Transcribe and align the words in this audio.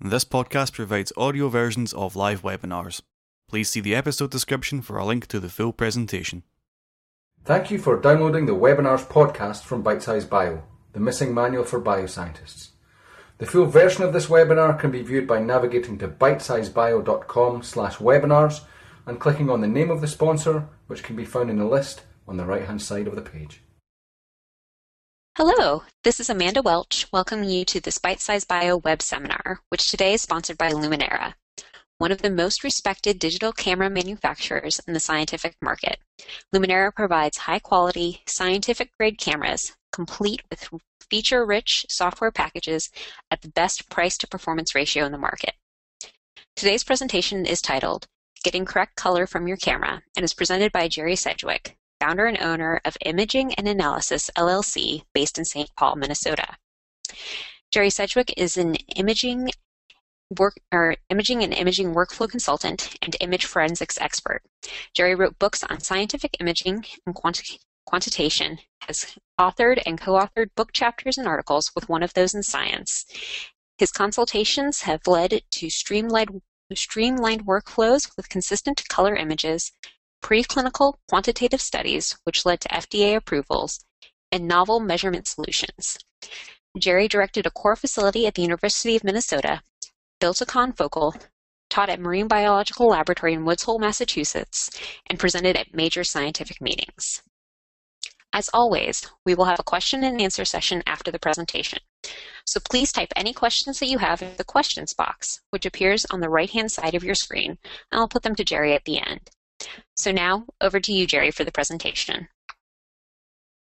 This 0.00 0.24
podcast 0.24 0.74
provides 0.74 1.12
audio 1.16 1.48
versions 1.48 1.92
of 1.92 2.14
live 2.14 2.42
webinars. 2.42 3.02
Please 3.48 3.68
see 3.68 3.80
the 3.80 3.96
episode 3.96 4.30
description 4.30 4.80
for 4.80 4.96
a 4.96 5.04
link 5.04 5.26
to 5.26 5.40
the 5.40 5.48
full 5.48 5.72
presentation. 5.72 6.44
Thank 7.44 7.72
you 7.72 7.78
for 7.80 8.00
downloading 8.00 8.46
the 8.46 8.54
Webinars 8.54 9.04
podcast 9.04 9.64
from 9.64 9.82
Bitesize 9.82 10.28
Bio, 10.28 10.62
the 10.92 11.00
missing 11.00 11.34
manual 11.34 11.64
for 11.64 11.80
bioscientists. 11.80 12.68
The 13.38 13.46
full 13.46 13.66
version 13.66 14.04
of 14.04 14.12
this 14.12 14.26
webinar 14.26 14.78
can 14.78 14.92
be 14.92 15.02
viewed 15.02 15.26
by 15.26 15.40
navigating 15.40 15.98
to 15.98 16.06
bitesizebio.com 16.06 17.64
slash 17.64 17.96
webinars 17.96 18.60
and 19.04 19.18
clicking 19.18 19.50
on 19.50 19.62
the 19.62 19.66
name 19.66 19.90
of 19.90 20.00
the 20.00 20.06
sponsor, 20.06 20.68
which 20.86 21.02
can 21.02 21.16
be 21.16 21.24
found 21.24 21.50
in 21.50 21.58
the 21.58 21.64
list 21.64 22.02
on 22.28 22.36
the 22.36 22.46
right 22.46 22.66
hand 22.66 22.80
side 22.80 23.08
of 23.08 23.16
the 23.16 23.22
page. 23.22 23.62
Hello, 25.40 25.84
this 26.02 26.18
is 26.18 26.28
Amanda 26.28 26.62
Welch 26.62 27.06
welcoming 27.12 27.48
you 27.48 27.64
to 27.66 27.80
this 27.80 27.98
Bitesize 27.98 28.44
Bio 28.44 28.78
web 28.78 29.00
seminar, 29.00 29.60
which 29.68 29.88
today 29.88 30.14
is 30.14 30.22
sponsored 30.22 30.58
by 30.58 30.72
Lumenera, 30.72 31.34
one 31.98 32.10
of 32.10 32.22
the 32.22 32.28
most 32.28 32.64
respected 32.64 33.20
digital 33.20 33.52
camera 33.52 33.88
manufacturers 33.88 34.80
in 34.88 34.94
the 34.94 34.98
scientific 34.98 35.54
market. 35.62 36.00
Lumenera 36.52 36.92
provides 36.92 37.38
high 37.38 37.60
quality, 37.60 38.22
scientific 38.26 38.90
grade 38.98 39.16
cameras, 39.16 39.76
complete 39.92 40.42
with 40.50 40.70
feature 41.08 41.46
rich 41.46 41.86
software 41.88 42.32
packages 42.32 42.90
at 43.30 43.40
the 43.42 43.50
best 43.50 43.88
price 43.88 44.18
to 44.18 44.26
performance 44.26 44.74
ratio 44.74 45.04
in 45.06 45.12
the 45.12 45.18
market. 45.18 45.54
Today's 46.56 46.82
presentation 46.82 47.46
is 47.46 47.62
titled 47.62 48.08
Getting 48.42 48.64
Correct 48.64 48.96
Color 48.96 49.28
from 49.28 49.46
Your 49.46 49.56
Camera 49.56 50.02
and 50.16 50.24
is 50.24 50.34
presented 50.34 50.72
by 50.72 50.88
Jerry 50.88 51.14
Sedgwick, 51.14 51.76
founder 52.00 52.26
and 52.26 52.40
owner 52.40 52.80
of 52.84 52.96
Imaging 53.04 53.54
and 53.54 53.68
Analysis 53.68 54.30
LLC 54.36 55.02
based 55.12 55.38
in 55.38 55.44
St. 55.44 55.70
Paul, 55.76 55.96
Minnesota. 55.96 56.56
Jerry 57.70 57.90
Sedgwick 57.90 58.32
is 58.36 58.56
an 58.56 58.76
imaging 58.96 59.50
work 60.38 60.54
or 60.72 60.96
imaging 61.10 61.42
and 61.42 61.54
imaging 61.54 61.94
workflow 61.94 62.28
consultant 62.28 62.96
and 63.02 63.16
image 63.20 63.46
forensics 63.46 63.98
expert. 64.00 64.42
Jerry 64.94 65.14
wrote 65.14 65.38
books 65.38 65.64
on 65.64 65.80
scientific 65.80 66.36
imaging 66.40 66.84
and 67.06 67.14
quanti- 67.14 67.60
quantitation, 67.86 68.58
has 68.80 69.16
authored 69.40 69.82
and 69.86 69.98
co-authored 70.00 70.54
book 70.54 70.72
chapters 70.72 71.16
and 71.16 71.26
articles 71.26 71.70
with 71.74 71.88
one 71.88 72.02
of 72.02 72.12
those 72.14 72.34
in 72.34 72.42
science. 72.42 73.06
His 73.78 73.90
consultations 73.90 74.82
have 74.82 75.06
led 75.06 75.40
to 75.50 75.70
streamlined 75.70 76.42
streamlined 76.74 77.46
workflows 77.46 78.14
with 78.14 78.28
consistent 78.28 78.86
color 78.90 79.16
images, 79.16 79.72
preclinical 80.22 80.94
quantitative 81.08 81.60
studies, 81.60 82.16
which 82.24 82.44
led 82.44 82.60
to 82.60 82.68
FDA 82.68 83.16
approvals, 83.16 83.84
and 84.30 84.46
novel 84.46 84.80
measurement 84.80 85.26
solutions. 85.26 85.98
Jerry 86.78 87.08
directed 87.08 87.46
a 87.46 87.50
core 87.50 87.76
facility 87.76 88.26
at 88.26 88.34
the 88.34 88.42
University 88.42 88.94
of 88.96 89.04
Minnesota, 89.04 89.62
built 90.20 90.40
a 90.40 90.46
confocal, 90.46 91.14
taught 91.70 91.88
at 91.88 92.00
Marine 92.00 92.28
Biological 92.28 92.88
Laboratory 92.88 93.34
in 93.34 93.44
Woods 93.44 93.64
Hole, 93.64 93.78
Massachusetts, 93.78 94.70
and 95.08 95.18
presented 95.18 95.56
at 95.56 95.74
major 95.74 96.04
scientific 96.04 96.60
meetings. 96.60 97.22
As 98.32 98.50
always, 98.52 99.10
we 99.24 99.34
will 99.34 99.46
have 99.46 99.58
a 99.58 99.64
question 99.64 100.04
and 100.04 100.20
answer 100.20 100.44
session 100.44 100.82
after 100.86 101.10
the 101.10 101.18
presentation. 101.18 101.78
So 102.46 102.60
please 102.60 102.92
type 102.92 103.12
any 103.16 103.32
questions 103.32 103.80
that 103.80 103.88
you 103.88 103.98
have 103.98 104.20
in 104.22 104.36
the 104.36 104.44
questions 104.44 104.92
box, 104.92 105.40
which 105.50 105.64
appears 105.64 106.04
on 106.10 106.20
the 106.20 106.28
right-hand 106.28 106.70
side 106.70 106.94
of 106.94 107.04
your 107.04 107.14
screen, 107.14 107.58
and 107.90 108.00
I'll 108.00 108.08
put 108.08 108.22
them 108.22 108.34
to 108.34 108.44
Jerry 108.44 108.74
at 108.74 108.84
the 108.84 108.98
end. 108.98 109.30
So 109.96 110.12
now, 110.12 110.46
over 110.60 110.80
to 110.80 110.92
you, 110.92 111.06
Jerry, 111.06 111.30
for 111.30 111.44
the 111.44 111.52
presentation. 111.52 112.28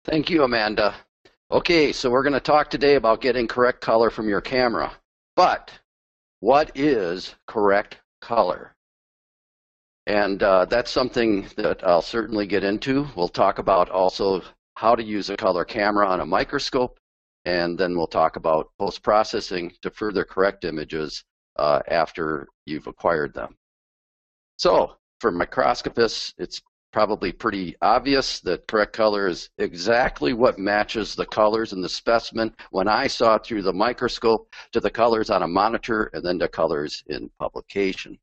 Thank 0.05 0.31
you, 0.31 0.43
Amanda. 0.45 0.95
Okay, 1.51 1.93
so 1.93 2.11
we're 2.11 2.23
going 2.23 2.33
to 2.33 2.41
talk 2.41 2.71
today 2.71 2.95
about 2.95 3.21
getting 3.21 3.47
correct 3.47 3.81
color 3.81 4.11
from 4.11 4.29
your 4.29 4.41
camera. 4.41 4.93
But 5.37 5.71
what 6.41 6.73
is 6.75 7.35
correct 7.47 7.99
color? 8.21 8.75
And 10.07 10.43
uh, 10.43 10.65
that's 10.65 10.91
something 10.91 11.47
that 11.57 11.87
I'll 11.87 12.03
certainly 12.03 12.47
get 12.47 12.65
into. 12.65 13.07
We'll 13.15 13.29
talk 13.29 13.59
about 13.59 13.91
also 13.91 14.43
how 14.75 14.95
to 14.95 15.03
use 15.03 15.31
a 15.31 15.37
color 15.37 15.65
camera 15.65 16.09
on 16.09 16.21
a 16.21 16.27
microscope, 16.27 16.99
and 17.45 17.79
then 17.79 17.97
we'll 17.97 18.07
talk 18.07 18.37
about 18.37 18.71
post-processing 18.79 19.73
to 19.83 19.91
further 19.91 20.25
correct 20.25 20.65
images 20.65 21.23
uh, 21.57 21.81
after 21.87 22.49
you've 22.67 22.89
acquired 22.89 23.35
them. 23.35 23.55
So 24.57 24.97
for 25.23 25.31
microscopists, 25.31 26.35
it's 26.37 26.61
probably 26.93 27.31
pretty 27.31 27.77
obvious 27.81 28.41
that 28.41 28.67
correct 28.67 28.93
color 28.93 29.29
is 29.29 29.49
exactly 29.59 30.33
what 30.33 30.59
matches 30.59 31.15
the 31.15 31.25
colors 31.25 31.73
in 31.73 31.81
the 31.81 31.89
specimen 31.89 32.53
when 32.73 32.89
I 32.89 33.07
saw 33.07 33.39
through 33.39 33.63
the 33.63 33.73
microscope 33.73 34.53
to 34.73 34.81
the 34.81 34.91
colors 34.91 35.31
on 35.31 35.45
a 35.45 35.49
monitor 35.49 36.11
and 36.13 36.25
then 36.27 36.41
to 36.41 36.49
colors 36.49 37.05
in 37.07 37.31
publication. 37.39 38.19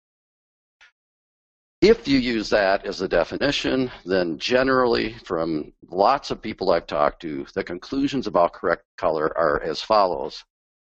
If 1.82 2.06
you 2.06 2.20
use 2.20 2.50
that 2.50 2.86
as 2.86 3.00
a 3.00 3.08
definition, 3.08 3.90
then 4.06 4.38
generally 4.38 5.14
from 5.24 5.72
lots 5.90 6.32
of 6.32 6.42
people 6.42 6.70
I've 6.70 6.86
talked 6.86 7.22
to, 7.22 7.46
the 7.56 7.64
conclusions 7.64 8.28
about 8.28 8.52
correct 8.52 8.84
color 8.98 9.36
are 9.38 9.62
as 9.64 9.82
follows. 9.82 10.44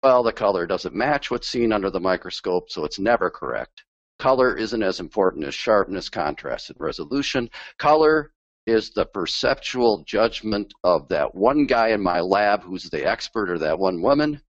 Well, 0.01 0.24
the 0.24 0.31
color 0.31 0.66
doesn't 0.66 0.95
match 0.95 1.29
what's 1.29 1.50
seen 1.50 1.74
under 1.74 1.89
the 1.89 2.00
microscope, 2.00 2.72
so 2.72 2.85
it's 2.85 2.97
never 2.97 3.29
correct. 3.29 3.84
Color 4.19 4.57
isn't 4.57 4.83
as 4.83 5.00
important 5.00 5.45
as 5.45 5.53
sharpness, 5.53 6.09
contrast, 6.09 6.69
and 6.69 6.79
resolution. 6.79 7.50
Color 7.78 8.31
is 8.66 8.89
the 8.91 9.05
perceptual 9.05 10.03
judgment 10.05 10.73
of 10.83 11.07
that 11.07 11.33
one 11.33 11.66
guy 11.66 11.89
in 11.89 12.01
my 12.01 12.19
lab 12.19 12.63
who's 12.63 12.89
the 12.89 13.07
expert 13.07 13.50
or 13.50 13.57
that 13.59 13.79
one 13.79 14.01
woman. 14.01 14.41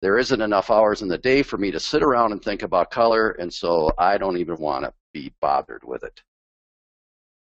There 0.00 0.18
isn't 0.18 0.40
enough 0.40 0.70
hours 0.70 1.02
in 1.02 1.08
the 1.08 1.18
day 1.18 1.42
for 1.42 1.58
me 1.58 1.70
to 1.70 1.78
sit 1.78 2.02
around 2.02 2.32
and 2.32 2.42
think 2.42 2.62
about 2.62 2.90
color, 2.90 3.30
and 3.30 3.52
so 3.52 3.92
I 3.98 4.18
don't 4.18 4.38
even 4.38 4.56
want 4.56 4.84
to 4.84 4.92
be 5.12 5.32
bothered 5.40 5.84
with 5.84 6.02
it. 6.02 6.22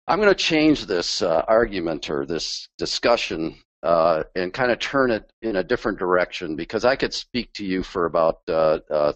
I'm 0.07 0.19
going 0.19 0.31
to 0.31 0.35
change 0.35 0.87
this 0.87 1.21
uh, 1.21 1.45
argument 1.47 2.09
or 2.09 2.25
this 2.25 2.71
discussion 2.79 3.57
uh, 3.83 4.23
and 4.35 4.55
kind 4.55 4.73
of 4.73 4.79
turn 4.79 5.11
it 5.11 5.31
in 5.43 5.57
a 5.57 5.63
different 5.63 5.99
direction 5.99 6.57
because 6.57 6.87
I 6.87 6.97
could 6.97 7.13
speak 7.13 7.53
to 7.55 7.67
you 7.67 7.83
for 7.83 8.07
about 8.07 8.41
uh, 8.49 8.79
uh 8.91 9.13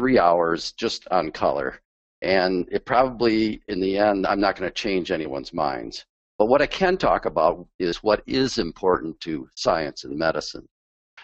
three 0.00 0.18
hours 0.18 0.72
just 0.72 1.06
on 1.10 1.30
color. 1.30 1.78
And 2.22 2.66
it 2.72 2.86
probably, 2.86 3.60
in 3.68 3.80
the 3.80 3.98
end, 3.98 4.26
I'm 4.26 4.40
not 4.40 4.56
going 4.56 4.66
to 4.66 4.74
change 4.74 5.10
anyone's 5.10 5.52
minds. 5.52 6.06
But 6.38 6.46
what 6.46 6.62
I 6.62 6.66
can 6.66 6.96
talk 6.96 7.26
about 7.26 7.66
is 7.78 8.02
what 8.02 8.22
is 8.26 8.56
important 8.56 9.20
to 9.20 9.46
science 9.56 10.04
and 10.04 10.16
medicine. 10.16 10.66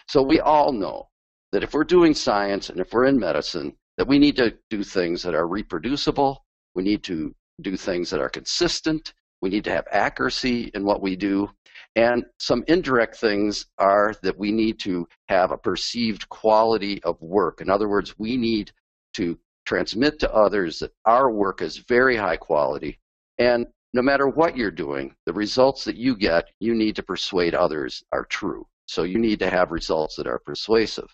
So 0.07 0.21
we 0.21 0.39
all 0.41 0.71
know 0.71 1.09
that 1.53 1.63
if 1.63 1.73
we're 1.73 1.85
doing 1.85 2.13
science 2.13 2.69
and 2.69 2.79
if 2.79 2.93
we're 2.93 3.05
in 3.05 3.17
medicine, 3.17 3.75
that 3.97 4.07
we 4.07 4.19
need 4.19 4.35
to 4.35 4.55
do 4.69 4.83
things 4.83 5.23
that 5.23 5.33
are 5.33 5.47
reproducible. 5.47 6.45
We 6.75 6.83
need 6.83 7.01
to 7.05 7.33
do 7.61 7.77
things 7.77 8.11
that 8.11 8.19
are 8.19 8.29
consistent. 8.29 9.15
We 9.41 9.49
need 9.49 9.63
to 9.65 9.71
have 9.71 9.87
accuracy 9.91 10.71
in 10.73 10.83
what 10.83 11.01
we 11.01 11.15
do. 11.15 11.49
And 11.95 12.25
some 12.39 12.63
indirect 12.67 13.15
things 13.17 13.65
are 13.77 14.13
that 14.21 14.37
we 14.37 14.51
need 14.51 14.79
to 14.81 15.07
have 15.29 15.51
a 15.51 15.57
perceived 15.57 16.29
quality 16.29 17.01
of 17.03 17.21
work. 17.21 17.61
In 17.61 17.69
other 17.69 17.87
words, 17.87 18.17
we 18.19 18.37
need 18.37 18.71
to 19.13 19.37
transmit 19.65 20.19
to 20.19 20.33
others 20.33 20.79
that 20.79 20.93
our 21.05 21.31
work 21.31 21.61
is 21.61 21.77
very 21.77 22.15
high 22.15 22.37
quality. 22.37 22.99
And 23.37 23.67
no 23.93 24.01
matter 24.01 24.27
what 24.27 24.55
you're 24.55 24.71
doing, 24.71 25.15
the 25.25 25.33
results 25.33 25.83
that 25.85 25.97
you 25.97 26.15
get, 26.15 26.49
you 26.59 26.75
need 26.75 26.95
to 26.95 27.03
persuade 27.03 27.55
others 27.55 28.03
are 28.11 28.25
true. 28.25 28.65
So 28.85 29.03
you 29.03 29.17
need 29.17 29.39
to 29.39 29.49
have 29.49 29.71
results 29.71 30.15
that 30.15 30.27
are 30.27 30.39
persuasive. 30.39 31.13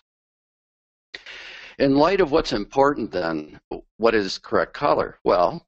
In 1.78 1.96
light 1.96 2.20
of 2.20 2.30
what's 2.30 2.52
important 2.52 3.10
then, 3.10 3.58
what 3.96 4.14
is 4.14 4.38
correct 4.38 4.74
color? 4.74 5.18
Well, 5.24 5.66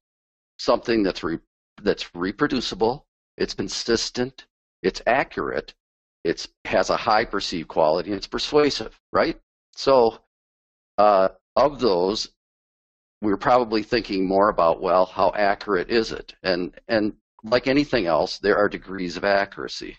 something 0.59 1.03
that's 1.03 1.25
re- 1.25 1.38
that's 1.82 2.14
reproducible, 2.14 3.06
it's 3.37 3.54
consistent, 3.54 4.47
it's 4.82 5.03
accurate, 5.06 5.75
it 6.25 6.47
has 6.64 6.91
a 6.91 6.97
high 6.97 7.25
perceived 7.25 7.69
quality, 7.69 8.10
and 8.10 8.16
it's 8.16 8.26
persuasive, 8.26 8.98
right? 9.12 9.41
So, 9.76 10.19
uh, 10.98 11.28
of 11.54 11.81
those, 11.81 12.28
we're 13.23 13.37
probably 13.37 13.82
thinking 13.82 14.26
more 14.26 14.49
about 14.49 14.81
well, 14.81 15.06
how 15.06 15.32
accurate 15.34 15.90
is 15.90 16.12
it? 16.12 16.34
And 16.43 16.75
and 16.88 17.14
like 17.44 17.67
anything 17.67 18.06
else, 18.06 18.38
there 18.38 18.56
are 18.56 18.69
degrees 18.69 19.17
of 19.17 19.25
accuracy. 19.25 19.96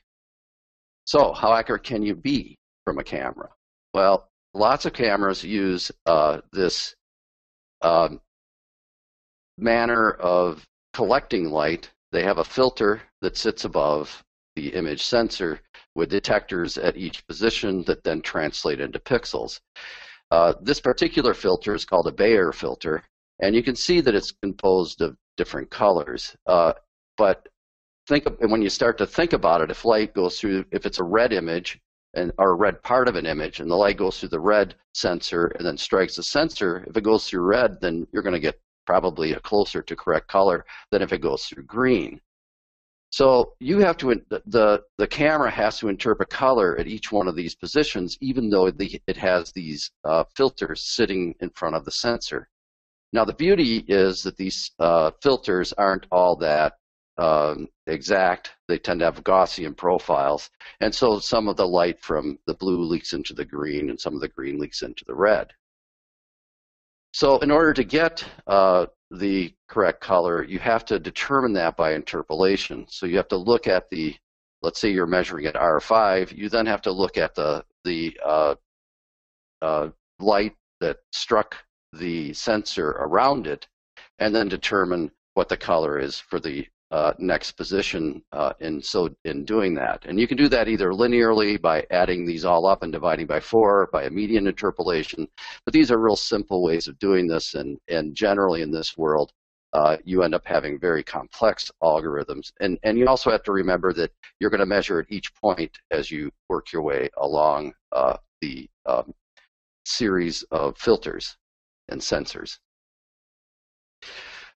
So, 1.05 1.33
how 1.33 1.53
accurate 1.53 1.83
can 1.83 2.03
you 2.03 2.15
be 2.15 2.57
from 2.85 2.99
a 2.99 3.03
camera? 3.03 3.49
Well, 3.93 4.29
lots 4.53 4.85
of 4.85 4.93
cameras 4.93 5.43
use 5.43 5.91
uh, 6.05 6.41
this 6.51 6.95
um, 7.81 8.21
manner 9.57 10.11
of 10.11 10.65
collecting 10.97 11.51
light. 11.51 11.91
They 12.11 12.23
have 12.23 12.39
a 12.39 12.43
filter 12.43 13.03
that 13.21 13.37
sits 13.37 13.65
above 13.65 14.23
the 14.55 14.69
image 14.69 15.03
sensor 15.03 15.59
with 15.93 16.09
detectors 16.09 16.75
at 16.79 16.97
each 16.97 17.27
position 17.27 17.83
that 17.83 18.03
then 18.03 18.19
translate 18.19 18.79
into 18.81 18.97
pixels. 18.97 19.59
Uh, 20.31 20.53
this 20.59 20.79
particular 20.79 21.35
filter 21.35 21.75
is 21.75 21.85
called 21.85 22.07
a 22.07 22.11
Bayer 22.11 22.51
filter, 22.51 23.03
and 23.43 23.53
you 23.53 23.61
can 23.61 23.75
see 23.75 24.01
that 24.01 24.15
it's 24.15 24.33
composed 24.41 25.01
of 25.01 25.15
different 25.35 25.69
colors. 25.69 26.35
Uh, 26.47 26.73
but 27.15 27.47
think 28.07 28.25
of, 28.25 28.35
when 28.39 28.63
you 28.63 28.69
start 28.69 28.97
to 28.97 29.05
think 29.05 29.33
about 29.33 29.61
it, 29.61 29.69
if 29.69 29.85
light 29.85 30.15
goes 30.15 30.39
through, 30.39 30.65
if 30.71 30.87
it's 30.87 30.99
a 30.99 31.03
red 31.03 31.31
image, 31.31 31.79
and 32.15 32.31
or 32.39 32.53
a 32.53 32.55
red 32.55 32.81
part 32.81 33.07
of 33.07 33.15
an 33.15 33.27
image, 33.27 33.59
and 33.59 33.69
the 33.69 33.75
light 33.75 33.97
goes 33.97 34.19
through 34.19 34.29
the 34.29 34.39
red 34.55 34.73
sensor 34.95 35.45
and 35.57 35.63
then 35.67 35.77
strikes 35.77 36.15
the 36.15 36.23
sensor. 36.23 36.83
If 36.87 36.97
it 36.97 37.03
goes 37.03 37.29
through 37.29 37.41
red, 37.41 37.79
then 37.81 38.07
you're 38.11 38.23
going 38.23 38.41
to 38.41 38.47
get 38.47 38.59
probably 38.87 39.33
a 39.33 39.39
closer 39.41 39.83
to 39.83 39.95
correct 39.95 40.27
color 40.27 40.65
than 40.91 41.03
if 41.03 41.13
it 41.13 41.21
goes 41.21 41.45
through 41.45 41.65
green. 41.65 42.19
So 43.09 43.53
you 43.59 43.79
have 43.79 43.97
to 43.97 44.21
the 44.47 44.83
the 44.97 45.07
camera 45.07 45.51
has 45.51 45.79
to 45.79 45.89
interpret 45.89 46.29
color 46.29 46.77
at 46.77 46.87
each 46.87 47.11
one 47.11 47.27
of 47.27 47.35
these 47.35 47.55
positions, 47.55 48.17
even 48.21 48.49
though 48.49 48.69
the, 48.71 49.01
it 49.07 49.17
has 49.17 49.51
these 49.51 49.91
uh, 50.03 50.23
filters 50.35 50.81
sitting 50.95 51.35
in 51.39 51.49
front 51.51 51.75
of 51.75 51.85
the 51.85 51.91
sensor. 51.91 52.49
Now 53.13 53.23
the 53.23 53.33
beauty 53.33 53.85
is 53.87 54.23
that 54.23 54.37
these 54.37 54.71
uh, 54.79 55.11
filters 55.21 55.73
aren't 55.73 56.05
all 56.11 56.35
that 56.37 56.73
um, 57.17 57.67
exact. 57.87 58.51
They 58.67 58.77
tend 58.77 58.99
to 58.99 59.05
have 59.05 59.23
Gaussian 59.23 59.75
profiles, 59.75 60.49
and 60.81 60.93
so 60.93 61.19
some 61.19 61.47
of 61.47 61.55
the 61.55 61.67
light 61.67 61.99
from 62.01 62.37
the 62.45 62.55
blue 62.55 62.83
leaks 62.83 63.13
into 63.13 63.33
the 63.33 63.45
green, 63.45 63.89
and 63.89 63.99
some 63.99 64.15
of 64.15 64.21
the 64.21 64.27
green 64.27 64.59
leaks 64.59 64.81
into 64.81 65.05
the 65.05 65.15
red. 65.15 65.53
So 67.17 67.39
in 67.39 67.49
order 67.49 67.73
to 67.73 67.83
get 67.83 68.23
uh, 68.45 68.85
the 69.09 69.51
correct 69.67 70.01
color, 70.01 70.43
you 70.43 70.59
have 70.59 70.85
to 70.85 70.99
determine 70.99 71.51
that 71.53 71.75
by 71.75 71.95
interpolation. 71.95 72.85
So 72.89 73.07
you 73.07 73.17
have 73.17 73.27
to 73.29 73.37
look 73.37 73.65
at 73.65 73.89
the, 73.89 74.15
let's 74.61 74.79
say 74.79 74.91
you're 74.91 75.07
measuring 75.07 75.47
at 75.47 75.55
R5, 75.55 76.37
you 76.37 76.47
then 76.47 76.67
have 76.67 76.83
to 76.83 76.91
look 76.91 77.17
at 77.17 77.33
the, 77.33 77.65
the 77.83 78.19
uh, 78.23 78.53
uh, 79.63 79.89
light 80.19 80.55
that 80.79 80.97
struck 81.11 81.55
the 81.91 82.33
sensor 82.33 82.89
around 82.91 83.47
it 83.47 83.67
and 84.19 84.35
then 84.35 84.47
determine 84.47 85.09
what 85.33 85.49
the 85.49 85.57
color 85.57 85.97
is 85.97 86.19
for 86.19 86.39
the 86.39 86.67
uh, 86.91 87.13
next 87.19 87.53
position 87.53 88.23
uh, 88.31 88.53
in 88.59 88.81
so 88.81 89.09
in 89.25 89.43
doing 89.43 89.73
that. 89.75 90.05
And 90.05 90.19
you 90.19 90.27
can 90.27 90.37
do 90.37 90.47
that 90.49 90.67
either 90.67 90.91
linearly 90.91 91.61
by 91.61 91.85
adding 91.91 92.25
these 92.25 92.45
all 92.45 92.65
up 92.65 92.83
and 92.83 92.91
dividing 92.91 93.27
by 93.27 93.39
four 93.39 93.89
by 93.91 94.03
a 94.03 94.09
median 94.09 94.47
interpolation. 94.47 95.27
But 95.65 95.73
these 95.73 95.91
are 95.91 95.99
real 95.99 96.15
simple 96.15 96.63
ways 96.63 96.87
of 96.87 96.97
doing 96.99 97.27
this, 97.27 97.55
and 97.55 97.77
and 97.87 98.15
generally 98.15 98.61
in 98.61 98.71
this 98.71 98.97
world. 98.97 99.31
Uh, 99.73 99.97
you 100.05 100.23
end 100.23 100.33
up 100.33 100.45
having 100.45 100.79
very 100.79 101.03
complex 101.03 101.69
algorithms. 101.83 102.53
And, 102.61 102.79
and 102.83 102.97
you 102.97 103.05
also 103.05 103.29
have 103.29 103.43
to 103.43 103.51
remember 103.51 103.91
that 103.93 104.11
you're 104.39 104.49
going 104.49 104.61
to 104.61 104.65
measure 104.65 104.99
at 104.99 105.11
each 105.11 105.35
point 105.35 105.77
as 105.91 106.09
you 106.09 106.31
work 106.47 106.71
your 106.71 106.81
way 106.81 107.09
along 107.17 107.73
uh, 107.91 108.15
the 108.41 108.69
um, 108.85 109.13
series 109.85 110.43
of 110.51 110.77
filters 110.77 111.35
and 111.89 111.99
sensors. 111.99 112.59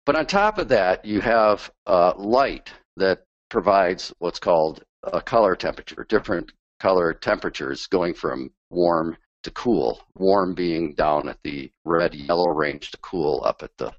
But 0.05 0.15
on 0.15 0.25
top 0.25 0.57
of 0.57 0.69
that, 0.69 1.05
you 1.05 1.21
have 1.21 1.71
uh, 1.85 2.13
light 2.17 2.71
that 2.97 3.25
provides 3.49 4.13
what's 4.19 4.39
called 4.39 4.83
a 5.03 5.21
color 5.21 5.55
temperature, 5.55 6.05
different 6.09 6.51
color 6.79 7.13
temperatures 7.13 7.87
going 7.87 8.13
from 8.13 8.51
warm 8.69 9.17
to 9.43 9.51
cool. 9.51 10.01
Warm 10.15 10.53
being 10.53 10.93
down 10.93 11.29
at 11.29 11.37
the 11.43 11.71
red 11.85 12.15
yellow 12.15 12.49
range 12.49 12.91
to 12.91 12.97
cool 12.97 13.43
up 13.45 13.63
at 13.63 13.77
the 13.77 13.93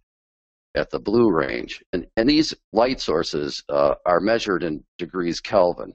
at 0.74 0.90
the 0.90 0.98
blue 0.98 1.30
range. 1.30 1.84
And, 1.92 2.06
and 2.16 2.28
these 2.28 2.54
light 2.72 3.00
sources 3.00 3.62
uh, 3.68 3.94
are 4.06 4.20
measured 4.20 4.62
in 4.62 4.82
degrees 4.96 5.40
Kelvin. 5.40 5.92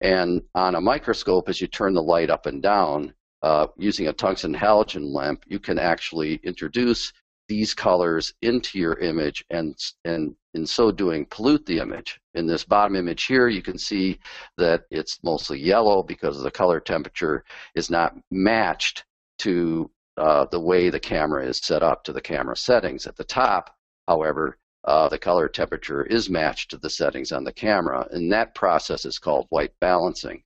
And 0.00 0.42
on 0.54 0.76
a 0.76 0.80
microscope, 0.80 1.48
as 1.48 1.60
you 1.60 1.66
turn 1.66 1.94
the 1.94 2.02
light 2.02 2.30
up 2.30 2.46
and 2.46 2.62
down, 2.62 3.12
uh, 3.42 3.66
using 3.76 4.06
a 4.06 4.12
tungsten 4.12 4.54
halogen 4.54 5.12
lamp, 5.12 5.44
you 5.46 5.58
can 5.58 5.78
actually 5.78 6.36
introduce 6.44 7.12
these 7.50 7.74
colors 7.74 8.32
into 8.42 8.78
your 8.78 8.94
image 9.00 9.44
and, 9.50 9.76
and 10.04 10.36
in 10.54 10.64
so 10.64 10.92
doing 10.92 11.26
pollute 11.26 11.66
the 11.66 11.80
image. 11.80 12.20
In 12.34 12.46
this 12.46 12.62
bottom 12.62 12.94
image 12.94 13.24
here, 13.24 13.48
you 13.48 13.60
can 13.60 13.76
see 13.76 14.20
that 14.56 14.84
it's 14.92 15.18
mostly 15.24 15.58
yellow 15.58 16.04
because 16.04 16.40
the 16.40 16.50
color 16.52 16.78
temperature 16.78 17.44
is 17.74 17.90
not 17.90 18.16
matched 18.30 19.04
to 19.40 19.90
uh, 20.16 20.44
the 20.52 20.60
way 20.60 20.90
the 20.90 21.00
camera 21.00 21.44
is 21.44 21.58
set 21.58 21.82
up 21.82 22.04
to 22.04 22.12
the 22.12 22.20
camera 22.20 22.56
settings. 22.56 23.08
At 23.08 23.16
the 23.16 23.24
top, 23.24 23.76
however, 24.06 24.56
uh, 24.84 25.08
the 25.08 25.18
color 25.18 25.48
temperature 25.48 26.04
is 26.04 26.30
matched 26.30 26.70
to 26.70 26.78
the 26.78 26.88
settings 26.88 27.32
on 27.32 27.42
the 27.42 27.52
camera, 27.52 28.06
and 28.12 28.30
that 28.30 28.54
process 28.54 29.04
is 29.04 29.18
called 29.18 29.46
white 29.48 29.72
balancing. 29.80 30.44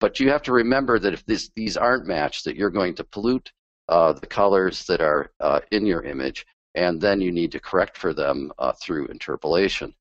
But 0.00 0.18
you 0.18 0.30
have 0.30 0.42
to 0.44 0.52
remember 0.52 0.98
that 0.98 1.12
if 1.12 1.26
this, 1.26 1.50
these 1.54 1.76
aren't 1.76 2.06
matched, 2.06 2.46
that 2.46 2.56
you're 2.56 2.70
going 2.70 2.94
to 2.94 3.04
pollute 3.04 3.52
uh, 3.88 4.12
the 4.12 4.26
colors 4.26 4.84
that 4.86 5.00
are 5.00 5.30
uh, 5.40 5.60
in 5.70 5.86
your 5.86 6.02
image, 6.02 6.46
and 6.74 7.00
then 7.00 7.20
you 7.20 7.32
need 7.32 7.52
to 7.52 7.60
correct 7.60 7.96
for 7.96 8.12
them 8.12 8.52
uh, 8.58 8.72
through 8.72 9.06
interpolation. 9.06 9.94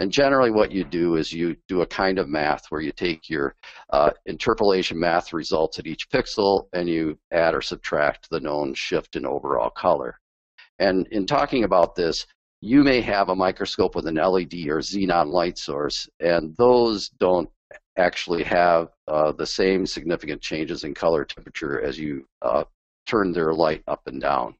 And 0.00 0.10
generally, 0.10 0.50
what 0.50 0.72
you 0.72 0.82
do 0.82 1.16
is 1.16 1.32
you 1.32 1.56
do 1.68 1.82
a 1.82 1.86
kind 1.86 2.18
of 2.18 2.28
math 2.28 2.66
where 2.68 2.80
you 2.80 2.90
take 2.90 3.30
your 3.30 3.54
uh, 3.90 4.10
interpolation 4.26 4.98
math 4.98 5.32
results 5.32 5.78
at 5.78 5.86
each 5.86 6.10
pixel 6.10 6.66
and 6.72 6.88
you 6.88 7.16
add 7.32 7.54
or 7.54 7.62
subtract 7.62 8.28
the 8.28 8.40
known 8.40 8.74
shift 8.74 9.14
in 9.14 9.24
overall 9.24 9.70
color. 9.70 10.18
And 10.80 11.06
in 11.12 11.26
talking 11.26 11.62
about 11.62 11.94
this, 11.94 12.26
you 12.60 12.82
may 12.82 13.00
have 13.02 13.28
a 13.28 13.36
microscope 13.36 13.94
with 13.94 14.06
an 14.06 14.16
LED 14.16 14.54
or 14.68 14.80
xenon 14.80 15.30
light 15.30 15.58
source, 15.58 16.08
and 16.18 16.56
those 16.56 17.10
don't 17.10 17.48
actually 17.96 18.42
have 18.42 18.88
uh, 19.06 19.30
the 19.32 19.46
same 19.46 19.86
significant 19.86 20.40
changes 20.40 20.82
in 20.82 20.94
color 20.94 21.24
temperature 21.24 21.80
as 21.80 21.98
you 21.98 22.26
uh, 22.42 22.64
turn 23.06 23.32
their 23.32 23.52
light 23.52 23.82
up 23.86 24.06
and 24.06 24.20
down. 24.20 24.54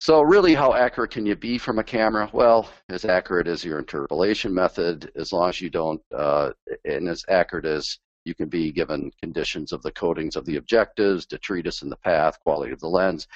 So 0.00 0.20
really, 0.20 0.54
how 0.54 0.74
accurate 0.74 1.12
can 1.12 1.24
you 1.24 1.34
be 1.34 1.56
from 1.56 1.78
a 1.78 1.84
camera? 1.84 2.28
Well, 2.32 2.68
as 2.90 3.04
accurate 3.04 3.46
as 3.46 3.64
your 3.64 3.78
interpolation 3.78 4.52
method, 4.52 5.10
as 5.16 5.32
long 5.32 5.48
as 5.48 5.60
you 5.60 5.70
don't, 5.70 6.02
uh, 6.14 6.50
and 6.84 7.08
as 7.08 7.24
accurate 7.28 7.64
as 7.64 7.98
you 8.24 8.34
can 8.34 8.48
be 8.48 8.72
given 8.72 9.10
conditions 9.22 9.72
of 9.72 9.82
the 9.82 9.92
coatings 9.92 10.36
of 10.36 10.44
the 10.44 10.56
objectives, 10.56 11.26
detritus 11.26 11.82
in 11.82 11.88
the 11.88 11.96
path, 11.96 12.38
quality 12.40 12.72
of 12.72 12.80
the 12.80 12.88
lens, 12.88 13.26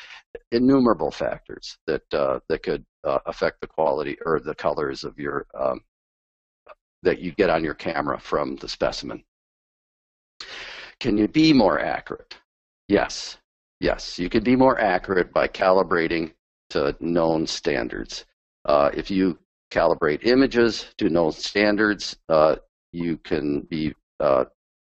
innumerable 0.53 1.11
factors 1.11 1.79
that 1.87 2.03
uh, 2.13 2.41
that 2.49 2.63
could 2.63 2.85
uh, 3.05 3.19
affect 3.27 3.61
the 3.61 3.67
quality 3.67 4.17
or 4.25 4.41
the 4.41 4.55
colors 4.55 5.05
of 5.05 5.19
your 5.19 5.47
um, 5.59 5.81
that 7.03 7.19
you 7.19 7.33
get 7.33 7.51
on 7.51 7.65
your 7.65 7.75
camera 7.75 8.19
from 8.19 8.57
the 8.57 8.69
specimen. 8.69 9.23
Can 11.01 11.17
you 11.17 11.29
be 11.29 11.53
more 11.53 11.79
accurate? 11.79 12.37
Yes. 12.89 13.39
Yes, 13.81 14.19
you 14.19 14.29
can 14.29 14.43
be 14.43 14.57
more 14.57 14.81
accurate 14.81 15.33
by 15.33 15.47
calibrating 15.47 16.33
to 16.71 16.97
known 17.01 17.47
standards. 17.47 18.25
Uh, 18.65 18.91
if 18.93 19.11
you 19.11 19.39
calibrate 19.71 20.25
images 20.25 20.87
to 20.99 21.09
known 21.09 21.31
standards, 21.33 22.17
uh, 22.29 22.57
you 22.93 23.19
can 23.19 23.61
be 23.63 23.95
uh, 24.19 24.47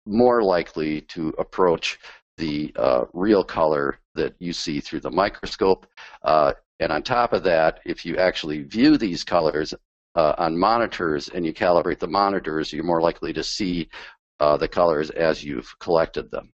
more 0.06 0.42
likely 0.44 1.02
to 1.02 1.30
approach 1.38 2.00
the 2.38 2.72
uh, 2.78 3.04
real 3.14 3.44
color 3.44 4.00
that 4.16 4.34
you 4.40 4.54
see 4.54 4.80
through 4.80 5.02
the 5.02 5.12
microscope. 5.12 5.86
Uh, 6.24 6.54
and 6.80 6.92
on 6.92 7.04
top 7.04 7.34
of 7.34 7.44
that, 7.44 7.82
if 7.86 8.06
you 8.06 8.16
actually 8.16 8.64
view 8.64 8.98
these 8.98 9.26
colors 9.26 9.74
uh, 10.16 10.36
on 10.38 10.58
monitors 10.58 11.28
and 11.28 11.46
you 11.46 11.54
calibrate 11.54 12.00
the 12.00 12.08
monitors, 12.08 12.72
you're 12.72 12.86
more 12.86 13.02
likely 13.02 13.34
to 13.34 13.44
see 13.44 13.90
the 14.40 14.70
colors 14.70 15.10
as 15.10 15.44
you've 15.44 15.78
collected 15.80 16.32
them. 16.32 16.54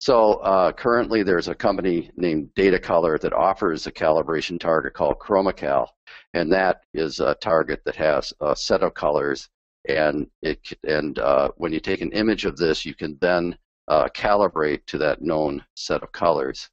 So 0.00 0.34
uh, 0.36 0.72
currently 0.72 1.22
there's 1.22 1.48
a 1.48 1.54
company 1.54 2.10
named 2.16 2.48
Datacolor 2.56 3.20
that 3.20 3.34
offers 3.34 3.86
a 3.86 3.92
calibration 3.92 4.58
target 4.58 4.94
called 4.94 5.18
ChromaCal, 5.18 5.88
and 6.32 6.50
that 6.52 6.80
is 6.94 7.20
a 7.20 7.34
target 7.34 7.82
that 7.84 7.96
has 7.96 8.32
a 8.40 8.56
set 8.56 8.82
of 8.82 8.94
colors, 8.94 9.50
and 9.86 10.26
it 10.40 10.58
and 10.84 11.18
uh, 11.18 11.50
when 11.58 11.74
you 11.74 11.80
take 11.80 12.00
an 12.00 12.12
image 12.12 12.46
of 12.46 12.56
this, 12.56 12.86
you 12.86 12.94
can 12.94 13.18
then 13.20 13.58
uh, 13.88 14.08
calibrate 14.08 14.86
to 14.86 14.96
that 14.96 15.20
known 15.20 15.62
set 15.76 16.02
of 16.02 16.12
colors. 16.12 16.70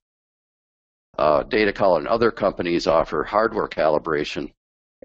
Uh, 1.17 1.43
Datacolor 1.43 1.97
and 1.97 2.07
other 2.07 2.31
companies 2.31 2.87
offer 2.87 3.25
hardware 3.25 3.67
calibration, 3.67 4.53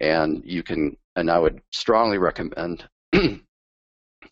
and 0.00 0.42
you 0.44 0.62
can 0.62 0.96
and 1.16 1.28
I 1.28 1.40
would 1.40 1.60
strongly 1.72 2.18
recommend 2.18 2.88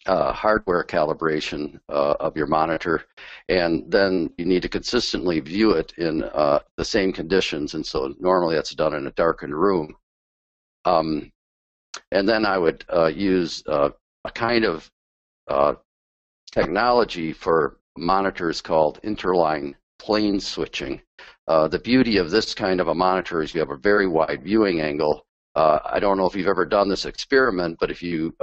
uh, 0.06 0.32
hardware 0.32 0.82
calibration 0.82 1.78
uh, 1.88 2.14
of 2.20 2.36
your 2.36 2.46
monitor, 2.46 3.04
and 3.48 3.90
then 3.90 4.30
you 4.38 4.44
need 4.44 4.62
to 4.62 4.68
consistently 4.68 5.40
view 5.40 5.72
it 5.72 5.92
in 5.98 6.22
uh, 6.22 6.60
the 6.76 6.84
same 6.84 7.12
conditions. 7.12 7.74
And 7.74 7.84
so 7.84 8.14
normally 8.18 8.54
that's 8.54 8.74
done 8.74 8.94
in 8.94 9.06
a 9.06 9.12
darkened 9.12 9.54
room. 9.54 9.94
Um, 10.84 11.30
and 12.12 12.28
then 12.28 12.46
I 12.46 12.56
would 12.56 12.84
uh, 12.92 13.06
use 13.06 13.62
uh, 13.66 13.90
a 14.24 14.30
kind 14.30 14.64
of 14.64 14.90
uh, 15.48 15.74
technology 16.50 17.32
for 17.32 17.78
monitors 17.98 18.62
called 18.62 19.00
interline 19.02 19.74
plane 19.98 20.40
switching. 20.40 21.02
the 21.46 21.80
beauty 21.84 22.16
of 22.16 22.30
this 22.30 22.54
kind 22.54 22.80
of 22.80 22.88
a 22.88 22.94
monitor 22.94 23.42
is 23.42 23.52
you 23.52 23.60
have 23.60 23.70
a 23.70 23.76
very 23.76 24.06
wide 24.06 24.42
viewing 24.42 24.80
angle. 24.80 25.26
I 25.54 25.98
don't 26.00 26.16
know 26.16 26.24
if 26.24 26.34
you've 26.34 26.46
ever 26.46 26.64
done 26.64 26.88
this 26.88 27.04
experiment, 27.04 27.76
but 27.78 27.90
if 27.90 28.02
you 28.02 28.34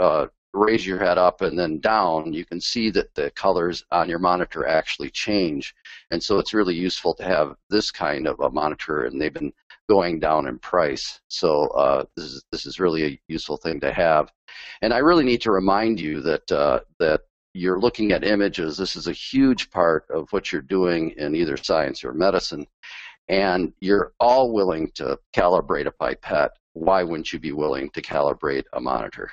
raise 0.57 0.85
your 0.85 0.99
head 0.99 1.17
up 1.17 1.41
and 1.41 1.57
then 1.57 1.79
down, 1.79 2.33
you 2.33 2.45
can 2.45 2.59
see 2.59 2.89
that 2.91 3.13
the 3.15 3.31
colors 3.31 3.85
on 3.91 4.09
your 4.09 4.19
monitor 4.19 4.67
actually 4.67 5.09
change. 5.09 5.75
And 6.11 6.21
so 6.21 6.39
it's 6.39 6.53
really 6.53 6.75
useful 6.75 7.13
to 7.15 7.23
have 7.23 7.55
this 7.69 7.91
kind 7.91 8.27
of 8.27 8.39
a 8.39 8.49
monitor, 8.49 9.05
and 9.05 9.19
they've 9.19 9.33
been 9.33 9.53
going 9.89 10.19
down 10.19 10.47
in 10.47 10.59
price. 10.59 11.19
So 11.27 11.67
uh, 11.67 12.03
this 12.15 12.25
is 12.25 12.45
this 12.51 12.65
is 12.65 12.79
really 12.79 13.05
a 13.05 13.19
useful 13.27 13.57
thing 13.57 13.79
to 13.81 13.93
have. 13.93 14.31
And 14.81 14.93
I 14.93 14.97
really 14.97 15.23
need 15.23 15.41
to 15.41 15.51
remind 15.51 15.99
you 15.99 16.21
that 16.21 16.51
uh, 16.51 16.79
that 16.99 17.21
you're 17.53 17.79
looking 17.79 18.11
at 18.11 18.23
images, 18.23 18.77
this 18.77 18.95
is 18.95 19.07
a 19.07 19.13
huge 19.13 19.71
part 19.71 20.05
of 20.09 20.31
what 20.31 20.51
you're 20.51 20.61
doing 20.61 21.11
in 21.17 21.35
either 21.35 21.57
science 21.57 22.03
or 22.03 22.13
medicine, 22.13 22.67
and 23.29 23.73
you're 23.79 24.13
all 24.19 24.53
willing 24.53 24.91
to 24.95 25.17
calibrate 25.35 25.87
a 25.87 25.91
pipette, 25.91 26.51
why 26.73 27.03
wouldn't 27.03 27.33
you 27.33 27.39
be 27.39 27.51
willing 27.51 27.89
to 27.91 28.01
calibrate 28.01 28.65
a 28.73 28.79
monitor? 28.79 29.31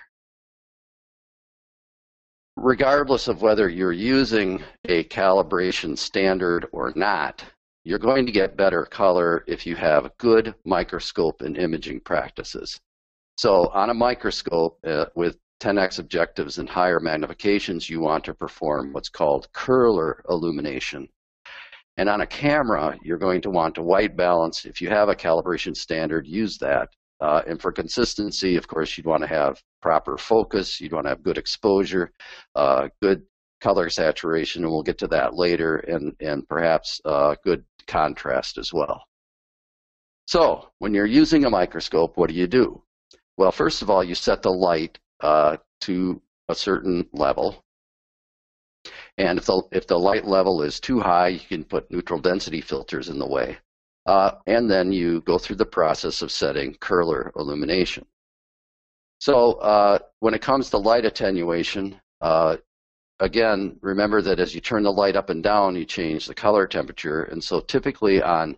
Regardless 2.57 3.27
of 3.27 3.43
whether 3.43 3.69
you're 3.69 3.93
using 3.93 4.63
a 4.85 5.05
calibration 5.05 5.99
standard 5.99 6.67
or 6.73 6.93
not, 6.95 7.45
you're 7.83 7.99
going 7.99 8.25
to 8.27 8.33
get 8.33 8.57
better 8.57 8.85
color 8.85 9.45
if 9.47 9.67
you 9.67 9.75
have 9.77 10.17
good 10.19 10.55
microscope 10.65 11.43
and 11.43 11.59
imaging 11.59 12.01
practices. 12.01 12.81
So 13.37 13.69
on 13.69 13.91
a 13.91 13.95
microscope 13.95 14.79
uh, 14.87 15.07
with 15.17 15.37
10x 15.61 15.99
objectives 15.99 16.59
and 16.59 16.69
higher 16.69 17.01
magnifications, 17.01 17.89
you 17.89 18.01
want 18.01 18.25
to 18.25 18.35
perform 18.35 18.93
what's 18.93 19.09
called 19.09 19.49
Köhler 19.53 20.21
illumination. 20.29 21.09
And 21.97 22.09
on 22.09 22.21
a 22.21 22.27
camera, 22.27 22.97
you're 23.03 23.19
going 23.19 23.41
to 23.43 23.51
want 23.51 23.75
to 23.77 23.83
white 23.83 24.17
balance. 24.17 24.65
If 24.65 24.81
you 24.81 24.89
have 24.91 25.09
a 25.09 25.15
calibration 25.15 25.77
standard, 25.77 26.27
use 26.27 26.59
that. 26.59 26.91
Uh, 27.25 27.41
and 27.47 27.59
for 27.59 27.73
consistency, 27.73 28.57
of 28.57 28.69
course, 28.69 28.99
you'd 28.99 29.07
want 29.07 29.23
to 29.23 29.27
have 29.27 29.63
proper 29.81 30.19
focus. 30.19 30.79
You'd 30.79 30.93
want 30.93 31.07
to 31.07 31.09
have 31.09 31.23
good 31.23 31.39
exposure, 31.39 32.13
uh, 32.55 32.89
good 33.01 33.23
color 33.63 33.89
saturation, 33.89 34.63
and 34.63 34.71
we'll 34.71 34.83
get 34.83 34.99
to 34.99 35.09
that 35.09 35.33
later, 35.33 35.77
and, 35.77 36.15
and 36.21 36.47
perhaps 36.47 37.01
uh, 37.07 37.35
good 37.43 37.65
contrast 37.87 38.59
as 38.59 38.75
well. 38.75 39.07
So 40.27 40.69
when 40.81 40.93
you're 40.93 41.07
using 41.07 41.47
a 41.47 41.51
microscope, 41.51 42.19
what 42.19 42.29
do 42.29 42.37
you 42.37 42.47
do? 42.47 42.83
Well, 43.39 43.53
first 43.53 43.81
of 43.81 43.89
all, 43.89 44.05
you 44.05 44.15
set 44.15 44.43
the 44.43 44.53
light 44.53 44.99
uh, 45.21 45.57
to 45.81 46.21
a 46.51 46.55
certain 46.55 47.09
level. 47.15 47.65
And 49.17 49.39
if 49.39 49.47
the, 49.47 49.63
if 49.73 49.87
the 49.87 49.99
light 49.99 50.27
level 50.27 50.61
is 50.61 50.79
too 50.79 51.01
high, 51.01 51.29
you 51.29 51.41
can 51.41 51.65
put 51.65 51.91
neutral 51.91 52.21
density 52.21 52.61
filters 52.61 53.09
in 53.09 53.19
the 53.19 53.27
way. 53.27 53.57
Uh, 54.07 54.33
and 54.47 54.71
then 54.71 54.93
you 54.93 55.21
go 55.23 55.39
through 55.39 55.57
the 55.57 55.65
process 55.65 56.23
of 56.23 56.31
setting 56.31 56.75
Köhler 56.75 57.31
illumination. 57.37 58.05
So 59.19 59.53
uh, 59.55 59.99
when 60.21 60.35
it 60.35 60.43
comes 60.43 60.69
to 60.71 60.79
light 60.79 61.07
attenuation, 61.07 61.99
uh, 62.21 62.57
again, 63.21 63.79
remember 63.81 64.21
that 64.21 64.41
as 64.41 64.55
you 64.55 64.61
turn 64.61 64.83
the 64.83 64.93
light 64.93 65.17
up 65.17 65.31
and 65.31 65.43
down, 65.43 65.77
you 65.77 65.87
change 65.87 66.27
the 66.27 66.35
color 66.35 66.67
temperature. 66.67 67.23
And 67.23 67.43
so 67.43 67.61
typically 67.61 68.23
on 68.23 68.57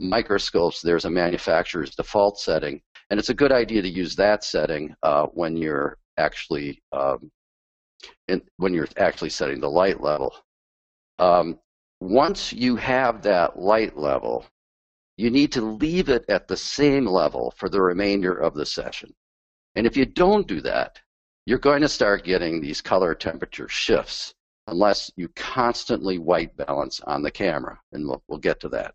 microscopes, 0.00 0.80
there's 0.82 1.04
a 1.04 1.10
manufacturer's 1.10 1.94
default 1.94 2.40
setting. 2.40 2.80
And 3.10 3.20
it's 3.20 3.30
a 3.30 3.34
good 3.34 3.52
idea 3.52 3.82
to 3.82 3.88
use 3.88 4.16
that 4.16 4.42
setting 4.44 4.94
uh, 5.02 5.26
when 5.26 5.56
you're 5.56 5.96
actually 6.16 6.82
um, 6.92 7.30
in, 8.26 8.42
when 8.56 8.74
you're 8.74 8.88
actually 8.96 9.30
setting 9.30 9.60
the 9.60 9.70
light 9.70 10.00
level. 10.00 10.34
Um, 11.18 11.58
once 12.00 12.52
you 12.52 12.76
have 12.76 13.22
that 13.22 13.58
light 13.58 13.96
level, 13.96 14.44
you 15.18 15.30
need 15.30 15.50
to 15.52 15.60
leave 15.60 16.08
it 16.08 16.24
at 16.28 16.46
the 16.46 16.56
same 16.56 17.04
level 17.04 17.52
for 17.56 17.68
the 17.68 17.82
remainder 17.82 18.32
of 18.32 18.54
the 18.54 18.64
session. 18.64 19.12
And 19.74 19.84
if 19.86 19.96
you 19.96 20.06
don't 20.06 20.46
do 20.46 20.60
that, 20.62 21.00
you're 21.44 21.58
going 21.58 21.82
to 21.82 21.88
start 21.88 22.24
getting 22.24 22.60
these 22.60 22.80
color 22.80 23.14
temperature 23.14 23.68
shifts 23.68 24.32
unless 24.68 25.10
you 25.16 25.28
constantly 25.34 26.18
white 26.18 26.56
balance 26.56 27.00
on 27.00 27.22
the 27.22 27.30
camera. 27.32 27.80
And 27.92 28.06
we'll, 28.06 28.22
we'll 28.28 28.38
get 28.38 28.60
to 28.60 28.68
that. 28.70 28.94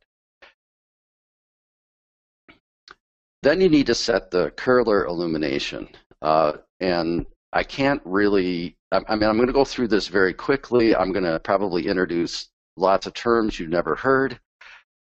Then 3.42 3.60
you 3.60 3.68
need 3.68 3.88
to 3.88 3.96
set 3.96 4.32
the 4.32 4.52
Köhler 4.52 5.06
illumination. 5.06 5.90
Uh, 6.22 6.54
and 6.80 7.26
I 7.52 7.64
can't 7.64 8.02
really, 8.06 8.78
I, 8.94 9.02
I 9.10 9.16
mean, 9.16 9.28
I'm 9.28 9.36
going 9.36 9.48
to 9.48 9.54
go 9.54 9.66
through 9.66 9.90
this 9.90 10.08
very 10.08 10.34
quickly. 10.34 10.96
I'm 10.96 11.12
going 11.12 11.26
to 11.26 11.40
probably 11.42 11.88
introduce 11.88 12.48
lots 12.78 13.08
of 13.08 13.14
terms 13.14 13.60
you've 13.60 13.70
never 13.70 13.96
heard. 13.96 14.40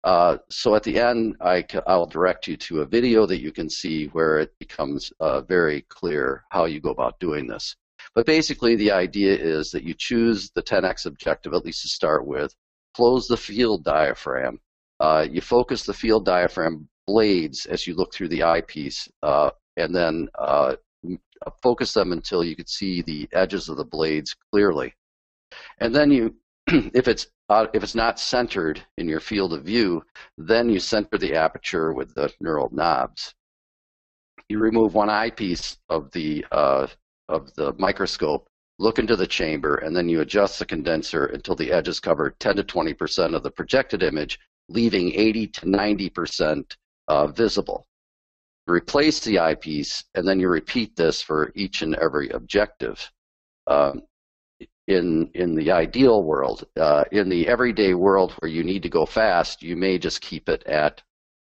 Uh, 0.04 0.38
so 0.48 0.74
at 0.74 0.82
the 0.82 0.98
end, 0.98 1.36
I, 1.40 1.64
will 1.86 2.06
direct 2.06 2.48
you 2.48 2.56
to 2.56 2.80
a 2.80 2.86
video 2.86 3.26
that 3.26 3.40
you 3.40 3.52
can 3.52 3.68
see 3.68 4.06
where 4.06 4.38
it 4.38 4.58
becomes 4.58 5.12
uh, 5.20 5.42
very 5.42 5.82
clear 5.82 6.44
how 6.50 6.64
you 6.64 6.80
go 6.80 6.90
about 6.90 7.20
doing 7.20 7.46
this. 7.46 7.76
But 8.14 8.26
basically, 8.26 8.76
the 8.76 8.92
idea 8.92 9.36
is 9.36 9.70
that 9.72 9.84
you 9.84 9.94
choose 9.96 10.50
the 10.54 10.62
10x 10.62 11.06
objective, 11.06 11.52
at 11.52 11.64
least 11.64 11.82
to 11.82 11.88
start 11.88 12.26
with, 12.26 12.54
close 12.94 13.28
the 13.28 13.36
field 13.36 13.84
diaphragm. 13.84 14.58
Uh, 15.00 15.26
you 15.30 15.40
focus 15.40 15.84
the 15.84 15.94
field 15.94 16.24
diaphragm 16.24 16.88
blades 17.06 17.66
as 17.66 17.86
you 17.86 17.94
look 17.94 18.14
through 18.14 18.28
the 18.28 18.42
eyepiece, 18.42 19.08
uh, 19.22 19.50
and 19.76 19.94
then 19.94 20.28
uh, 20.38 20.76
focus 21.62 21.92
them 21.92 22.12
until 22.12 22.44
you 22.44 22.56
can 22.56 22.66
see 22.66 23.02
the 23.02 23.28
edges 23.32 23.68
of 23.68 23.76
the 23.76 23.84
blades 23.84 24.34
clearly. 24.50 24.94
And 25.78 25.94
then 25.94 26.10
you, 26.10 26.34
if 26.94 27.08
it's 27.08 27.26
uh, 27.48 27.66
if 27.74 27.82
it's 27.82 27.96
not 27.96 28.20
centered 28.20 28.84
in 28.96 29.08
your 29.08 29.18
field 29.20 29.52
of 29.52 29.64
view, 29.64 30.04
then 30.38 30.68
you 30.68 30.78
center 30.78 31.18
the 31.18 31.34
aperture 31.34 31.92
with 31.92 32.14
the 32.14 32.32
knurled 32.42 32.72
knobs. 32.72 33.34
You 34.48 34.58
remove 34.60 34.94
one 34.94 35.10
eyepiece 35.10 35.78
of 35.88 36.12
the 36.12 36.44
uh, 36.52 36.86
of 37.28 37.52
the 37.54 37.72
microscope, 37.78 38.48
look 38.78 38.98
into 39.00 39.16
the 39.16 39.26
chamber, 39.26 39.76
and 39.76 39.96
then 39.96 40.08
you 40.08 40.20
adjust 40.20 40.58
the 40.58 40.66
condenser 40.66 41.26
until 41.26 41.56
the 41.56 41.72
edges 41.72 41.98
cover 41.98 42.36
10 42.38 42.56
to 42.56 42.64
20 42.64 42.94
percent 42.94 43.34
of 43.34 43.42
the 43.42 43.50
projected 43.50 44.02
image, 44.02 44.38
leaving 44.68 45.12
80 45.14 45.46
to 45.48 45.68
90 45.68 46.10
percent 46.10 46.76
uh, 47.08 47.26
visible. 47.26 47.86
replace 48.68 49.20
the 49.20 49.40
eyepiece, 49.40 50.04
and 50.14 50.26
then 50.28 50.38
you 50.38 50.48
repeat 50.48 50.94
this 50.94 51.20
for 51.20 51.50
each 51.56 51.82
and 51.82 51.96
every 51.96 52.28
objective. 52.30 53.10
Um, 53.66 54.02
in 54.90 55.30
in 55.34 55.54
the 55.54 55.70
ideal 55.70 56.22
world. 56.24 56.66
Uh, 56.76 57.04
in 57.12 57.28
the 57.28 57.46
everyday 57.46 57.94
world 57.94 58.32
where 58.32 58.50
you 58.50 58.64
need 58.64 58.82
to 58.82 58.88
go 58.88 59.06
fast, 59.06 59.62
you 59.62 59.76
may 59.76 59.98
just 59.98 60.20
keep 60.20 60.48
it 60.48 60.64
at 60.66 61.02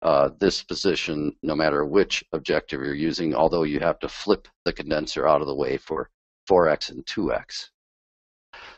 uh, 0.01 0.29
this 0.39 0.63
position 0.63 1.35
no 1.43 1.55
matter 1.55 1.85
which 1.85 2.23
objective 2.33 2.81
you're 2.81 2.93
using, 2.93 3.35
although 3.35 3.63
you 3.63 3.79
have 3.79 3.99
to 3.99 4.09
flip 4.09 4.47
the 4.65 4.73
condenser 4.73 5.27
out 5.27 5.41
of 5.41 5.47
the 5.47 5.55
way 5.55 5.77
for 5.77 6.09
4x 6.49 6.91
and 6.91 7.05
2x. 7.05 7.69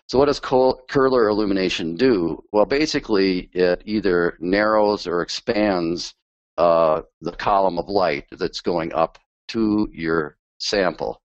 So 0.07 0.17
what 0.17 0.25
does 0.25 0.39
Köhler 0.39 1.29
illumination 1.29 1.95
do? 1.95 2.43
Well, 2.51 2.65
basically, 2.65 3.49
it 3.53 3.83
either 3.85 4.37
narrows 4.39 5.07
or 5.07 5.21
expands 5.21 6.15
uh, 6.57 7.01
the 7.21 7.31
column 7.31 7.77
of 7.77 7.87
light 7.87 8.25
that's 8.31 8.59
going 8.59 8.91
up 8.93 9.19
to 9.49 9.87
your 9.93 10.37
sample. 10.57 11.21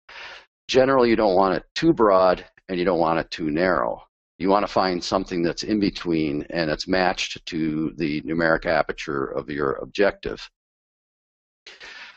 Generally, 0.68 1.10
you 1.10 1.16
don't 1.16 1.34
want 1.34 1.56
it 1.56 1.64
too 1.74 1.92
broad 1.92 2.44
and 2.68 2.78
you 2.78 2.84
don't 2.84 2.98
want 2.98 3.18
it 3.18 3.30
too 3.30 3.50
narrow. 3.50 4.02
You 4.38 4.48
want 4.48 4.66
to 4.66 4.72
find 4.72 5.02
something 5.02 5.42
that's 5.42 5.62
in 5.62 5.78
between 5.78 6.46
and 6.50 6.70
it's 6.70 6.88
matched 6.88 7.44
to 7.46 7.92
the 7.96 8.20
numeric 8.22 8.66
aperture 8.66 9.26
of 9.26 9.48
your 9.48 9.72
objective. 9.74 10.50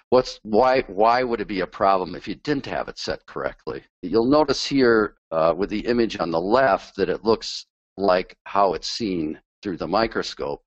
What's 0.10 0.39
why 0.44 0.82
why 0.88 1.24
would 1.24 1.42
it 1.42 1.48
be 1.48 1.60
a 1.60 1.68
problem 1.68 2.16
if 2.16 2.27
you 2.27 2.36
didn't 2.36 2.66
have 2.66 2.88
it 2.88 2.98
set 2.98 3.25
correctly? 3.25 3.84
You'll 4.01 4.30
notice 4.30 4.66
here 4.66 5.18
uh, 5.32 5.54
with 5.56 5.70
the 5.70 5.86
image 5.86 6.18
on 6.20 6.32
the 6.32 6.42
left 6.42 6.96
that 6.96 7.10
it 7.10 7.25
looks 7.25 7.66
like 7.98 8.38
how 8.46 8.74
it's 8.74 8.89
seen 8.89 9.39
through 9.62 9.77
the 9.77 9.88
microscope. 9.88 10.63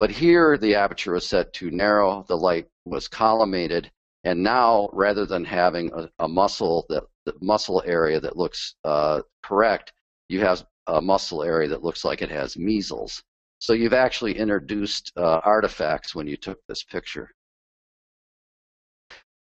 But 0.00 0.10
here 0.10 0.58
the 0.58 0.74
aperture 0.74 1.12
was 1.12 1.26
set 1.26 1.52
too 1.52 1.70
narrow, 1.70 2.24
the 2.28 2.36
light 2.36 2.66
was 2.84 3.08
collimated, 3.08 3.90
and 4.24 4.42
now 4.42 4.90
rather 4.92 5.26
than 5.26 5.44
having 5.44 5.92
a, 5.92 6.10
a 6.18 6.28
muscle 6.28 6.86
that 6.88 7.04
the 7.26 7.34
muscle 7.42 7.82
area 7.84 8.18
that 8.20 8.36
looks 8.36 8.76
uh, 8.84 9.20
correct, 9.42 9.92
you 10.28 10.40
have 10.40 10.64
a 10.86 11.00
muscle 11.00 11.42
area 11.42 11.68
that 11.68 11.82
looks 11.82 12.04
like 12.04 12.22
it 12.22 12.30
has 12.30 12.56
measles. 12.56 13.22
So 13.58 13.72
you've 13.72 13.92
actually 13.92 14.38
introduced 14.38 15.12
uh, 15.16 15.40
artifacts 15.44 16.14
when 16.14 16.26
you 16.26 16.36
took 16.36 16.58
this 16.68 16.82
picture. 16.84 17.30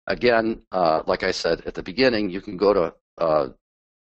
Again, 0.07 0.63
uh, 0.73 1.03
like 1.07 1.23
I 1.23 1.31
said 1.31 1.63
at 1.67 1.75
the 1.75 1.83
beginning, 1.83 2.31
you 2.31 2.41
can 2.41 2.57
go 2.57 2.73
to 2.73 2.95
uh, 3.19 3.49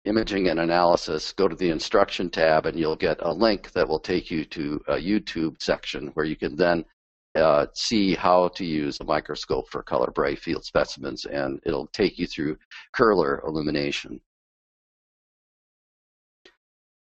imaging 0.04 0.48
and 0.48 0.60
analysis, 0.60 1.32
go 1.32 1.48
to 1.48 1.56
the 1.56 1.70
instruction 1.70 2.30
tab, 2.30 2.66
and 2.66 2.78
you'll 2.78 2.96
get 2.96 3.18
a 3.20 3.32
link 3.32 3.72
that 3.72 3.88
will 3.88 4.00
take 4.00 4.30
you 4.30 4.44
to 4.46 4.80
a 4.88 4.94
YouTube 4.94 5.60
section 5.60 6.08
where 6.14 6.26
you 6.26 6.36
can 6.36 6.56
then 6.56 6.84
uh, 7.36 7.66
see 7.74 8.14
how 8.14 8.48
to 8.48 8.64
use 8.64 8.98
a 9.00 9.04
microscope 9.04 9.68
for 9.68 9.82
color 9.82 10.10
bright 10.10 10.38
field 10.38 10.64
specimens, 10.64 11.24
and 11.26 11.60
it'll 11.64 11.88
take 11.88 12.18
you 12.18 12.26
through 12.26 12.56
Köhler 12.94 13.46
illumination. 13.46 14.20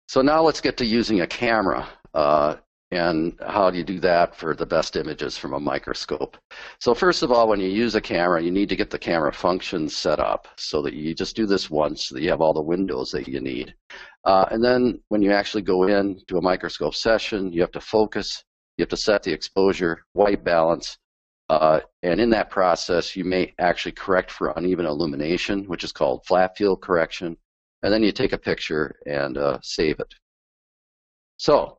So 0.08 0.22
now 0.22 0.42
let's 0.42 0.60
get 0.60 0.76
to 0.78 0.86
using 0.86 1.20
a 1.20 1.26
camera. 1.26 1.88
Uh, 2.14 2.56
and 2.92 3.36
how 3.44 3.68
do 3.68 3.78
you 3.78 3.84
do 3.84 3.98
that 4.00 4.36
for 4.36 4.54
the 4.54 4.64
best 4.64 4.94
images 4.94 5.36
from 5.36 5.54
a 5.54 5.60
microscope? 5.60 6.36
So 6.78 6.94
first 6.94 7.24
of 7.24 7.32
all, 7.32 7.48
when 7.48 7.58
you 7.58 7.68
use 7.68 7.96
a 7.96 8.00
camera, 8.00 8.40
you 8.40 8.52
need 8.52 8.68
to 8.68 8.76
get 8.76 8.90
the 8.90 8.98
camera 8.98 9.32
functions 9.32 9.96
set 9.96 10.20
up 10.20 10.46
so 10.56 10.80
that 10.82 10.94
you 10.94 11.12
just 11.12 11.34
do 11.34 11.46
this 11.46 11.68
once 11.68 12.04
so 12.04 12.14
that 12.14 12.22
you 12.22 12.30
have 12.30 12.40
all 12.40 12.54
the 12.54 12.62
windows 12.62 13.10
that 13.10 13.26
you 13.26 13.40
need. 13.40 13.74
Uh, 14.24 14.46
and 14.52 14.62
then 14.62 15.00
when 15.08 15.20
you 15.20 15.32
actually 15.32 15.62
go 15.62 15.88
in 15.88 16.20
to 16.28 16.38
a 16.38 16.42
microscope 16.42 16.94
session, 16.94 17.52
you 17.52 17.60
have 17.60 17.72
to 17.72 17.80
focus 17.80 18.44
you 18.76 18.82
have 18.82 18.88
to 18.90 18.96
set 18.96 19.22
the 19.22 19.32
exposure, 19.32 20.04
white 20.12 20.44
balance, 20.44 20.98
uh, 21.48 21.80
and 22.02 22.20
in 22.20 22.30
that 22.30 22.50
process, 22.50 23.14
you 23.14 23.24
may 23.24 23.54
actually 23.58 23.92
correct 23.92 24.30
for 24.30 24.52
uneven 24.56 24.86
illumination, 24.86 25.64
which 25.64 25.84
is 25.84 25.92
called 25.92 26.24
flat 26.26 26.56
field 26.56 26.82
correction. 26.82 27.36
and 27.82 27.92
then 27.92 28.02
you 28.02 28.10
take 28.10 28.32
a 28.32 28.38
picture 28.38 28.96
and 29.06 29.38
uh, 29.38 29.58
save 29.62 30.00
it. 30.00 30.14
So 31.36 31.78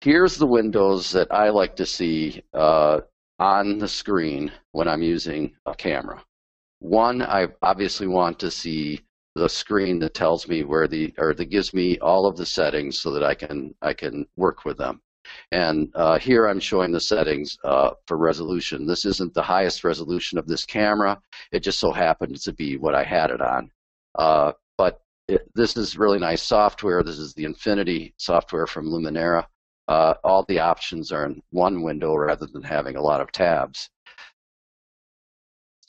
here's 0.00 0.36
the 0.36 0.46
windows 0.46 1.10
that 1.12 1.30
I 1.32 1.50
like 1.50 1.76
to 1.76 1.86
see 1.86 2.42
uh, 2.54 3.00
on 3.38 3.78
the 3.78 3.88
screen 3.88 4.52
when 4.72 4.88
I'm 4.88 5.02
using 5.02 5.54
a 5.66 5.74
camera. 5.74 6.24
One, 6.78 7.20
I 7.22 7.48
obviously 7.62 8.06
want 8.06 8.38
to 8.38 8.50
see 8.50 9.00
the 9.34 9.48
screen 9.48 9.98
that 10.00 10.14
tells 10.14 10.48
me 10.48 10.64
where 10.64 10.88
the 10.88 11.12
or 11.18 11.34
that 11.34 11.46
gives 11.46 11.74
me 11.74 11.98
all 11.98 12.26
of 12.26 12.36
the 12.36 12.46
settings 12.46 13.00
so 13.00 13.10
that 13.12 13.24
I 13.24 13.34
can 13.34 13.74
I 13.82 13.92
can 13.92 14.26
work 14.36 14.64
with 14.64 14.78
them. 14.78 15.02
And 15.52 15.90
uh, 15.94 16.18
here 16.18 16.46
I'm 16.46 16.60
showing 16.60 16.92
the 16.92 17.00
settings 17.00 17.58
uh, 17.64 17.90
for 18.06 18.16
resolution. 18.16 18.86
This 18.86 19.04
isn't 19.04 19.34
the 19.34 19.42
highest 19.42 19.84
resolution 19.84 20.38
of 20.38 20.46
this 20.46 20.64
camera. 20.64 21.20
It 21.52 21.60
just 21.60 21.80
so 21.80 21.92
happened 21.92 22.40
to 22.40 22.52
be 22.52 22.76
what 22.76 22.94
I 22.94 23.04
had 23.04 23.30
it 23.30 23.40
on. 23.40 23.70
Uh, 24.14 24.52
but 24.78 25.00
it, 25.28 25.50
this 25.54 25.76
is 25.76 25.98
really 25.98 26.18
nice 26.18 26.42
software. 26.42 27.02
This 27.02 27.18
is 27.18 27.34
the 27.34 27.44
Infinity 27.44 28.14
software 28.16 28.66
from 28.66 28.86
Lumenera. 28.86 29.46
Uh, 29.88 30.14
all 30.22 30.44
the 30.44 30.60
options 30.60 31.10
are 31.10 31.26
in 31.26 31.42
one 31.50 31.82
window 31.82 32.14
rather 32.14 32.46
than 32.46 32.62
having 32.62 32.96
a 32.96 33.02
lot 33.02 33.20
of 33.20 33.32
tabs. 33.32 33.90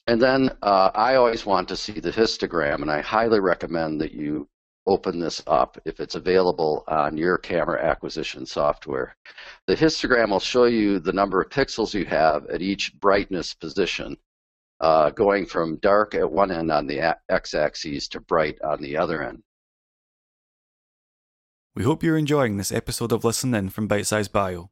And 0.08 0.22
then 0.22 0.50
uh, 0.64 0.90
I 0.96 1.16
always 1.16 1.46
want 1.46 1.68
to 1.70 1.76
see 1.76 1.94
the 1.94 2.12
histogram, 2.12 2.82
and 2.82 2.92
I 2.92 3.02
highly 3.02 3.40
recommend 3.40 4.02
that 4.02 4.12
you 4.12 4.48
open 4.88 5.20
this 5.20 5.42
up 5.48 5.78
if 5.86 6.00
it's 6.00 6.16
available 6.16 6.84
on 6.88 7.18
your 7.18 7.38
camera 7.38 7.84
acquisition 7.84 8.46
software. 8.46 9.16
The 9.68 9.76
histogram 9.76 10.30
will 10.30 10.40
show 10.40 10.66
you 10.66 11.00
the 11.00 11.14
number 11.14 11.42
of 11.42 11.50
pixels 11.50 11.94
you 11.94 12.06
have 12.06 12.46
at 12.48 12.62
each 12.62 12.94
brightness 13.00 13.54
position, 13.54 14.18
uh, 14.80 15.12
going 15.12 15.46
from 15.46 15.78
dark 15.78 16.16
at 16.16 16.32
one 16.32 16.52
end 16.52 16.72
on 16.72 16.88
the 16.88 17.18
x-axis 17.30 18.08
to 18.10 18.20
bright 18.20 18.62
on 18.62 18.82
the 18.82 18.98
other 18.98 19.24
end. 19.24 19.44
We 21.76 21.84
hope 21.84 22.04
you're 22.04 22.18
enjoying 22.18 22.58
this 22.58 22.72
episode 22.72 23.12
of 23.12 23.24
Listen 23.24 23.54
In 23.54 23.70
from 23.70 23.88
Bitesize 23.88 24.32
Bio. 24.32 24.72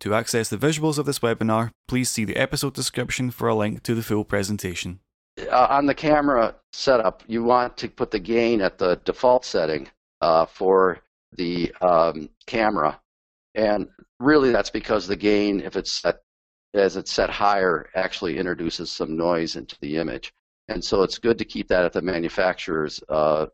To 0.00 0.14
access 0.14 0.48
the 0.48 0.56
visuals 0.56 0.98
of 0.98 1.06
this 1.06 1.18
webinar, 1.18 1.70
please 1.86 2.08
see 2.08 2.24
the 2.24 2.36
episode 2.36 2.74
description 2.74 3.30
for 3.30 3.48
a 3.48 3.54
link 3.54 3.82
to 3.82 3.94
the 3.94 4.02
full 4.02 4.24
presentation. 4.24 5.00
Uh, 5.48 5.66
on 5.70 5.86
the 5.86 5.94
camera 5.94 6.54
setup, 6.72 7.22
you 7.26 7.42
want 7.42 7.76
to 7.78 7.88
put 7.88 8.10
the 8.10 8.18
gain 8.18 8.60
at 8.60 8.78
the 8.78 8.96
default 9.04 9.44
setting 9.44 9.88
uh, 10.20 10.46
for 10.46 10.98
the 11.32 11.72
um, 11.80 12.28
camera. 12.46 13.00
And 13.54 13.88
really 14.18 14.52
that's 14.52 14.70
because 14.70 15.06
the 15.06 15.16
gain, 15.16 15.60
if 15.60 15.76
it's 15.76 16.00
set, 16.00 16.22
as 16.74 16.96
it's 16.96 17.12
set 17.12 17.30
higher, 17.30 17.88
actually 17.94 18.38
introduces 18.38 18.90
some 18.90 19.16
noise 19.16 19.56
into 19.56 19.76
the 19.80 19.96
image. 19.96 20.32
And 20.68 20.84
so 20.84 21.02
it's 21.02 21.18
good 21.18 21.38
to 21.38 21.44
keep 21.44 21.68
that 21.68 21.84
at 21.84 21.92
the 21.92 22.02
manufacturer's 22.02 23.02
uh, 23.08 23.46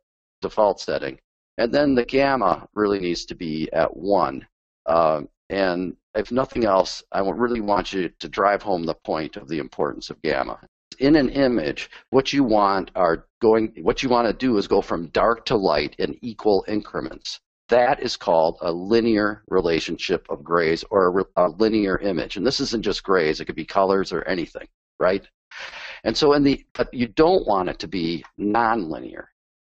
default 0.43 0.81
setting. 0.81 1.19
And 1.59 1.73
then 1.73 1.95
the 1.95 2.05
gamma 2.05 2.69
really 2.75 3.00
needs 3.00 3.25
to 3.26 3.35
be 3.35 3.71
at 3.73 3.97
1. 3.97 4.47
Um, 4.87 5.28
and 5.49 5.97
if 6.14 6.31
nothing 6.31 6.64
else, 6.64 7.02
I 7.12 7.21
really 7.21 7.61
want 7.61 7.93
you 7.93 8.09
to 8.09 8.28
drive 8.28 8.62
home 8.62 8.85
the 8.85 8.95
point 8.95 9.37
of 9.37 9.49
the 9.49 9.59
importance 9.59 10.11
of 10.11 10.21
gamma. 10.23 10.61
In 10.99 11.17
an 11.17 11.29
image, 11.31 11.91
what 12.11 12.33
you 12.33 12.45
want 12.45 12.91
are 12.95 13.26
going 13.41 13.73
what 13.83 14.03
you 14.03 14.09
want 14.09 14.29
to 14.29 14.33
do 14.33 14.57
is 14.57 14.67
go 14.67 14.81
from 14.81 15.09
dark 15.09 15.45
to 15.47 15.57
light 15.57 15.95
in 15.99 16.19
equal 16.23 16.65
increments. 16.69 17.41
That 17.69 18.00
is 18.00 18.17
called 18.17 18.59
a 18.61 18.73
linear 18.73 19.43
relationship 19.49 20.26
of 20.31 20.45
grays 20.45 20.85
or 20.91 21.21
a, 21.21 21.25
a 21.37 21.49
linear 21.49 21.99
image. 21.99 22.37
And 22.37 22.47
this 22.47 22.61
isn't 22.61 22.83
just 22.83 23.03
grays, 23.03 23.41
it 23.41 23.47
could 23.47 23.57
be 23.57 23.65
colors 23.65 24.12
or 24.12 24.23
anything, 24.23 24.69
right? 25.00 25.26
And 26.05 26.17
so 26.17 26.33
in 26.35 26.45
the 26.45 26.65
but 26.75 26.93
you 26.95 27.09
don't 27.09 27.47
want 27.47 27.69
it 27.69 27.79
to 27.81 27.88
be 27.88 28.25
nonlinear. 28.38 29.25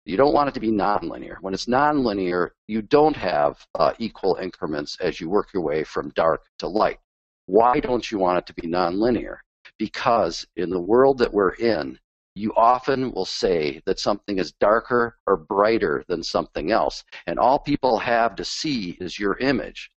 You 0.05 0.19
don't 0.19 0.35
want 0.35 0.49
it 0.49 0.55
to 0.55 0.61
be 0.61 0.71
nonlinear. 0.71 1.37
When 1.41 1.55
it's 1.55 1.67
nonlinear, 1.67 2.51
you 2.67 2.83
don't 2.83 3.17
have 3.17 3.67
uh, 3.75 3.95
equal 3.99 4.37
increments 4.37 4.99
as 5.01 5.21
you 5.21 5.31
work 5.31 5.55
your 5.55 5.63
way 5.63 5.85
from 5.85 6.11
dark 6.11 6.43
to 6.59 6.69
light. 6.69 6.99
Why 7.47 7.81
don't 7.81 8.11
you 8.11 8.19
want 8.19 8.39
it 8.39 8.47
to 8.47 8.55
be 8.55 8.69
nonlinear? 8.69 9.39
Because 9.79 10.47
in 10.57 10.71
the 10.71 10.81
world 10.81 11.19
that 11.19 11.33
we're 11.33 11.55
in, 11.55 11.99
you 12.35 12.53
often 12.57 13.13
will 13.13 13.25
say 13.25 13.81
that 13.87 14.01
something 14.01 14.39
is 14.39 14.53
darker 14.53 15.17
or 15.27 15.37
brighter 15.37 16.05
than 16.09 16.23
something 16.23 16.73
else. 16.73 17.05
And 17.27 17.39
all 17.39 17.59
people 17.59 17.99
have 17.99 18.35
to 18.37 18.45
see 18.45 18.97
is 19.01 19.19
your 19.19 19.39
image. 19.39 19.91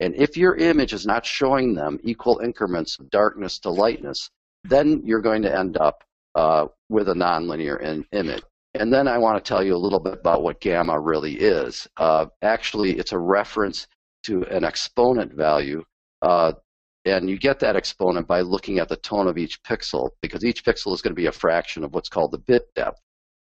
And 0.00 0.14
if 0.16 0.36
your 0.36 0.56
image 0.56 0.92
is 0.92 1.06
not 1.06 1.24
showing 1.24 1.74
them 1.74 2.00
equal 2.02 2.40
increments 2.40 2.98
of 2.98 3.10
darkness 3.10 3.58
to 3.60 3.70
lightness, 3.70 4.28
then 4.64 5.02
you're 5.04 5.20
going 5.20 5.42
to 5.42 5.56
end 5.56 5.76
up 5.76 6.02
uh, 6.34 6.66
with 6.88 7.08
a 7.08 7.14
nonlinear 7.14 7.80
in- 7.80 8.04
image. 8.12 8.42
And 8.74 8.92
then 8.92 9.06
I 9.06 9.18
want 9.18 9.42
to 9.42 9.48
tell 9.48 9.62
you 9.62 9.76
a 9.76 9.78
little 9.78 10.00
bit 10.00 10.14
about 10.14 10.42
what 10.42 10.60
gamma 10.60 10.98
really 10.98 11.34
is. 11.34 11.86
Uh, 11.96 12.26
actually, 12.42 12.98
it's 12.98 13.12
a 13.12 13.18
reference 13.18 13.86
to 14.24 14.42
an 14.46 14.64
exponent 14.64 15.32
value. 15.32 15.84
Uh, 16.22 16.54
and 17.04 17.28
you 17.28 17.38
get 17.38 17.60
that 17.60 17.76
exponent 17.76 18.26
by 18.26 18.40
looking 18.40 18.78
at 18.78 18.88
the 18.88 18.96
tone 18.96 19.28
of 19.28 19.38
each 19.38 19.62
pixel, 19.62 20.10
because 20.22 20.44
each 20.44 20.64
pixel 20.64 20.94
is 20.94 21.02
going 21.02 21.12
to 21.12 21.20
be 21.20 21.26
a 21.26 21.32
fraction 21.32 21.84
of 21.84 21.92
what's 21.92 22.08
called 22.08 22.32
the 22.32 22.38
bit 22.38 22.66
depth. 22.74 23.00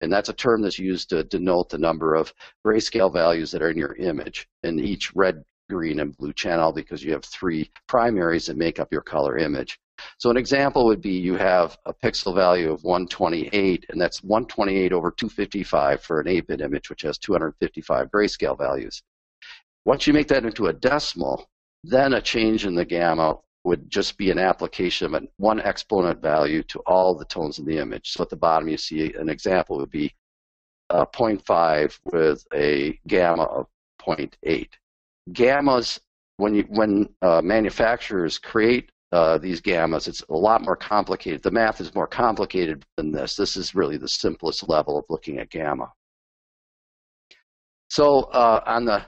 And 0.02 0.12
that's 0.12 0.28
a 0.28 0.34
term 0.34 0.60
that's 0.60 0.78
used 0.78 1.08
to 1.10 1.24
denote 1.24 1.70
the 1.70 1.78
number 1.78 2.14
of 2.14 2.32
grayscale 2.66 3.12
values 3.12 3.50
that 3.52 3.62
are 3.62 3.70
in 3.70 3.78
your 3.78 3.94
image 3.96 4.46
in 4.62 4.78
each 4.78 5.14
red, 5.14 5.42
green, 5.70 6.00
and 6.00 6.14
blue 6.16 6.34
channel 6.34 6.70
because 6.72 7.02
you 7.02 7.12
have 7.12 7.24
three 7.24 7.70
primaries 7.88 8.46
that 8.46 8.58
make 8.58 8.78
up 8.78 8.92
your 8.92 9.00
color 9.00 9.38
image. 9.38 9.78
So 10.18 10.28
an 10.28 10.36
example 10.36 10.84
would 10.84 11.00
be 11.00 11.12
you 11.12 11.36
have 11.36 11.78
a 11.86 11.94
pixel 11.94 12.34
value 12.34 12.70
of 12.70 12.84
128, 12.84 13.86
and 13.88 13.98
that's 13.98 14.22
128 14.22 14.92
over 14.92 15.10
255 15.10 16.02
for 16.02 16.20
an 16.20 16.26
8-bit 16.26 16.60
image, 16.60 16.90
which 16.90 17.00
has 17.02 17.16
255 17.16 18.10
grayscale 18.10 18.58
values. 18.58 19.02
Once 19.86 20.06
you 20.06 20.12
make 20.12 20.28
that 20.28 20.44
into 20.44 20.66
a 20.66 20.72
decimal, 20.74 21.48
then 21.84 22.12
a 22.12 22.20
change 22.20 22.66
in 22.66 22.74
the 22.74 22.84
gamma 22.84 23.36
would 23.66 23.90
just 23.90 24.16
be 24.16 24.30
an 24.30 24.38
application 24.38 25.12
of 25.12 25.26
one 25.38 25.60
exponent 25.60 26.22
value 26.22 26.62
to 26.62 26.78
all 26.86 27.14
the 27.14 27.24
tones 27.24 27.58
in 27.58 27.66
the 27.66 27.78
image. 27.78 28.12
So 28.12 28.22
at 28.22 28.30
the 28.30 28.36
bottom 28.36 28.68
you 28.68 28.76
see 28.76 29.12
an 29.14 29.28
example 29.28 29.76
would 29.78 29.90
be 29.90 30.14
uh, 30.90 31.04
0.5 31.06 31.98
with 32.04 32.46
a 32.54 32.98
gamma 33.08 33.42
of 33.42 33.66
0.8. 34.00 34.68
Gammas, 35.32 35.98
when, 36.36 36.54
you, 36.54 36.64
when 36.68 37.08
uh, 37.22 37.42
manufacturers 37.42 38.38
create 38.38 38.92
uh, 39.12 39.38
these 39.38 39.60
gammas. 39.60 40.08
It's 40.08 40.22
a 40.28 40.34
lot 40.34 40.62
more 40.62 40.76
complicated. 40.76 41.42
The 41.42 41.50
math 41.50 41.80
is 41.80 41.94
more 41.94 42.06
complicated 42.06 42.84
than 42.96 43.12
this. 43.12 43.36
This 43.36 43.56
is 43.56 43.74
really 43.74 43.96
the 43.96 44.08
simplest 44.08 44.68
level 44.68 44.98
of 44.98 45.04
looking 45.08 45.38
at 45.38 45.50
gamma. 45.50 45.92
So 47.88 48.22
uh, 48.32 48.62
on 48.66 48.84
the 48.84 49.06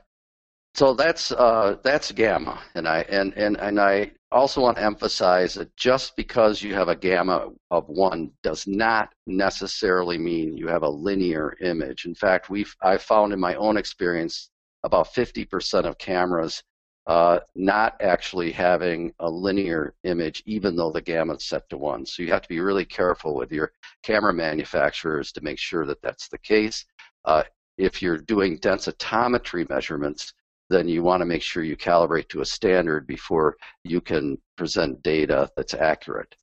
so 0.78 0.94
that's 0.94 1.32
uh, 1.32 1.76
that's 1.82 2.12
gamma, 2.12 2.60
and 2.76 2.86
I 2.86 3.00
and, 3.08 3.36
and 3.36 3.56
and 3.56 3.80
I 3.80 4.12
also 4.30 4.60
want 4.60 4.76
to 4.76 4.84
emphasize 4.84 5.54
that 5.54 5.76
just 5.76 6.14
because 6.14 6.62
you 6.62 6.72
have 6.72 6.86
a 6.86 6.94
gamma 6.94 7.48
of 7.72 7.88
one 7.88 8.30
does 8.44 8.64
not 8.68 9.12
necessarily 9.26 10.18
mean 10.18 10.56
you 10.56 10.68
have 10.68 10.84
a 10.84 10.88
linear 10.88 11.56
image. 11.60 12.04
In 12.04 12.14
fact, 12.14 12.48
we've 12.48 12.76
I 12.80 12.96
found 12.96 13.32
in 13.32 13.40
my 13.40 13.56
own 13.56 13.76
experience 13.76 14.50
about 14.84 15.12
50% 15.12 15.84
of 15.84 15.98
cameras 15.98 16.62
uh, 17.08 17.40
not 17.56 18.00
actually 18.00 18.52
having 18.52 19.12
a 19.18 19.28
linear 19.28 19.96
image, 20.04 20.44
even 20.46 20.76
though 20.76 20.92
the 20.92 21.02
gamma 21.02 21.34
is 21.34 21.44
set 21.44 21.68
to 21.70 21.76
one. 21.76 22.06
So 22.06 22.22
you 22.22 22.30
have 22.30 22.42
to 22.42 22.48
be 22.48 22.60
really 22.60 22.84
careful 22.84 23.34
with 23.34 23.50
your 23.50 23.72
camera 24.04 24.32
manufacturers 24.32 25.32
to 25.32 25.40
make 25.40 25.58
sure 25.58 25.86
that 25.86 26.02
that's 26.02 26.28
the 26.28 26.38
case. 26.38 26.84
Uh, 27.24 27.42
if 27.78 28.00
you're 28.00 28.18
doing 28.18 28.58
densitometry 28.58 29.68
measurements, 29.68 30.34
then 30.70 30.88
you 30.88 31.02
want 31.02 31.20
to 31.20 31.26
make 31.26 31.42
sure 31.42 31.62
you 31.62 31.76
calibrate 31.76 32.28
to 32.28 32.40
a 32.40 32.46
standard 32.46 33.06
before 33.06 33.56
you 33.84 34.00
can 34.00 34.38
present 34.56 35.02
data 35.02 35.50
that's 35.56 35.74
accurate. 35.74 36.34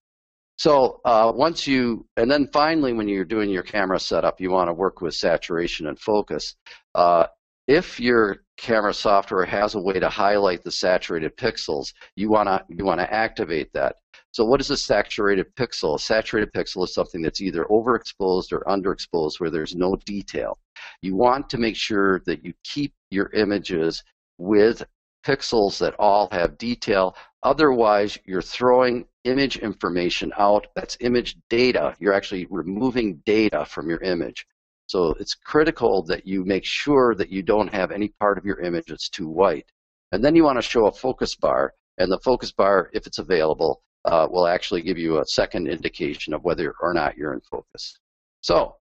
So 0.58 1.02
uh, 1.04 1.34
once 1.36 1.68
you, 1.68 2.06
and 2.16 2.32
then 2.32 2.48
finally, 2.54 2.94
when 2.94 3.10
you're 3.10 3.26
doing 3.26 3.50
your 3.50 3.64
camera 3.64 4.00
setup, 4.00 4.40
you 4.40 4.52
want 4.52 4.70
to 4.70 4.74
work 4.74 5.02
with 5.02 5.14
saturation 5.14 5.88
and 5.88 6.00
focus. 6.00 6.56
Uh, 6.94 7.28
if 7.68 8.00
your 8.00 8.38
camera 8.58 8.94
software 8.94 9.46
has 9.46 9.76
a 9.76 9.82
way 9.82 10.00
to 10.00 10.08
highlight 10.08 10.64
the 10.64 10.72
saturated 10.72 11.36
pixels, 11.36 11.94
you 12.16 12.30
want 12.30 12.48
to 12.48 12.64
you 12.70 12.86
want 12.86 13.00
to 13.00 13.14
activate 13.14 13.74
that. 13.74 13.96
So 14.32 14.46
what 14.46 14.62
is 14.62 14.70
a 14.70 14.78
saturated 14.78 15.54
pixel? 15.56 15.96
A 15.96 16.00
saturated 16.00 16.54
pixel 16.54 16.84
is 16.84 16.94
something 16.94 17.22
that's 17.22 17.42
either 17.42 17.66
overexposed 17.66 18.52
or 18.52 18.64
underexposed 18.68 19.40
where 19.40 19.50
there's 19.50 19.76
no 19.76 19.96
detail. 20.06 20.58
You 21.02 21.16
want 21.16 21.50
to 21.50 21.58
make 21.58 21.76
sure 21.76 22.22
that 22.26 22.44
you 22.44 22.54
keep 22.64 22.94
your 23.10 23.32
images 23.34 24.04
with 24.38 24.84
pixels 25.26 25.80
that 25.80 25.95
all 25.98 26.30
have 26.32 26.58
detail. 26.58 27.15
Otherwise, 27.43 28.17
you're 28.26 28.41
throwing 28.41 29.06
image 29.24 29.58
information 29.58 30.32
out. 30.38 30.67
That's 30.76 30.98
image 31.00 31.36
data. 31.50 31.95
You're 32.00 32.13
actually 32.13 32.45
removing 32.50 33.21
data 33.26 33.65
from 33.65 33.89
your 33.89 34.02
image. 34.02 34.45
So 34.88 35.15
it's 35.19 35.34
critical 35.34 36.04
that 36.04 36.28
you 36.28 36.45
make 36.45 36.63
sure 36.63 37.15
that 37.15 37.30
you 37.30 37.41
don't 37.41 37.74
have 37.74 37.91
any 37.91 38.10
part 38.19 38.38
of 38.38 38.45
your 38.45 38.60
image 38.60 38.86
that's 38.88 39.10
too 39.10 39.28
white. 39.28 39.65
And 40.12 40.24
then 40.24 40.36
you 40.36 40.43
want 40.43 40.58
to 40.60 40.62
show 40.62 40.86
a 40.86 40.91
focus 40.91 41.36
bar, 41.36 41.74
and 41.98 42.12
the 42.12 42.19
focus 42.19 42.52
bar, 42.52 42.91
if 42.93 43.08
it's 43.08 43.17
available, 43.17 43.82
uh, 44.06 44.28
will 44.30 44.45
actually 44.45 44.84
give 44.84 45.00
you 45.00 45.19
a 45.19 45.26
second 45.26 45.67
indication 45.67 46.34
of 46.34 46.43
whether 46.43 46.76
or 46.82 46.93
not 46.93 47.17
you're 47.17 47.34
in 47.34 47.41
focus. 47.41 47.98
So 48.41 48.76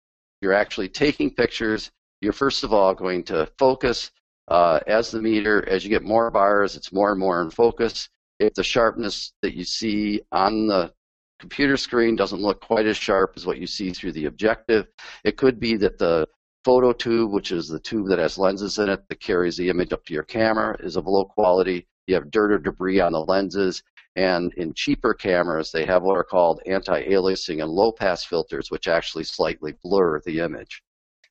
you're 0.42 0.54
actually 0.54 0.90
taking 0.90 1.34
pictures, 1.34 1.92
you're 2.22 2.34
first 2.34 2.64
of 2.64 2.74
all 2.74 2.96
going 2.96 3.24
to 3.26 3.48
focus 3.60 4.12
uh, 4.52 4.82
as 4.86 5.12
the 5.12 5.22
meter, 5.22 5.68
as 5.70 5.86
you 5.86 5.90
get 5.90 6.04
more 6.04 6.30
bars, 6.30 6.76
it's 6.76 6.92
more 6.92 7.12
and 7.12 7.20
more 7.20 7.42
in 7.42 7.50
focus. 7.50 8.10
If 8.38 8.54
the 8.54 8.64
sharpness 8.64 9.32
that 9.42 9.56
you 9.56 9.64
see 9.64 10.22
on 10.34 10.68
the 10.68 10.92
computer 11.40 11.78
screen 11.78 12.18
doesn't 12.18 12.42
look 12.42 12.60
quite 12.60 12.86
as 12.86 12.98
sharp 12.98 13.34
as 13.38 13.46
what 13.46 13.60
you 13.60 13.66
see 13.66 13.92
through 13.92 14.12
the 14.12 14.26
objective, 14.26 14.88
it 15.24 15.38
could 15.38 15.58
be 15.58 15.78
that 15.78 15.98
the 15.98 16.28
photo 16.66 16.92
tube, 16.92 17.32
which 17.32 17.54
is 17.54 17.70
the 17.70 17.80
tube 17.80 18.10
that 18.10 18.20
has 18.20 18.38
lenses 18.38 18.78
in 18.78 18.90
it 18.90 19.08
that 19.08 19.22
carries 19.22 19.56
the 19.56 19.70
image 19.70 19.94
up 19.94 20.04
to 20.06 20.14
your 20.14 20.24
camera, 20.24 20.76
is 20.82 20.98
of 20.98 21.08
low 21.08 21.24
quality. 21.24 21.88
You 22.08 22.16
have 22.16 22.30
dirt 22.30 22.52
or 22.52 22.60
debris 22.60 23.00
on 23.00 23.14
the 23.14 23.20
lenses. 23.20 23.82
And 24.18 24.54
in 24.56 24.74
cheaper 24.74 25.14
cameras, 25.14 25.72
they 25.72 25.86
have 25.86 26.04
what 26.04 26.18
are 26.18 26.26
called 26.26 26.62
anti-aliasing 26.66 27.64
and 27.64 27.72
low-pass 27.72 28.26
filters, 28.26 28.70
which 28.70 28.90
actually 28.90 29.24
slightly 29.24 29.76
blur 29.82 30.20
the 30.26 30.40
image. 30.40 30.84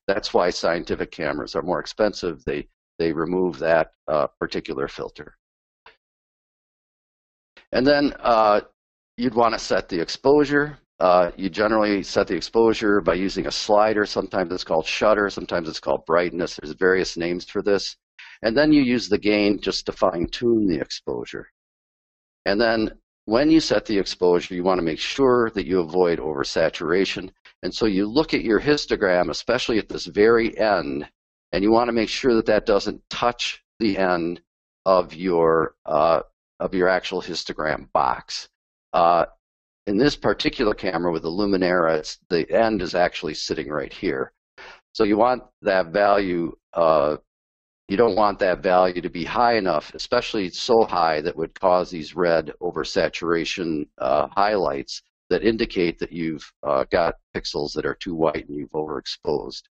That's 0.07 0.33
why 0.33 0.49
scientific 0.49 1.11
cameras 1.11 1.55
are 1.55 1.61
more 1.61 1.79
expensive. 1.79 2.43
They, 2.45 2.67
they 2.99 3.11
remove 3.11 3.59
that 3.59 3.93
uh, 4.07 4.27
particular 4.39 4.87
filter. 4.87 5.37
And 7.71 7.87
then 7.87 8.13
uh, 8.19 8.61
you'd 9.17 9.35
want 9.35 9.53
to 9.53 9.59
set 9.59 9.89
the 9.89 10.01
exposure. 10.01 10.77
Uh, 10.99 11.31
you 11.35 11.49
generally 11.49 12.03
set 12.03 12.27
the 12.27 12.35
exposure 12.35 13.01
by 13.01 13.15
using 13.15 13.47
a 13.47 13.51
slider. 13.51 14.05
Sometimes 14.05 14.51
it's 14.53 14.63
called 14.63 14.85
shutter. 14.85 15.29
Sometimes 15.29 15.67
it's 15.67 15.79
called 15.79 16.05
brightness. 16.05 16.57
There's 16.61 16.75
various 16.75 17.17
names 17.17 17.45
for 17.45 17.61
this. 17.61 17.95
And 18.43 18.55
then 18.55 18.71
you 18.71 18.81
use 18.81 19.09
the 19.09 19.17
gain 19.17 19.59
just 19.59 19.85
to 19.85 19.91
fine 19.91 20.27
tune 20.27 20.67
the 20.67 20.79
exposure. 20.79 21.47
And 22.45 22.59
then 22.59 22.91
when 23.25 23.49
you 23.49 23.59
set 23.59 23.85
the 23.85 23.97
exposure, 23.97 24.53
you 24.53 24.63
want 24.63 24.79
to 24.79 24.85
make 24.85 24.99
sure 24.99 25.51
that 25.51 25.65
you 25.65 25.79
avoid 25.79 26.19
oversaturation. 26.19 27.29
And 27.63 27.73
so 27.73 27.85
you 27.85 28.07
look 28.07 28.33
at 28.33 28.43
your 28.43 28.59
histogram, 28.59 29.29
especially 29.29 29.77
at 29.77 29.89
this 29.89 30.05
very 30.05 30.57
end, 30.57 31.07
and 31.51 31.63
you 31.63 31.71
want 31.71 31.87
to 31.87 31.93
make 31.93 32.09
sure 32.09 32.35
that 32.35 32.45
that 32.45 32.65
doesn't 32.65 33.01
touch 33.09 33.63
the 33.79 33.97
end 33.97 34.41
of 34.85 35.13
your 35.13 35.75
uh, 35.85 36.21
of 36.59 36.73
your 36.73 36.87
actual 36.87 37.21
histogram 37.21 37.91
box. 37.91 38.49
Uh, 38.93 39.25
in 39.87 39.97
this 39.97 40.15
particular 40.15 40.73
camera 40.73 41.11
with 41.11 41.23
the 41.23 41.29
Lumenera, 41.29 42.17
the 42.29 42.49
end 42.51 42.81
is 42.81 42.93
actually 42.93 43.33
sitting 43.33 43.67
right 43.67 43.91
here. 43.91 44.31
So 44.93 45.03
you 45.03 45.17
want 45.17 45.43
that 45.63 45.87
value 45.87 46.55
uh, 46.73 47.17
you 47.91 47.97
don't 47.97 48.15
want 48.15 48.39
that 48.39 48.63
value 48.63 49.01
to 49.01 49.09
be 49.09 49.25
high 49.25 49.57
enough, 49.57 49.93
especially 49.93 50.49
so 50.49 50.85
high 50.85 51.19
that 51.19 51.35
would 51.35 51.59
cause 51.59 51.89
these 51.91 52.15
red 52.15 52.53
oversaturation 52.61 53.85
uh, 53.97 54.27
highlights 54.31 55.01
that 55.29 55.43
indicate 55.43 55.99
that 55.99 56.13
you've 56.13 56.53
uh, 56.63 56.85
got 56.89 57.15
pixels 57.35 57.73
that 57.73 57.85
are 57.85 57.95
too 57.95 58.15
white 58.15 58.47
and 58.47 58.57
you've 58.57 58.71
overexposed. 58.71 59.63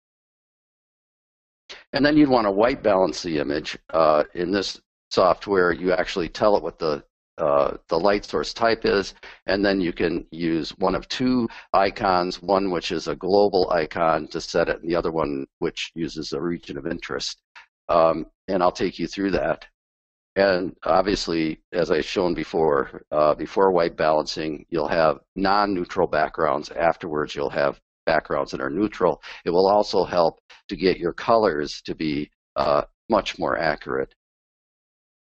And 1.93 2.05
then 2.05 2.17
you'd 2.17 2.29
want 2.29 2.47
to 2.47 2.51
white 2.51 2.83
balance 2.83 3.23
the 3.23 3.39
image. 3.39 3.79
Uh, 3.91 4.25
in 4.35 4.51
this 4.51 4.81
software, 5.11 5.73
you 5.73 5.93
actually 5.93 6.29
tell 6.29 6.57
it 6.57 6.63
what 6.63 6.79
the 6.79 7.03
uh, 7.39 7.77
the 7.89 7.99
light 7.99 8.25
source 8.25 8.53
type 8.53 8.85
is, 8.85 9.15
and 9.47 9.65
then 9.65 9.81
you 9.81 9.93
can 9.93 10.27
use 10.33 10.71
one 10.79 10.97
of 10.97 11.07
two 11.07 11.49
icons, 11.73 12.43
one 12.43 12.69
which 12.71 12.91
is 12.91 13.07
a 13.07 13.15
global 13.15 13.71
icon 13.71 14.27
to 14.27 14.41
set 14.41 14.69
it, 14.69 14.81
and 14.81 14.91
the 14.91 14.97
other 14.97 15.13
one 15.13 15.47
which 15.61 15.93
uses 15.95 16.33
a 16.33 16.41
region 16.41 16.77
of 16.77 16.85
interest. 16.87 17.41
Um, 17.89 18.27
and 18.49 18.61
I'll 18.61 18.73
take 18.73 18.99
you 18.99 19.07
through 19.07 19.31
that. 19.33 19.65
And 20.35 20.77
obviously, 20.85 21.61
as 21.73 21.91
I've 21.91 22.05
shown 22.05 22.35
before, 22.35 23.03
uh, 23.13 23.35
before 23.35 23.71
white 23.73 23.97
balancing, 23.97 24.67
you'll 24.69 24.89
have 24.89 25.19
non-neutral 25.37 26.09
backgrounds. 26.09 26.71
Afterwards, 26.71 27.35
you'll 27.35 27.51
have 27.51 27.81
backgrounds 28.13 28.51
that 28.53 28.61
are 28.61 28.71
neutral. 28.71 29.21
It 29.45 29.51
will 29.51 29.69
also 29.69 30.05
help 30.05 30.41
to 30.69 30.77
get 30.77 30.99
your 30.99 31.13
colors 31.13 31.83
to 31.83 31.95
be 31.95 32.31
uh, 32.57 32.83
much 33.09 33.39
more 33.39 33.59
accurate. 33.59 34.15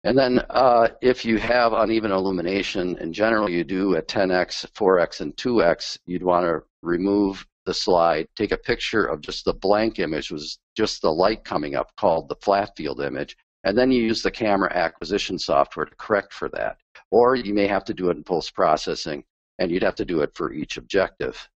And 0.04 0.18
then 0.18 0.40
uh, 0.50 0.88
if 1.00 1.24
you 1.24 1.38
have 1.38 1.72
uneven 1.72 2.10
illumination, 2.10 2.98
in 2.98 3.12
general 3.12 3.48
you 3.48 3.62
do 3.62 3.94
at 3.96 4.08
10x, 4.08 4.66
4x, 4.72 5.20
and 5.20 5.36
2x, 5.36 5.98
you'd 6.06 6.24
want 6.24 6.44
to 6.46 6.62
remove 6.82 7.46
the 7.66 7.74
slide, 7.74 8.26
take 8.34 8.52
a 8.52 8.56
picture 8.56 9.04
of 9.04 9.20
just 9.20 9.44
the 9.44 9.54
blank 9.54 9.98
image, 9.98 10.32
was 10.32 10.58
just 10.76 11.02
the 11.02 11.12
light 11.12 11.44
coming 11.44 11.76
up 11.76 11.94
called 11.96 12.28
the 12.28 12.40
flat 12.42 12.70
field 12.76 13.00
image, 13.00 13.36
and 13.64 13.78
then 13.78 13.92
you 13.92 14.02
use 14.02 14.22
the 14.22 14.30
camera 14.30 14.72
acquisition 14.74 15.38
software 15.38 15.86
to 15.86 15.94
correct 15.96 16.32
for 16.32 16.48
that. 16.48 16.78
Or 17.10 17.36
you 17.36 17.54
may 17.54 17.68
have 17.68 17.84
to 17.84 17.94
do 17.94 18.08
it 18.10 18.16
in 18.16 18.24
post-processing, 18.24 19.22
and 19.58 19.70
you'd 19.70 19.84
have 19.84 19.94
to 19.96 20.04
do 20.04 20.22
it 20.22 20.34
for 20.34 20.52
each 20.52 20.76
objective. 20.78 21.48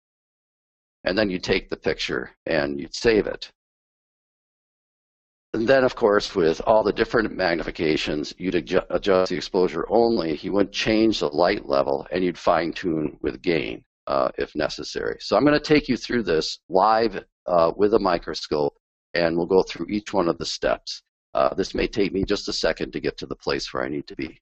And 1.07 1.17
then 1.17 1.31
you 1.31 1.39
take 1.39 1.71
the 1.71 1.77
picture 1.77 2.33
and 2.45 2.79
you'd 2.79 2.95
save 2.95 3.27
it. 3.27 3.51
And 5.55 5.67
then, 5.67 5.85
of 5.85 5.95
course, 5.95 6.35
with 6.35 6.61
all 6.67 6.83
the 6.83 6.93
different 6.93 7.33
magnifications, 7.33 8.35
you'd 8.37 8.55
adjust 8.55 9.31
the 9.31 9.37
exposure 9.37 9.87
only. 9.89 10.37
You 10.37 10.53
wouldn't 10.53 10.75
change 10.75 11.21
the 11.21 11.29
light 11.29 11.67
level, 11.67 12.07
and 12.11 12.23
you'd 12.23 12.37
fine 12.37 12.75
tune 12.75 13.17
with 13.23 13.41
gain 13.41 13.83
uh, 14.07 14.31
if 14.37 14.55
necessary. 14.55 15.17
So 15.21 15.35
I'm 15.35 15.45
going 15.45 15.59
to 15.59 15.75
take 15.75 15.89
you 15.89 15.97
through 15.97 16.25
this 16.25 16.59
live 16.69 17.25
uh, 17.47 17.73
with 17.75 17.95
a 17.95 17.99
microscope, 17.99 18.77
and 19.15 19.35
we'll 19.37 19.47
go 19.47 19.63
through 19.63 19.87
each 19.89 20.13
one 20.13 20.29
of 20.29 20.37
the 20.37 20.45
steps. 20.45 21.03
Uh, 21.33 21.55
this 21.55 21.75
may 21.75 21.87
take 21.87 22.13
me 22.13 22.25
just 22.25 22.49
a 22.49 22.53
second 22.53 22.93
to 22.93 23.01
get 23.01 23.17
to 23.19 23.27
the 23.27 23.37
place 23.37 23.73
where 23.73 23.85
I 23.85 23.89
need 23.89 24.07
to 24.09 24.17
be. 24.17 24.39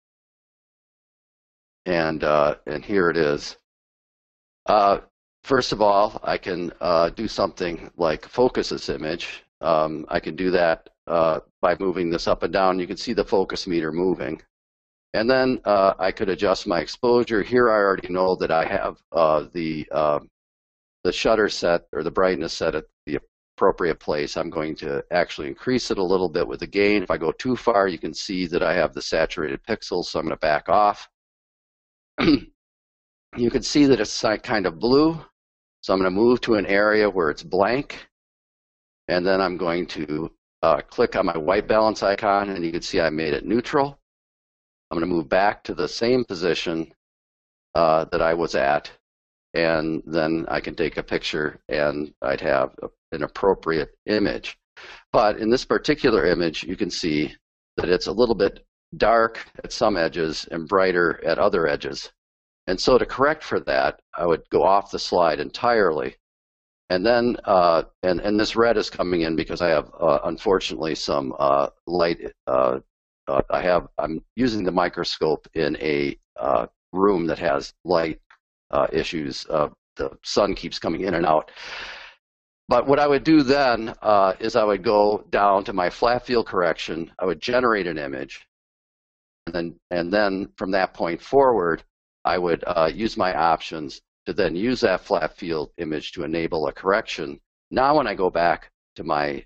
And, 1.86 2.24
uh, 2.24 2.56
and 2.66 2.84
here 2.84 3.08
it 3.10 3.16
is. 3.16 3.56
Uh, 4.66 4.98
first 5.44 5.72
of 5.72 5.80
all, 5.80 6.18
I 6.24 6.38
can 6.38 6.72
uh, 6.80 7.10
do 7.10 7.28
something 7.28 7.90
like 7.96 8.26
focus 8.26 8.70
this 8.70 8.88
image. 8.88 9.44
Um, 9.60 10.04
I 10.08 10.18
can 10.18 10.34
do 10.34 10.50
that 10.50 10.88
by 11.06 11.76
moving 11.78 12.10
this 12.10 12.26
up 12.26 12.42
and 12.42 12.52
down. 12.52 12.78
You 12.78 12.86
can 12.86 12.96
see 12.96 13.12
the 13.12 13.24
focus 13.24 13.66
meter 13.66 13.92
moving. 13.92 14.42
And 15.12 15.30
then 15.30 15.60
uh, 15.64 15.94
I 15.98 16.10
could 16.10 16.28
adjust 16.28 16.66
my 16.66 16.80
exposure. 16.80 17.42
Here 17.42 17.70
I 17.70 17.74
already 17.74 18.12
know 18.12 18.34
that 18.36 18.50
I 18.50 18.64
have 18.64 18.96
uh, 19.12 19.44
the, 19.52 19.86
uh, 19.92 20.18
the 21.04 21.12
shutter 21.12 21.48
set 21.48 21.86
or 21.92 22.02
the 22.02 22.10
brightness 22.10 22.52
set 22.52 22.74
at 22.74 22.86
the 23.06 23.20
appropriate 23.56 24.00
place. 24.00 24.36
I'm 24.36 24.50
going 24.50 24.74
to 24.76 25.04
actually 25.12 25.46
increase 25.46 25.92
it 25.92 25.98
a 25.98 26.02
little 26.02 26.28
bit 26.28 26.48
with 26.48 26.60
the 26.60 26.66
gain. 26.66 27.04
If 27.04 27.12
I 27.12 27.18
go 27.18 27.30
too 27.30 27.54
far, 27.54 27.86
you 27.86 27.98
can 27.98 28.12
see 28.12 28.46
that 28.48 28.62
I 28.62 28.74
have 28.74 28.92
the 28.92 29.02
saturated 29.02 29.60
pixels, 29.68 30.06
so 30.06 30.18
I'm 30.18 30.24
going 30.24 30.36
to 30.36 30.40
back 30.40 30.68
off. 30.68 31.08
you 32.20 33.50
can 33.50 33.62
see 33.62 33.86
that 33.86 34.00
it's 34.00 34.24
kind 34.42 34.66
of 34.66 34.80
blue, 34.80 35.24
so 35.84 35.92
I'm 35.92 36.00
going 36.00 36.10
to 36.10 36.18
move 36.18 36.40
to 36.40 36.54
an 36.54 36.64
area 36.64 37.10
where 37.10 37.28
it's 37.28 37.42
blank, 37.42 38.06
and 39.08 39.26
then 39.26 39.42
I'm 39.42 39.58
going 39.58 39.86
to 39.88 40.32
uh, 40.62 40.80
click 40.80 41.14
on 41.14 41.26
my 41.26 41.36
white 41.36 41.68
balance 41.68 42.02
icon, 42.02 42.48
and 42.48 42.64
you 42.64 42.72
can 42.72 42.80
see 42.80 43.02
I 43.02 43.10
made 43.10 43.34
it 43.34 43.44
neutral. 43.44 43.98
I'm 44.90 44.98
going 44.98 45.06
to 45.06 45.14
move 45.14 45.28
back 45.28 45.62
to 45.64 45.74
the 45.74 45.86
same 45.86 46.24
position 46.24 46.90
uh, 47.74 48.06
that 48.12 48.22
I 48.22 48.32
was 48.32 48.54
at, 48.54 48.90
and 49.52 50.02
then 50.06 50.46
I 50.48 50.58
can 50.58 50.74
take 50.74 50.96
a 50.96 51.02
picture 51.02 51.60
and 51.68 52.14
I'd 52.22 52.40
have 52.40 52.74
a, 52.82 52.88
an 53.12 53.22
appropriate 53.22 53.94
image. 54.06 54.56
But 55.12 55.36
in 55.36 55.50
this 55.50 55.66
particular 55.66 56.24
image, 56.24 56.64
you 56.64 56.76
can 56.76 56.88
see 56.88 57.34
that 57.76 57.90
it's 57.90 58.06
a 58.06 58.12
little 58.12 58.34
bit 58.34 58.64
dark 58.96 59.38
at 59.62 59.70
some 59.70 59.98
edges 59.98 60.48
and 60.50 60.66
brighter 60.66 61.22
at 61.26 61.38
other 61.38 61.68
edges. 61.68 62.10
And 62.66 62.80
so 62.80 62.96
to 62.98 63.04
correct 63.04 63.42
for 63.42 63.60
that, 63.60 64.00
I 64.16 64.26
would 64.26 64.48
go 64.50 64.62
off 64.62 64.90
the 64.90 64.98
slide 64.98 65.40
entirely. 65.40 66.16
And 66.90 67.04
then, 67.04 67.36
uh, 67.44 67.84
and, 68.02 68.20
and 68.20 68.38
this 68.38 68.56
red 68.56 68.76
is 68.76 68.90
coming 68.90 69.22
in 69.22 69.36
because 69.36 69.60
I 69.60 69.68
have, 69.68 69.90
uh, 69.98 70.20
unfortunately, 70.24 70.94
some 70.94 71.34
uh, 71.38 71.68
light 71.86 72.32
uh, 72.46 72.80
uh, 73.26 73.40
I 73.50 73.62
have 73.62 73.88
I'm 73.98 74.22
using 74.36 74.64
the 74.64 74.70
microscope 74.70 75.48
in 75.54 75.76
a 75.80 76.18
uh, 76.38 76.66
room 76.92 77.26
that 77.26 77.38
has 77.38 77.72
light 77.84 78.20
issues. 78.92 79.44
The 79.96 80.10
sun 80.24 80.54
keeps 80.54 80.80
coming 80.80 81.02
in 81.02 81.14
and 81.14 81.24
out. 81.24 81.50
But 82.68 82.86
what 82.88 82.98
I 82.98 83.06
would 83.06 83.24
do 83.24 83.42
then 83.42 83.94
is 84.40 84.56
I 84.56 84.64
would 84.64 84.82
go 84.82 85.24
down 85.30 85.64
to 85.64 85.72
my 85.72 85.88
flat 85.88 86.26
field 86.26 86.46
correction. 86.46 87.10
I 87.18 87.24
would 87.24 87.40
generate 87.40 87.86
an 87.86 87.96
image, 87.96 88.46
and 89.46 89.54
then 89.54 89.80
and 89.90 90.12
then 90.12 90.48
from 90.56 90.72
that 90.72 90.92
point 90.92 91.22
forward, 91.22 91.82
I 92.24 92.38
would 92.38 92.64
uh, 92.66 92.90
use 92.92 93.16
my 93.16 93.34
options 93.34 94.00
to 94.26 94.32
then 94.32 94.56
use 94.56 94.80
that 94.80 95.02
flat 95.02 95.36
field 95.36 95.70
image 95.76 96.12
to 96.12 96.24
enable 96.24 96.66
a 96.66 96.72
correction. 96.72 97.40
Now, 97.70 97.96
when 97.96 98.06
I 98.06 98.14
go 98.14 98.30
back 98.30 98.70
to 98.96 99.04
my 99.04 99.44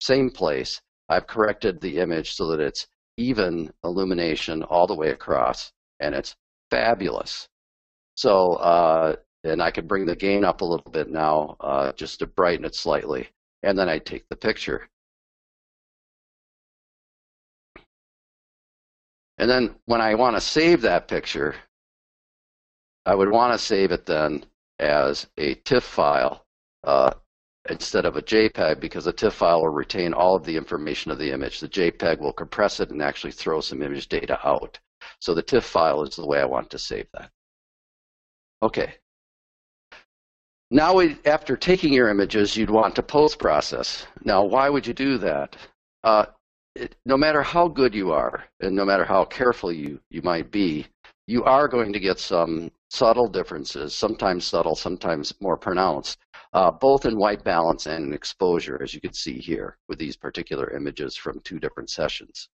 same 0.00 0.30
place, 0.30 0.80
I've 1.08 1.26
corrected 1.26 1.80
the 1.80 1.98
image 1.98 2.34
so 2.34 2.48
that 2.48 2.60
it's 2.60 2.86
even 3.16 3.72
illumination 3.84 4.62
all 4.64 4.86
the 4.86 4.94
way 4.94 5.10
across, 5.10 5.72
and 6.00 6.14
it's 6.14 6.36
fabulous. 6.70 7.48
So, 8.14 8.54
uh, 8.54 9.16
and 9.44 9.62
I 9.62 9.70
can 9.70 9.86
bring 9.86 10.06
the 10.06 10.16
gain 10.16 10.44
up 10.44 10.60
a 10.60 10.64
little 10.64 10.90
bit 10.90 11.08
now 11.08 11.56
uh, 11.60 11.92
just 11.92 12.18
to 12.18 12.26
brighten 12.26 12.64
it 12.64 12.74
slightly, 12.74 13.28
and 13.62 13.78
then 13.78 13.88
I 13.88 13.98
take 13.98 14.28
the 14.28 14.36
picture. 14.36 14.88
And 19.38 19.50
then 19.50 19.76
when 19.84 20.00
I 20.00 20.14
want 20.14 20.36
to 20.36 20.40
save 20.40 20.80
that 20.82 21.08
picture, 21.08 21.54
I 23.06 23.14
would 23.14 23.30
want 23.30 23.52
to 23.52 23.58
save 23.58 23.92
it 23.92 24.04
then 24.04 24.44
as 24.78 25.26
a 25.38 25.54
TIFF 25.54 25.84
file. 25.84 26.44
Uh, 26.84 27.12
instead 27.68 28.04
of 28.04 28.16
a 28.16 28.22
JPEG 28.22 28.80
because 28.80 29.06
a 29.06 29.12
TIFF 29.12 29.34
file 29.34 29.62
will 29.62 29.70
retain 29.70 30.12
all 30.12 30.36
of 30.36 30.44
the 30.44 30.56
information 30.56 31.10
of 31.10 31.18
the 31.18 31.32
image. 31.32 31.60
The 31.60 31.68
JPEG 31.68 32.20
will 32.20 32.32
compress 32.32 32.80
it 32.80 32.90
and 32.90 33.02
actually 33.02 33.32
throw 33.32 33.60
some 33.60 33.82
image 33.82 34.08
data 34.08 34.38
out. 34.46 34.78
So 35.20 35.34
the 35.34 35.42
TIFF 35.42 35.64
file 35.64 36.02
is 36.02 36.16
the 36.16 36.26
way 36.26 36.40
I 36.40 36.44
want 36.44 36.70
to 36.70 36.78
save 36.78 37.06
that. 37.14 37.30
Okay. 38.62 38.94
Now, 40.70 40.94
we, 40.94 41.16
after 41.24 41.56
taking 41.56 41.92
your 41.92 42.08
images, 42.08 42.56
you'd 42.56 42.70
want 42.70 42.96
to 42.96 43.02
post-process. 43.02 44.06
Now, 44.24 44.44
why 44.44 44.68
would 44.68 44.86
you 44.86 44.94
do 44.94 45.16
that? 45.18 45.56
Uh, 46.02 46.26
it, 46.74 46.96
no 47.06 47.16
matter 47.16 47.42
how 47.42 47.68
good 47.68 47.94
you 47.94 48.10
are, 48.10 48.44
and 48.60 48.74
no 48.74 48.84
matter 48.84 49.04
how 49.04 49.24
careful 49.24 49.70
you, 49.70 50.00
you 50.10 50.22
might 50.22 50.50
be, 50.50 50.86
you 51.28 51.44
are 51.44 51.68
going 51.68 51.92
to 51.92 52.00
get 52.00 52.18
some 52.18 52.70
subtle 52.96 53.28
differences, 53.28 53.94
sometimes 53.94 54.44
subtle, 54.44 54.74
sometimes 54.74 55.34
more 55.40 55.58
pronounced, 55.58 56.18
uh, 56.54 56.70
both 56.70 57.04
in 57.04 57.18
white 57.18 57.44
balance 57.44 57.86
and 57.86 58.06
in 58.06 58.12
exposure, 58.14 58.82
as 58.82 58.94
you 58.94 59.00
can 59.00 59.12
see 59.12 59.38
here 59.38 59.76
with 59.88 59.98
these 59.98 60.16
particular 60.16 60.70
images 60.70 61.14
from 61.14 61.38
two 61.40 61.58
different 61.58 61.90
sessions. 61.90 62.48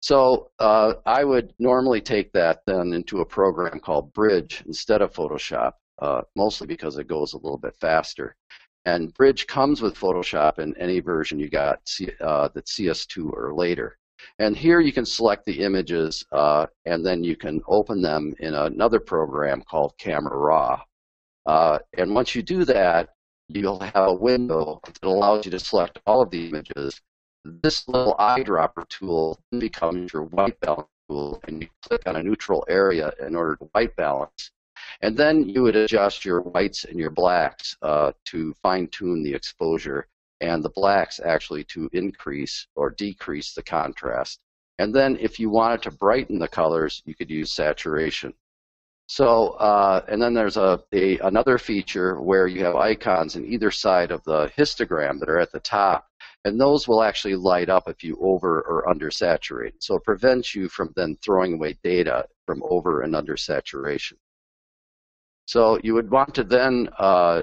So 0.00 0.50
uh, 0.60 0.94
I 1.04 1.24
would 1.24 1.52
normally 1.58 2.00
take 2.00 2.32
that 2.32 2.60
then 2.66 2.92
into 2.92 3.20
a 3.20 3.26
program 3.26 3.80
called 3.80 4.12
Bridge 4.12 4.62
instead 4.66 5.02
of 5.02 5.12
Photoshop, 5.12 5.72
uh, 6.00 6.22
mostly 6.36 6.68
because 6.68 6.98
it 6.98 7.08
goes 7.08 7.32
a 7.32 7.38
little 7.38 7.58
bit 7.58 7.74
faster. 7.76 8.36
And 8.84 9.12
Bridge 9.14 9.48
comes 9.48 9.82
with 9.82 9.98
Photoshop 9.98 10.60
in 10.60 10.76
any 10.76 11.00
version 11.00 11.40
you 11.40 11.48
got 11.48 11.80
uh, 12.20 12.48
that's 12.54 12.78
CS2 12.78 13.32
or 13.32 13.52
later. 13.52 13.98
And 14.38 14.56
here 14.56 14.80
you 14.80 14.92
can 14.92 15.06
select 15.06 15.44
the 15.46 15.60
images 15.60 16.24
uh, 16.32 16.66
and 16.84 17.04
then 17.04 17.24
you 17.24 17.36
can 17.36 17.62
open 17.66 18.02
them 18.02 18.34
in 18.40 18.54
another 18.54 19.00
program 19.00 19.62
called 19.62 19.96
Camera 19.98 20.36
Raw. 20.36 20.82
Uh, 21.46 21.78
and 21.96 22.14
once 22.14 22.34
you 22.34 22.42
do 22.42 22.64
that, 22.64 23.10
you'll 23.48 23.80
have 23.80 24.08
a 24.08 24.14
window 24.14 24.80
that 24.84 25.04
allows 25.04 25.44
you 25.44 25.50
to 25.52 25.58
select 25.58 26.00
all 26.06 26.22
of 26.22 26.30
the 26.30 26.48
images. 26.48 27.00
This 27.44 27.86
little 27.86 28.16
eyedropper 28.18 28.88
tool 28.88 29.38
becomes 29.56 30.12
your 30.12 30.24
white 30.24 30.58
balance 30.60 30.88
tool, 31.08 31.40
and 31.46 31.62
you 31.62 31.68
click 31.82 32.02
on 32.06 32.16
a 32.16 32.22
neutral 32.22 32.64
area 32.68 33.12
in 33.20 33.36
order 33.36 33.56
to 33.56 33.64
white 33.66 33.94
balance. 33.94 34.50
And 35.02 35.16
then 35.16 35.48
you 35.48 35.62
would 35.62 35.76
adjust 35.76 36.24
your 36.24 36.40
whites 36.40 36.84
and 36.84 36.98
your 36.98 37.10
blacks 37.10 37.76
uh, 37.82 38.12
to 38.26 38.54
fine 38.62 38.88
tune 38.88 39.22
the 39.22 39.34
exposure 39.34 40.08
and 40.40 40.62
the 40.62 40.70
blacks 40.70 41.20
actually 41.24 41.64
to 41.64 41.88
increase 41.92 42.66
or 42.74 42.90
decrease 42.90 43.54
the 43.54 43.62
contrast. 43.62 44.40
And 44.78 44.94
then 44.94 45.16
if 45.20 45.40
you 45.40 45.48
wanted 45.48 45.82
to 45.82 45.90
brighten 45.90 46.38
the 46.38 46.48
colors, 46.48 47.02
you 47.06 47.14
could 47.14 47.30
use 47.30 47.52
saturation. 47.52 48.34
So, 49.08 49.50
uh, 49.50 50.04
and 50.08 50.20
then 50.20 50.34
there's 50.34 50.56
a, 50.56 50.82
a, 50.92 51.18
another 51.18 51.58
feature 51.58 52.20
where 52.20 52.48
you 52.48 52.64
have 52.64 52.74
icons 52.74 53.36
in 53.36 53.46
either 53.46 53.70
side 53.70 54.10
of 54.10 54.22
the 54.24 54.50
histogram 54.58 55.20
that 55.20 55.28
are 55.28 55.38
at 55.38 55.52
the 55.52 55.60
top, 55.60 56.08
and 56.44 56.60
those 56.60 56.88
will 56.88 57.02
actually 57.02 57.36
light 57.36 57.68
up 57.68 57.88
if 57.88 58.02
you 58.02 58.18
over 58.20 58.62
or 58.62 58.88
under 58.88 59.10
saturate. 59.10 59.82
So 59.82 59.94
it 59.94 60.04
prevents 60.04 60.54
you 60.54 60.68
from 60.68 60.92
then 60.96 61.16
throwing 61.24 61.54
away 61.54 61.78
data 61.84 62.26
from 62.46 62.62
over 62.68 63.02
and 63.02 63.14
under 63.14 63.36
saturation. 63.36 64.18
So 65.46 65.78
you 65.84 65.94
would 65.94 66.10
want 66.10 66.34
to 66.34 66.44
then 66.44 66.88
uh, 66.98 67.42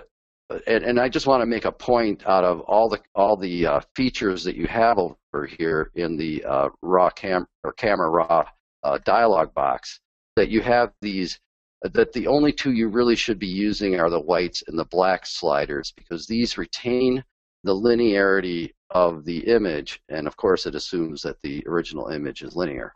and, 0.68 0.84
and, 0.84 1.00
I 1.00 1.10
just 1.10 1.28
want 1.28 1.42
to 1.42 1.46
make 1.46 1.66
a 1.66 1.72
point 1.72 2.26
out 2.28 2.44
of 2.44 2.62
all 2.62 2.90
the 2.90 3.00
all 3.16 3.38
the 3.38 3.66
uh, 3.66 3.82
features 3.96 4.44
that 4.44 4.56
you 4.56 4.68
have 4.68 4.98
over 4.98 5.46
here 5.46 5.92
in 5.96 6.18
the 6.18 6.44
uh, 6.44 6.70
raw 6.82 7.10
cam 7.10 7.46
or 7.64 7.74
camera 7.74 8.10
raw 8.10 8.46
uh, 8.84 9.00
dialog 9.06 9.54
box 9.54 10.00
that 10.36 10.50
you 10.50 10.62
have 10.62 10.92
these 11.02 11.40
that 11.82 12.14
the 12.14 12.28
only 12.28 12.52
two 12.52 12.72
you 12.72 12.88
really 12.88 13.16
should 13.16 13.40
be 13.40 13.48
using 13.48 14.00
are 14.00 14.10
the 14.10 14.20
whites 14.20 14.64
and 14.68 14.80
the 14.80 14.86
black 14.86 15.26
sliders 15.26 15.92
because 15.96 16.26
these 16.28 16.58
retain 16.58 17.24
the 17.64 17.74
linearity 17.74 18.72
of 18.92 19.26
the 19.26 19.40
image 19.48 20.02
and 20.10 20.28
of 20.28 20.38
course 20.38 20.66
it 20.66 20.76
assumes 20.76 21.22
that 21.22 21.42
the 21.42 21.64
original 21.68 22.08
image 22.08 22.42
is 22.42 22.56
linear. 22.56 22.94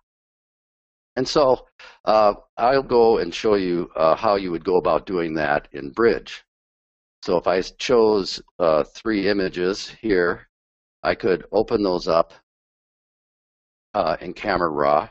And 1.17 1.28
so 1.28 1.65
uh, 2.06 2.36
I'll 2.58 2.84
go 2.84 3.17
and 3.17 3.34
show 3.34 3.56
you 3.56 3.89
uh, 3.96 4.15
how 4.15 4.36
you 4.36 4.52
would 4.52 4.63
go 4.63 4.78
about 4.78 5.08
doing 5.08 5.34
that 5.34 5.67
in 5.72 5.89
Bridge. 5.89 6.46
So 7.28 7.36
if 7.36 7.46
I 7.46 7.60
chose 7.60 8.42
uh, 8.58 8.86
three 8.86 9.28
images 9.28 9.90
here, 9.90 10.48
I 11.04 11.13
could 11.13 11.46
open 11.52 11.84
those 11.84 12.08
up 12.08 12.34
uh, 13.94 14.16
in 14.22 14.32
Camera 14.32 14.70
Raw. 14.70 15.10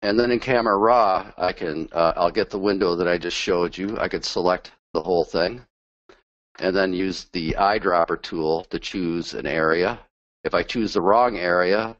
And 0.00 0.18
then 0.18 0.30
in 0.30 0.40
Camera 0.40 0.78
Raw, 0.78 1.30
I 1.36 1.52
can, 1.52 1.90
uh, 1.92 2.14
I'll 2.16 2.30
get 2.30 2.48
the 2.48 2.58
window 2.58 2.96
that 2.96 3.06
I 3.06 3.18
just 3.18 3.36
showed 3.36 3.76
you. 3.76 3.98
I 4.00 4.08
could 4.08 4.24
select 4.24 4.72
the 4.94 5.02
whole 5.02 5.24
thing 5.24 5.60
and 6.60 6.74
then 6.74 6.94
use 6.94 7.24
the 7.24 7.56
eyedropper 7.58 8.22
tool 8.22 8.64
to 8.70 8.78
choose 8.78 9.34
an 9.34 9.46
area. 9.46 10.00
If 10.44 10.54
I 10.54 10.62
choose 10.62 10.94
the 10.94 11.02
wrong 11.02 11.36
area, 11.36 11.94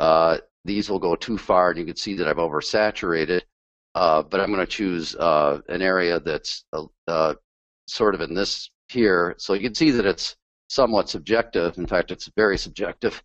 uh, 0.00 0.38
these 0.64 0.90
will 0.90 0.98
go 0.98 1.14
too 1.14 1.38
far 1.38 1.70
and 1.70 1.78
you 1.78 1.86
can 1.86 1.94
see 1.94 2.14
that 2.14 2.26
I've 2.26 2.38
oversaturated. 2.38 3.42
Uh, 3.94 4.22
but 4.22 4.40
I'm 4.40 4.52
going 4.52 4.64
to 4.64 4.66
choose 4.66 5.14
uh, 5.16 5.60
an 5.68 5.82
area 5.82 6.18
that's 6.18 6.64
uh, 6.72 6.84
uh, 7.06 7.34
sort 7.86 8.14
of 8.14 8.20
in 8.20 8.34
this 8.34 8.70
here. 8.88 9.34
So 9.38 9.54
you 9.54 9.60
can 9.60 9.74
see 9.74 9.90
that 9.92 10.06
it's 10.06 10.36
somewhat 10.68 11.08
subjective. 11.08 11.78
In 11.78 11.86
fact, 11.86 12.10
it's 12.10 12.30
very 12.36 12.58
subjective. 12.58 13.22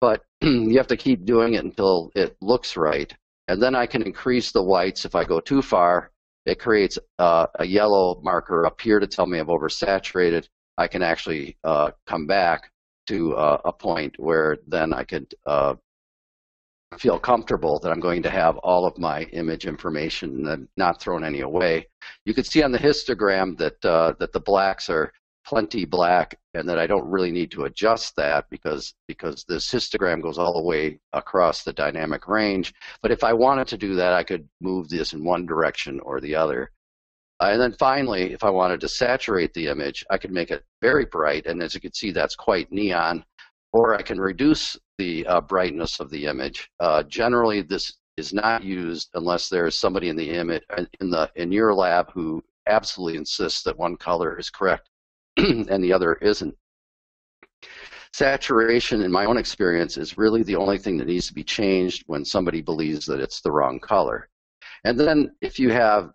But 0.00 0.24
you 0.40 0.76
have 0.76 0.88
to 0.88 0.96
keep 0.96 1.24
doing 1.24 1.54
it 1.54 1.64
until 1.64 2.10
it 2.14 2.36
looks 2.40 2.76
right. 2.76 3.12
And 3.46 3.62
then 3.62 3.74
I 3.74 3.86
can 3.86 4.02
increase 4.02 4.50
the 4.50 4.62
whites 4.62 5.04
if 5.04 5.14
I 5.14 5.24
go 5.24 5.40
too 5.40 5.62
far. 5.62 6.10
It 6.46 6.58
creates 6.58 6.98
uh, 7.18 7.46
a 7.56 7.64
yellow 7.64 8.20
marker 8.22 8.66
up 8.66 8.80
here 8.80 9.00
to 9.00 9.06
tell 9.06 9.26
me 9.26 9.38
I've 9.38 9.46
oversaturated. 9.46 10.48
I 10.78 10.88
can 10.88 11.02
actually 11.02 11.56
come 12.06 12.26
back 12.26 12.70
to 13.08 13.32
a 13.32 13.72
point 13.72 14.14
where 14.18 14.58
then 14.66 14.92
I 14.92 15.04
could 15.04 15.34
feel 16.96 17.18
comfortable 17.18 17.78
that 17.80 17.90
I'm 17.90 18.00
going 18.00 18.22
to 18.22 18.30
have 18.30 18.56
all 18.58 18.86
of 18.86 18.98
my 18.98 19.24
image 19.24 19.66
information 19.66 20.46
and 20.48 20.68
not 20.76 21.00
thrown 21.00 21.24
any 21.24 21.40
away. 21.40 21.86
You 22.24 22.32
can 22.32 22.44
see 22.44 22.62
on 22.62 22.72
the 22.72 22.78
histogram 22.78 23.58
that 23.58 23.84
uh, 23.84 24.14
that 24.18 24.32
the 24.32 24.40
blacks 24.40 24.88
are 24.88 25.12
plenty 25.44 25.84
black 25.84 26.38
and 26.54 26.68
that 26.68 26.78
I 26.78 26.86
don't 26.86 27.08
really 27.08 27.30
need 27.30 27.50
to 27.52 27.64
adjust 27.64 28.16
that 28.16 28.46
because 28.50 28.94
because 29.06 29.44
this 29.48 29.70
histogram 29.70 30.22
goes 30.22 30.38
all 30.38 30.54
the 30.54 30.66
way 30.66 30.98
across 31.12 31.62
the 31.62 31.72
dynamic 31.72 32.26
range. 32.26 32.72
But 33.02 33.12
if 33.12 33.22
I 33.22 33.32
wanted 33.32 33.68
to 33.68 33.78
do 33.78 33.94
that, 33.96 34.14
I 34.14 34.24
could 34.24 34.48
move 34.60 34.88
this 34.88 35.12
in 35.12 35.24
one 35.24 35.46
direction 35.46 36.00
or 36.00 36.20
the 36.20 36.34
other. 36.34 36.70
Uh, 37.40 37.50
and 37.52 37.60
then 37.60 37.72
finally, 37.78 38.32
if 38.32 38.42
I 38.42 38.50
wanted 38.50 38.80
to 38.80 38.88
saturate 38.88 39.54
the 39.54 39.68
image, 39.68 40.04
I 40.10 40.18
could 40.18 40.32
make 40.32 40.50
it 40.50 40.64
very 40.82 41.04
bright, 41.04 41.46
and 41.46 41.62
as 41.62 41.72
you 41.72 41.80
can 41.80 41.92
see, 41.92 42.10
that's 42.10 42.34
quite 42.34 42.72
neon 42.72 43.24
or 43.72 43.94
I 43.94 44.02
can 44.02 44.20
reduce 44.20 44.76
the 44.98 45.26
uh, 45.26 45.40
brightness 45.40 46.00
of 46.00 46.10
the 46.10 46.26
image. 46.26 46.70
Uh, 46.80 47.02
generally, 47.04 47.62
this 47.62 47.94
is 48.16 48.34
not 48.34 48.64
used 48.64 49.10
unless 49.14 49.48
there 49.48 49.66
is 49.66 49.78
somebody 49.78 50.08
in 50.08 50.16
the 50.16 50.30
image 50.30 50.62
in 51.00 51.08
the 51.08 51.30
in 51.36 51.52
your 51.52 51.72
lab 51.72 52.10
who 52.12 52.42
absolutely 52.66 53.16
insists 53.16 53.62
that 53.62 53.78
one 53.78 53.96
color 53.96 54.38
is 54.38 54.50
correct 54.50 54.90
and 55.36 55.82
the 55.82 55.92
other 55.92 56.14
isn't. 56.14 56.54
Saturation, 58.12 59.02
in 59.02 59.12
my 59.12 59.24
own 59.26 59.36
experience, 59.36 59.96
is 59.96 60.18
really 60.18 60.42
the 60.42 60.56
only 60.56 60.78
thing 60.78 60.96
that 60.96 61.06
needs 61.06 61.28
to 61.28 61.34
be 61.34 61.44
changed 61.44 62.04
when 62.06 62.24
somebody 62.24 62.60
believes 62.60 63.06
that 63.06 63.20
it's 63.20 63.40
the 63.40 63.52
wrong 63.52 63.78
color. 63.78 64.28
And 64.84 64.98
then 64.98 65.34
if 65.40 65.58
you 65.58 65.70
have 65.70 66.12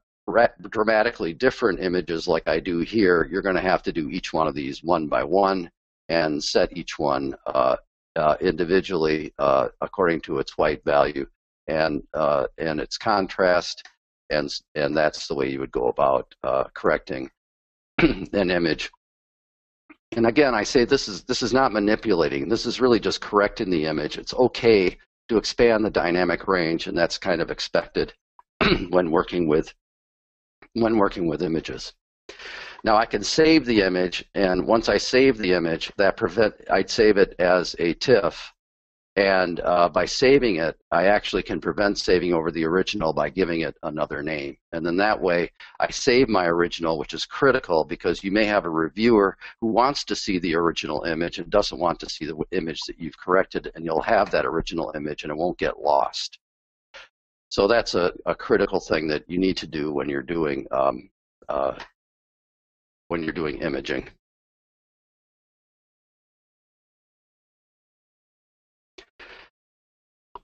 dramatically 0.70 1.34
different 1.34 1.80
images 1.80 2.28
like 2.28 2.48
I 2.48 2.60
do 2.60 2.80
here, 2.80 3.28
you're 3.32 3.42
going 3.42 3.56
to 3.56 3.62
have 3.62 3.84
to 3.84 3.92
do 3.92 4.10
each 4.10 4.34
one 4.34 4.48
of 4.48 4.56
these 4.56 4.84
one 4.84 5.08
by 5.08 5.24
one 5.24 5.70
and 6.10 6.44
set 6.44 6.76
each 6.76 6.98
one 6.98 7.36
uh, 7.46 7.76
uh, 8.16 8.36
individually 8.42 9.34
uh, 9.40 9.70
according 9.82 10.22
to 10.22 10.40
its 10.40 10.58
white 10.58 10.84
value 10.86 11.26
and 11.68 12.04
uh, 12.14 12.46
and 12.58 12.80
its 12.80 12.98
contrast, 12.98 13.88
and 14.30 14.54
and 14.76 14.96
that's 14.96 15.28
the 15.28 15.36
way 15.36 15.50
you 15.50 15.60
would 15.60 15.72
go 15.72 15.88
about 15.88 16.34
uh, 16.44 16.66
correcting 16.74 17.30
an 18.00 18.52
image. 18.52 18.92
And 20.16 20.28
again, 20.28 20.54
I 20.54 20.64
say 20.64 20.86
this 20.86 21.08
is 21.08 21.24
this 21.24 21.42
is 21.42 21.54
not 21.54 21.74
manipulating. 21.74 22.50
This 22.50 22.66
is 22.66 22.82
really 22.82 23.00
just 23.00 23.22
correcting 23.22 23.70
the 23.70 23.86
image. 23.86 24.18
It's 24.18 24.34
okay 24.34 24.98
to 25.30 25.38
expand 25.38 25.86
the 25.86 25.90
dynamic 25.90 26.48
range, 26.48 26.88
and 26.88 26.98
that's 26.98 27.18
kind 27.18 27.42
of 27.42 27.50
expected 27.50 28.14
when 28.90 29.10
working 29.10 29.48
with 29.48 29.74
when 30.74 30.98
working 30.98 31.28
with 31.28 31.42
images. 31.42 31.94
Now 32.84 32.98
I 32.98 33.06
can 33.06 33.24
save 33.24 33.66
the 33.66 33.82
image, 33.82 34.26
and 34.36 34.68
once 34.68 34.90
I 34.90 34.98
save 34.98 35.38
the 35.38 35.54
image, 35.54 35.92
that 35.98 36.18
prevent 36.18 36.54
I'd 36.70 36.90
save 36.90 37.18
it 37.18 37.34
as 37.40 37.76
a 37.80 37.94
TIFF, 37.94 38.54
and 39.16 39.60
uh, 39.60 39.90
by 39.90 40.06
saving 40.06 40.56
it, 40.56 40.76
I 40.92 41.06
actually 41.06 41.44
can 41.44 41.62
prevent 41.62 42.00
saving 42.00 42.34
over 42.34 42.52
the 42.52 42.66
original 42.66 43.14
by 43.14 43.30
giving 43.30 43.62
it 43.62 43.78
another 43.84 44.24
name. 44.24 44.58
And 44.72 44.86
then 44.86 44.98
that 44.98 45.22
way, 45.22 45.52
I 45.80 45.92
save 45.92 46.28
my 46.28 46.48
original, 46.48 46.98
which 46.98 47.14
is 47.14 47.26
critical 47.26 47.86
because 47.86 48.24
you 48.24 48.32
may 48.32 48.46
have 48.46 48.66
a 48.66 48.72
reviewer 48.72 49.38
who 49.62 49.68
wants 49.68 50.04
to 50.06 50.16
see 50.16 50.40
the 50.40 50.56
original 50.56 51.04
image 51.04 51.38
and 51.38 51.50
doesn't 51.52 51.80
want 51.80 52.00
to 52.00 52.10
see 52.10 52.26
the 52.26 52.38
image 52.52 52.82
that 52.88 53.00
you've 53.00 53.18
corrected, 53.18 53.72
and 53.76 53.86
you'll 53.86 54.02
have 54.02 54.32
that 54.32 54.46
original 54.46 54.92
image 54.96 55.24
and 55.24 55.32
it 55.32 55.38
won't 55.38 55.60
get 55.60 55.80
lost. 55.80 56.40
So 57.50 57.68
that's 57.68 57.94
a, 57.94 58.12
a 58.26 58.34
critical 58.34 58.80
thing 58.80 59.08
that 59.10 59.30
you 59.30 59.38
need 59.38 59.58
to 59.58 59.68
do 59.68 59.94
when 59.94 60.10
you're 60.10 60.24
doing 60.24 60.66
um, 60.72 61.12
uh, 61.48 61.76
when 63.14 63.22
you're 63.22 63.32
doing 63.32 63.62
imaging. 63.62 64.10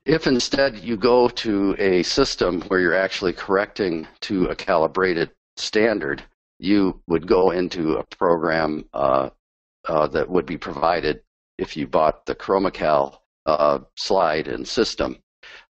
If 0.05 0.27
instead 0.27 0.77
you 0.77 0.95
go 0.95 1.29
to 1.29 1.75
a 1.79 2.03
system 2.03 2.61
where 2.67 2.79
you're 2.79 2.93
actually 2.93 3.33
correcting 3.33 4.07
to 4.21 4.45
a 4.49 4.55
calibrated 4.55 5.31
standard, 5.57 6.21
you 6.59 7.01
would 7.07 7.25
go 7.25 7.49
into 7.49 7.95
a 7.97 8.03
program 8.03 8.85
uh, 8.93 9.31
uh, 9.87 10.05
that 10.09 10.29
would 10.29 10.45
be 10.45 10.57
provided 10.57 11.23
if 11.57 11.75
you 11.75 11.87
bought 11.87 12.27
the 12.27 12.35
ChromaCal 12.35 13.17
uh, 13.47 13.79
slide 13.95 14.47
and 14.47 14.67
system. 14.67 15.17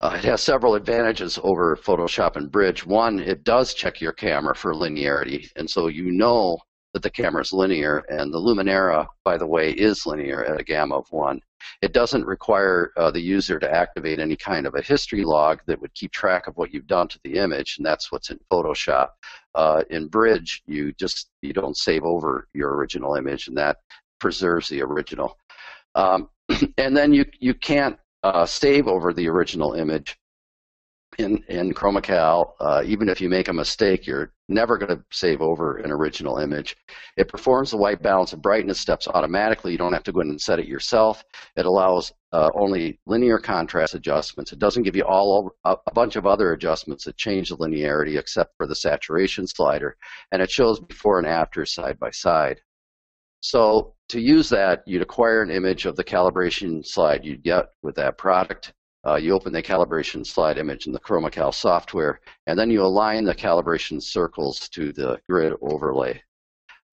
Uh, 0.01 0.17
it 0.19 0.25
has 0.25 0.43
several 0.43 0.75
advantages 0.75 1.39
over 1.45 1.77
Photoshop 1.77 2.35
and 2.35 2.51
Bridge. 2.51 2.85
One, 2.85 3.21
it 3.21 3.45
does 3.45 3.73
check 3.73 4.01
your 4.01 4.13
camera 4.13 4.57
for 4.57 4.75
linearity, 4.75 5.49
and 5.55 5.71
so 5.71 5.87
you 5.87 6.11
know 6.11 6.59
that 6.93 7.03
the 7.03 7.11
camera 7.11 7.43
is 7.43 7.53
linear, 7.53 7.99
and 8.09 8.33
the 8.33 8.39
Lumenera, 8.39 9.07
by 9.25 9.37
the 9.37 9.47
way, 9.47 9.71
is 9.71 10.07
linear 10.07 10.45
at 10.45 10.61
a 10.61 10.65
gamma 10.65 10.97
of 10.97 11.07
1. 11.11 11.41
It 11.83 11.93
doesn't 11.93 12.25
require 12.25 12.93
uh, 12.97 13.11
the 13.11 13.21
user 13.21 13.59
to 13.59 13.71
activate 13.71 14.19
any 14.19 14.37
kind 14.37 14.67
of 14.67 14.75
a 14.75 14.83
history 14.83 15.25
log 15.25 15.61
that 15.67 15.81
would 15.81 15.95
keep 15.95 16.13
track 16.13 16.47
of 16.47 16.57
what 16.57 16.73
you've 16.73 16.87
done 16.87 17.09
to 17.09 17.21
the 17.25 17.35
image, 17.35 17.77
and 17.77 17.87
that's 17.87 18.11
what's 18.11 18.31
in 18.31 18.39
Photoshop. 18.51 19.11
Uh, 19.55 19.83
in 19.91 20.09
Bridge, 20.09 20.63
you 20.67 20.93
just 20.93 21.31
you 21.43 21.53
don't 21.53 21.77
save 21.77 22.05
over 22.05 22.49
your 22.55 22.75
original 22.75 23.15
image, 23.17 23.49
and 23.49 23.57
that 23.59 23.79
preserves 24.19 24.69
the 24.69 24.83
original. 24.83 25.37
Um, 25.95 26.29
and 26.79 26.97
then 26.97 27.13
you 27.13 27.25
you 27.39 27.55
can't 27.55 27.99
uh, 28.23 28.47
save 28.47 28.89
over 28.89 29.13
the 29.13 29.29
original 29.29 29.75
image 29.75 30.17
in 31.19 31.43
in 31.49 31.75
ChromaCal, 31.75 32.53
uh, 32.61 32.83
even 32.87 33.09
if 33.09 33.21
you 33.21 33.29
make 33.29 33.49
a 33.49 33.53
mistake, 33.53 34.07
you're 34.07 34.33
never 34.49 34.79
going 34.79 34.97
to 34.97 35.05
save 35.11 35.43
over 35.43 35.79
an 35.79 35.91
original 35.91 36.39
image. 36.39 36.77
It 37.17 37.29
performs 37.29 37.73
the 37.73 37.77
white 37.77 38.01
balance 38.01 38.33
and 38.33 38.41
brightness 38.41 38.81
steps 38.81 39.09
automatically. 39.09 39.73
You 39.73 39.79
don't 39.79 39.93
have 39.93 40.05
to 40.05 40.13
go 40.13 40.21
in 40.21 40.31
and 40.31 40.41
set 40.41 40.61
it 40.61 40.69
yourself. 40.69 41.25
It 41.57 41.67
allows 41.67 42.13
uh, 42.33 42.51
only 42.55 43.01
linear 43.07 43.39
contrast 43.39 43.95
adjustments. 43.95 44.53
It 44.53 44.61
doesn't 44.61 44.85
give 44.85 44.95
you 44.95 45.05
all 45.05 45.51
a, 45.65 45.77
a 45.87 45.93
bunch 45.93 46.15
of 46.15 46.25
other 46.25 46.53
adjustments 46.53 47.05
that 47.05 47.17
change 47.17 47.49
the 47.49 47.57
linearity, 47.57 48.17
except 48.17 48.57
for 48.57 48.67
the 48.67 48.77
saturation 48.77 49.47
slider. 49.47 49.97
And 50.31 50.41
it 50.41 50.51
shows 50.51 50.79
before 50.79 51.19
and 51.19 51.27
after 51.27 51.67
side 51.67 51.99
by 51.99 52.11
side. 52.11 52.61
So 53.41 53.95
to 54.09 54.21
use 54.21 54.49
that, 54.51 54.83
you'd 54.87 55.03
acquire 55.03 55.43
an 55.43 55.51
image 55.51 55.85
of 55.85 55.97
the 55.97 56.05
calibration 56.05 56.87
slide 56.87 57.25
you'd 57.25 57.43
get 57.43 57.67
with 57.83 57.97
that 57.97 58.19
product 58.19 58.73
uh, 59.07 59.17
you 59.17 59.33
open 59.33 59.53
the 59.53 59.63
calibration 59.63 60.27
slide 60.27 60.59
image 60.59 60.87
in 60.87 60.93
the 60.93 61.01
ChromaCal 61.01 61.55
software, 61.55 62.21
and 62.47 62.59
then 62.59 62.71
you 62.71 62.83
align 62.83 63.25
the 63.25 63.35
calibration 63.35 64.03
circles 64.03 64.69
to 64.71 64.93
the 64.93 65.21
grid 65.29 65.55
overlay. 65.61 66.21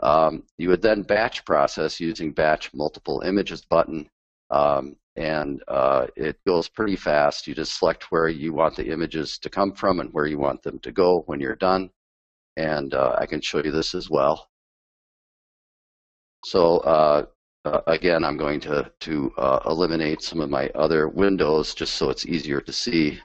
Um, 0.03 0.43
you 0.57 0.69
would 0.69 0.81
then 0.81 1.01
batch 1.01 1.45
process 1.45 1.99
using 1.99 2.31
batch 2.31 2.73
multiple 2.73 3.21
images 3.21 3.65
button, 3.65 4.09
um, 4.51 4.95
and 5.15 5.63
uh, 5.67 6.07
it 6.15 6.37
goes 6.45 6.67
pretty 6.67 6.95
fast. 6.95 7.47
You 7.47 7.55
just 7.55 7.79
select 7.79 8.11
where 8.11 8.27
you 8.27 8.53
want 8.53 8.75
the 8.75 8.91
images 8.91 9.37
to 9.39 9.49
come 9.49 9.71
from 9.71 9.99
and 9.99 10.11
where 10.13 10.27
you 10.27 10.37
want 10.37 10.61
them 10.61 10.79
to 10.79 10.91
go 10.91 11.23
when 11.25 11.39
you're 11.39 11.55
done. 11.55 11.89
And 12.57 12.93
uh, 12.93 13.15
I 13.17 13.25
can 13.25 13.41
show 13.41 13.63
you 13.63 13.71
this 13.71 13.95
as 13.95 14.09
well. 14.09 14.49
So 16.45 16.77
uh, 17.65 17.81
again, 17.87 18.23
I'm 18.23 18.37
going 18.37 18.59
to, 18.61 18.91
to 19.01 19.33
uh, 19.37 19.59
eliminate 19.65 20.21
some 20.21 20.39
of 20.39 20.49
my 20.49 20.69
other 20.75 21.07
windows 21.07 21.73
just 21.73 21.95
so 21.95 22.09
it's 22.09 22.25
easier 22.25 22.61
to 22.61 22.71
see. 22.71 23.19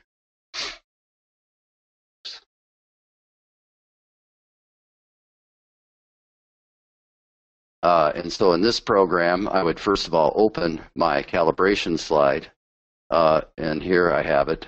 Uh, 7.83 8.13
and 8.15 8.33
so 8.33 8.53
in 8.53 8.61
this 8.61 8.79
program, 8.81 9.49
I 9.49 9.63
would 9.63 9.81
first 9.81 10.07
of 10.07 10.15
all 10.15 10.33
open 10.35 10.83
my 10.95 11.23
calibration 11.23 11.99
slide. 11.99 12.51
Uh, 13.11 13.43
and 13.57 13.83
here 13.83 14.13
I 14.13 14.23
have 14.23 14.49
it. 14.49 14.67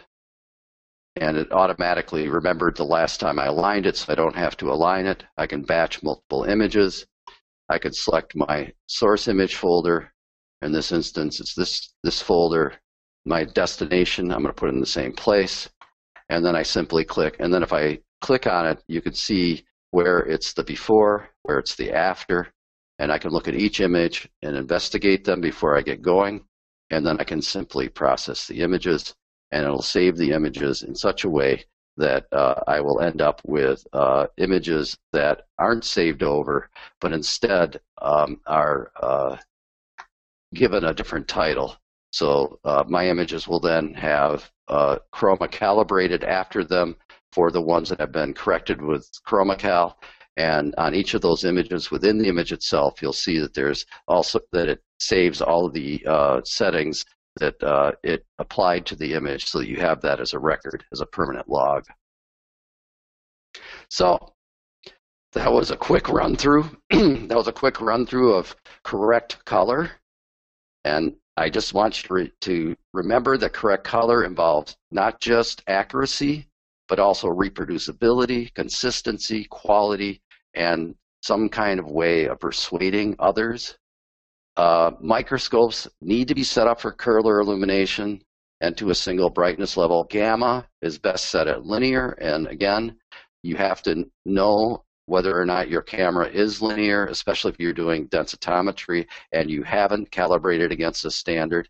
And 1.17 1.37
it 1.37 1.53
automatically 1.53 2.29
remembered 2.29 2.77
the 2.77 2.85
last 2.85 3.21
time 3.21 3.39
I 3.39 3.47
aligned 3.47 3.87
it, 3.87 3.97
so 3.99 4.13
I 4.13 4.17
don't 4.17 4.35
have 4.35 4.57
to 4.59 4.73
align 4.73 5.07
it. 5.07 5.25
I 5.37 5.47
can 5.47 5.63
batch 5.63 6.03
multiple 6.03 6.45
images. 6.45 7.07
I 7.73 7.79
could 7.79 7.97
select 7.97 8.37
my 8.37 8.71
source 8.87 9.29
image 9.29 9.57
folder. 9.57 10.13
In 10.61 10.73
this 10.73 10.93
instance, 10.93 11.41
it's 11.41 11.55
this, 11.55 11.95
this 12.05 12.21
folder. 12.21 12.75
My 13.25 13.45
destination, 13.45 14.31
I'm 14.31 14.43
going 14.43 14.55
to 14.55 14.61
put 14.61 14.69
it 14.69 14.75
in 14.75 14.81
the 14.81 14.87
same 14.87 15.13
place. 15.13 15.71
And 16.29 16.45
then 16.45 16.55
I 16.55 16.65
simply 16.65 17.05
click. 17.05 17.37
And 17.41 17.53
then 17.53 17.63
if 17.63 17.73
I 17.73 17.99
click 18.21 18.47
on 18.47 18.67
it, 18.67 18.83
you 18.89 19.01
can 19.01 19.15
see 19.15 19.65
where 19.91 20.19
it's 20.19 20.53
the 20.53 20.65
before, 20.65 21.31
where 21.45 21.59
it's 21.59 21.75
the 21.75 21.93
after. 21.93 22.53
And 22.99 23.11
I 23.11 23.19
can 23.19 23.31
look 23.31 23.49
at 23.49 23.55
each 23.55 23.81
image 23.81 24.29
and 24.43 24.55
investigate 24.55 25.25
them 25.25 25.41
before 25.41 25.77
I 25.77 25.81
get 25.81 26.03
going. 26.03 26.45
And 26.91 27.07
then 27.07 27.19
I 27.21 27.25
can 27.25 27.41
simply 27.41 27.89
process 27.89 28.47
the 28.47 28.61
images 28.61 29.15
and 29.51 29.65
it'll 29.65 29.83
save 29.83 30.17
the 30.19 30.33
images 30.33 30.83
in 30.83 30.95
such 30.95 31.25
a 31.25 31.31
way 31.31 31.65
that 31.97 32.27
uh, 32.33 32.55
I 32.67 32.81
will 32.81 33.01
end 33.01 33.21
up 33.21 33.41
with 33.45 33.87
uh, 33.93 34.27
images 34.39 34.97
that 35.13 35.47
aren't 35.59 35.85
saved 35.85 36.23
over, 36.23 36.71
but 37.01 37.13
instead 37.13 37.81
um, 38.01 38.41
are 38.47 38.91
uh, 39.03 39.37
given 40.55 40.85
a 40.85 40.95
different 40.95 41.29
title. 41.29 41.77
So 42.13 42.59
uh, 42.65 42.85
my 42.87 43.09
images 43.09 43.49
will 43.49 43.61
then 43.61 43.95
have 43.95 44.51
uh, 44.69 44.99
chroma 45.15 45.51
calibrated 45.51 46.25
after 46.25 46.65
them 46.65 46.97
for 47.33 47.51
the 47.51 47.61
ones 47.61 47.89
that 47.89 48.01
have 48.01 48.13
been 48.13 48.35
corrected 48.35 48.81
with 48.81 49.09
ChromaCal. 49.27 49.95
And 50.37 50.75
on 50.79 50.95
each 50.95 51.15
of 51.15 51.21
those 51.21 51.45
images 51.45 51.91
within 51.91 52.19
the 52.19 52.29
image 52.29 52.53
itself, 52.53 53.03
you'll 53.03 53.13
see 53.13 53.39
that 53.39 53.55
there's 53.55 53.85
also 54.09 54.41
that 54.53 54.69
it 54.69 54.83
saves 54.99 55.43
all 55.43 55.67
of 55.67 55.73
the 55.73 56.05
uh, 56.07 56.41
settings 56.45 57.05
that 57.37 57.63
uh, 57.63 57.93
it 58.03 58.25
applied 58.39 58.87
to 58.87 58.97
the 58.97 59.15
image 59.15 59.47
so 59.47 59.59
that 59.59 59.69
you 59.69 59.77
have 59.77 60.01
that 60.03 60.21
as 60.21 60.33
a 60.33 60.39
record, 60.39 60.85
as 60.93 61.01
a 61.01 61.07
permanent 61.07 61.49
log. 61.49 61.85
So 63.89 64.35
that 65.33 65.51
was 65.51 65.71
a 65.71 65.77
quick 65.77 66.09
run 66.09 66.37
through. 66.37 66.65
that 66.91 67.37
was 67.37 67.49
a 67.49 67.53
quick 67.53 67.81
run 67.81 68.07
through 68.07 68.35
of 68.35 68.55
correct 68.85 69.45
color. 69.45 69.91
And 70.85 71.17
I 71.37 71.49
just 71.49 71.73
want 71.73 72.03
you 72.03 72.15
re 72.15 72.33
to 72.43 72.77
remember 72.93 73.39
that 73.39 73.55
correct 73.55 73.85
color 73.85 74.25
involves 74.25 74.77
not 74.91 75.21
just 75.21 75.63
accuracy, 75.67 76.49
but 76.89 76.99
also 76.99 77.29
reproducibility, 77.29 78.53
consistency, 78.55 79.45
quality, 79.45 80.21
and 80.55 80.95
some 81.23 81.49
kind 81.49 81.81
of 81.81 81.87
way 81.87 82.27
of 82.27 82.41
persuading 82.41 83.17
others 83.19 83.79
uh, 84.57 84.93
microscopes 85.01 85.89
need 86.01 86.29
to 86.29 86.35
be 86.35 86.45
set 86.45 86.67
up 86.67 86.81
for 86.81 86.93
Köhler 86.93 87.41
illumination 87.43 88.23
and 88.61 88.77
to 88.77 88.91
a 88.91 88.95
single 88.95 89.31
brightness 89.31 89.77
level. 89.77 90.05
Gamma 90.05 90.67
is 90.83 90.99
best 90.99 91.27
set 91.27 91.49
at 91.49 91.65
linear, 91.65 92.11
and 92.21 92.47
again, 92.47 92.97
you 93.43 93.57
have 93.57 93.83
to 93.83 94.05
know 94.25 94.85
whether 95.07 95.39
or 95.39 95.45
not 95.45 95.69
your 95.69 95.83
camera 95.83 96.29
is 96.29 96.63
linear, 96.63 97.07
especially 97.07 97.51
if 97.51 97.59
you're 97.59 97.73
doing 97.73 98.09
densitometry 98.09 99.07
and 99.33 99.51
you 99.51 99.63
haven't 99.63 100.11
calibrated 100.11 100.71
against 100.71 101.05
a 101.05 101.11
standard. 101.11 101.69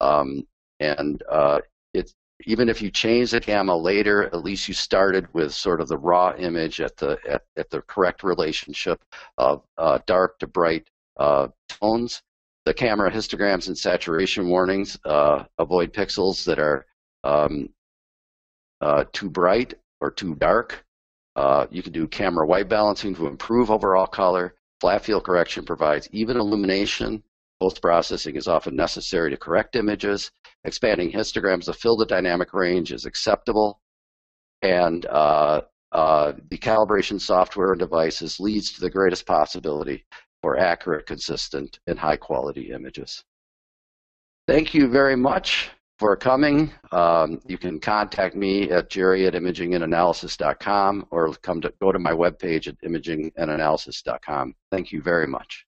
Um, 0.00 0.46
and 0.80 1.22
uh, 1.30 1.60
it's 1.92 2.14
even 2.46 2.68
if 2.68 2.82
you 2.82 2.90
change 2.90 3.30
the 3.30 3.40
gamma 3.40 3.76
later, 3.76 4.24
at 4.24 4.42
least 4.42 4.66
you 4.66 4.74
started 4.74 5.32
with 5.32 5.54
sort 5.54 5.80
of 5.80 5.88
the 5.88 5.96
raw 5.96 6.34
image 6.36 6.80
at 6.80 6.96
the 6.96 7.16
at, 7.28 7.42
at 7.56 7.70
the 7.70 7.80
correct 7.82 8.24
relationship 8.24 9.00
of 9.38 9.62
uh, 9.78 10.00
dark 10.06 10.38
to 10.40 10.46
bright 10.48 10.88
uh, 11.18 11.48
tones. 11.68 12.22
The 12.64 12.74
camera 12.74 13.10
histograms 13.10 13.66
and 13.66 13.76
saturation 13.76 14.48
warnings 14.48 14.98
uh, 15.04 15.44
avoid 15.58 15.92
pixels 15.92 16.44
that 16.44 16.58
are 16.58 16.86
um, 17.22 17.68
uh, 18.80 19.04
too 19.12 19.28
bright 19.28 19.74
or 20.00 20.10
too 20.10 20.34
dark. 20.36 20.84
Uh, 21.36 21.66
you 21.70 21.82
can 21.82 21.92
do 21.92 22.06
camera 22.06 22.46
white 22.46 22.68
balancing 22.68 23.14
to 23.16 23.26
improve 23.26 23.70
overall 23.70 24.06
color. 24.06 24.54
Flat 24.80 25.04
field 25.04 25.24
correction 25.24 25.64
provides 25.64 26.08
even 26.12 26.36
illumination. 26.36 27.22
Post-processing 27.60 28.36
is 28.36 28.48
often 28.48 28.76
necessary 28.76 29.30
to 29.30 29.36
correct 29.36 29.76
images. 29.76 30.30
Expanding 30.64 31.10
histograms 31.10 31.64
to 31.64 31.72
fill 31.72 31.96
the 31.96 32.06
dynamic 32.06 32.52
range 32.52 32.92
is 32.92 33.04
acceptable. 33.04 33.80
And 34.62 35.04
uh, 35.06 35.62
uh, 35.92 36.32
the 36.50 36.58
calibration 36.58 37.20
software 37.20 37.72
and 37.72 37.78
devices 37.78 38.40
leads 38.40 38.72
to 38.72 38.80
the 38.80 38.90
greatest 38.90 39.26
possibility 39.26 40.04
for 40.44 40.58
accurate, 40.58 41.06
consistent, 41.06 41.80
and 41.86 41.98
high 41.98 42.18
quality 42.18 42.70
images. 42.70 43.24
Thank 44.46 44.74
you 44.74 44.88
very 44.88 45.16
much 45.16 45.70
for 45.98 46.14
coming. 46.16 46.70
Um, 46.92 47.40
you 47.46 47.56
can 47.56 47.80
contact 47.80 48.36
me 48.36 48.70
at 48.70 48.90
jerry 48.90 49.26
at 49.26 49.32
imagingandanalysis.com 49.32 51.06
or 51.10 51.32
come 51.36 51.62
to, 51.62 51.72
go 51.80 51.92
to 51.92 51.98
my 51.98 52.10
webpage 52.10 52.68
at 52.68 52.78
imagingandanalysis.com. 52.82 54.54
Thank 54.70 54.92
you 54.92 55.00
very 55.00 55.26
much. 55.26 55.64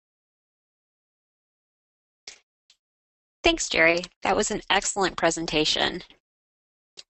Thanks, 3.43 3.71
Jerry. 3.71 4.03
That 4.25 4.37
was 4.37 4.51
an 4.51 4.61
excellent 4.69 5.17
presentation. 5.17 6.03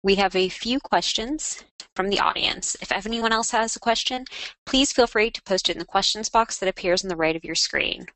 We 0.03 0.17
have 0.17 0.37
a 0.37 0.49
few 0.49 0.81
questions 0.81 1.65
from 1.95 2.09
the 2.09 2.21
audience. 2.21 2.77
If 2.81 2.93
anyone 2.93 3.33
else 3.33 3.51
has 3.51 3.77
a 3.77 3.81
question, 3.81 4.25
please 4.65 4.93
feel 4.93 5.07
free 5.07 5.31
to 5.31 5.43
post 5.43 5.69
it 5.69 5.73
in 5.73 5.79
the 5.79 5.85
questions 5.85 6.29
box 6.29 6.59
that 6.59 6.69
appears 6.69 7.05
on 7.05 7.09
the 7.09 7.17
right 7.17 7.37
of 7.37 7.45
your 7.45 7.55
screen. 7.55 8.07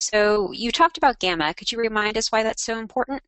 So 0.00 0.52
you 0.52 0.72
talked 0.72 0.96
about 0.96 1.18
gamma. 1.18 1.54
Could 1.54 1.72
you 1.72 1.78
remind 1.78 2.16
us 2.16 2.32
why 2.32 2.42
that's 2.42 2.64
so 2.64 2.78
important? 2.78 3.22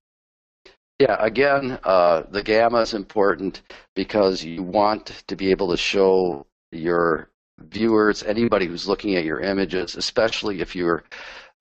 Yeah, 0.99 1.17
again, 1.19 1.79
uh, 1.85 2.23
the 2.31 2.43
gamma 2.43 2.79
is 2.81 2.95
important 2.95 3.63
because 3.95 4.45
you 4.45 4.63
want 4.63 5.25
to 5.27 5.37
be 5.37 5.51
able 5.51 5.71
to 5.71 5.77
show 5.77 6.47
your 6.71 7.29
viewers, 7.59 8.23
anybody 8.23 8.67
who's 8.67 8.89
looking 8.89 9.17
at 9.17 9.25
your 9.25 9.41
images, 9.41 9.97
especially 9.97 10.61
if 10.61 10.75
you're 10.75 11.05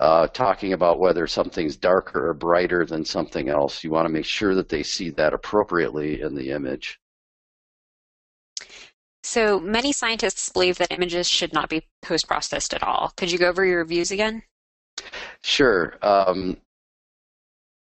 uh, 0.01 0.25
talking 0.27 0.73
about 0.73 0.99
whether 0.99 1.27
something's 1.27 1.77
darker 1.77 2.29
or 2.29 2.33
brighter 2.33 2.87
than 2.87 3.05
something 3.05 3.49
else, 3.49 3.83
you 3.83 3.91
want 3.91 4.05
to 4.05 4.11
make 4.11 4.25
sure 4.25 4.55
that 4.55 4.67
they 4.67 4.81
see 4.81 5.11
that 5.11 5.31
appropriately 5.31 6.21
in 6.21 6.33
the 6.33 6.49
image. 6.49 6.99
So 9.23 9.59
many 9.59 9.91
scientists 9.91 10.49
believe 10.49 10.79
that 10.79 10.91
images 10.91 11.29
should 11.29 11.53
not 11.53 11.69
be 11.69 11.87
post-processed 12.01 12.73
at 12.73 12.81
all. 12.81 13.13
Could 13.15 13.31
you 13.31 13.37
go 13.37 13.47
over 13.47 13.63
your 13.63 13.85
views 13.85 14.09
again? 14.09 14.41
Sure. 15.43 15.93
Um, 16.01 16.57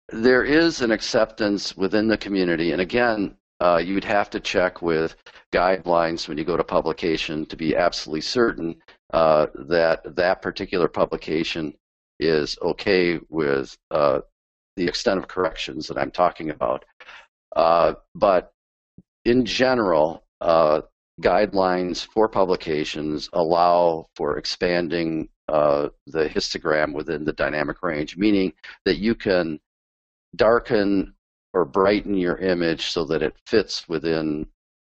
there 0.08 0.42
is 0.42 0.80
an 0.80 0.90
acceptance 0.90 1.76
within 1.76 2.08
the 2.08 2.18
community, 2.18 2.72
and 2.72 2.80
again, 2.80 3.36
uh, 3.60 3.80
you'd 3.84 4.02
have 4.02 4.28
to 4.30 4.40
check 4.40 4.82
with 4.82 5.14
guidelines 5.52 6.26
when 6.26 6.36
you 6.36 6.44
go 6.44 6.56
to 6.56 6.64
publication 6.64 7.46
to 7.46 7.56
be 7.56 7.76
absolutely 7.76 8.22
certain 8.22 8.74
uh, 9.12 9.46
that 9.54 10.16
that 10.16 10.42
particular 10.42 10.88
publication 10.88 11.74
is 12.20 12.58
okay 12.62 13.18
with 13.28 13.76
uh, 13.90 14.20
the 14.76 14.86
extent 14.86 15.18
of 15.18 15.28
corrections 15.28 15.86
that 15.86 15.98
I'm 15.98 16.10
talking 16.10 16.50
about. 16.50 16.84
Uh, 17.54 17.94
but 18.14 18.52
in 19.24 19.44
general, 19.44 20.24
uh, 20.40 20.82
guidelines 21.20 22.06
for 22.06 22.28
publications 22.28 23.28
allow 23.32 24.06
for 24.14 24.38
expanding 24.38 25.28
uh, 25.48 25.88
the 26.06 26.28
histogram 26.28 26.94
within 26.94 27.24
the 27.24 27.32
dynamic 27.32 27.82
range, 27.82 28.16
meaning 28.16 28.52
that 28.84 28.98
you 28.98 29.14
can 29.14 29.58
darken 30.36 31.14
or 31.54 31.64
brighten 31.64 32.14
your 32.14 32.36
image 32.36 32.90
so 32.90 33.04
that 33.04 33.22
it 33.22 33.34
fits 33.46 33.88
within 33.88 34.46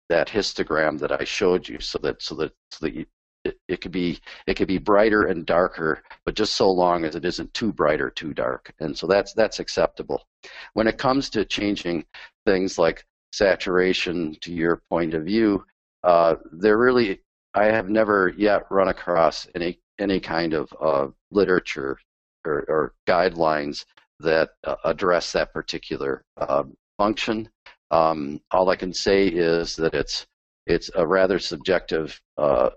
that 0.10 0.28
histogram 0.28 1.00
that 1.00 1.12
I 1.12 1.24
showed 1.24 1.68
you, 1.68 1.80
so 1.80 1.98
that 2.00 2.22
so 2.22 2.36
that 2.36 2.52
so 2.72 2.86
that 2.86 2.94
you, 2.94 3.06
it, 3.44 3.58
it 3.68 3.82
could 3.82 3.92
be 3.92 4.20
it 4.48 4.56
could 4.56 4.68
be 4.68 4.78
brighter 4.78 5.26
and 5.26 5.46
darker, 5.46 6.04
but 6.26 6.36
just 6.36 6.56
so 6.56 6.70
long 6.70 7.06
as 7.06 7.16
it 7.16 7.26
isn't 7.26 7.54
too 7.54 7.72
bright 7.74 8.02
or 8.02 8.10
too 8.10 8.34
dark, 8.34 8.74
and 8.80 8.98
so 8.98 9.08
that's 9.08 9.34
that's 9.34 9.60
acceptable. 9.60 10.28
When 10.74 10.88
it 10.88 10.98
comes 10.98 11.30
to 11.32 11.46
changing 11.46 12.06
things 12.46 12.78
like 12.78 13.06
saturation, 13.34 14.36
to 14.42 14.52
your 14.52 14.82
point 14.90 15.14
of 15.14 15.24
view, 15.26 15.66
uh, 16.04 16.36
there 16.52 16.78
really 16.78 17.22
I 17.54 17.66
have 17.66 17.90
never 17.90 18.34
yet 18.38 18.64
run 18.70 18.90
across 18.90 19.48
any 19.56 19.80
any 20.00 20.20
kind 20.20 20.54
of 20.54 20.74
uh, 20.82 21.08
literature 21.32 21.98
or, 22.46 22.66
or 22.68 22.94
guidelines 23.08 23.86
that 24.20 24.52
uh, 24.64 24.76
address 24.84 25.32
that 25.32 25.54
particular 25.54 26.24
uh, 26.38 26.64
function. 26.98 27.50
Um, 27.92 28.40
all 28.52 28.70
I 28.70 28.76
can 28.76 28.94
say 28.94 29.28
is 29.28 29.76
that 29.76 29.94
it's 29.94 30.28
it's 30.68 30.90
a 30.96 31.06
rather 31.06 31.40
subjective 31.40 32.20
uh, 32.38 32.70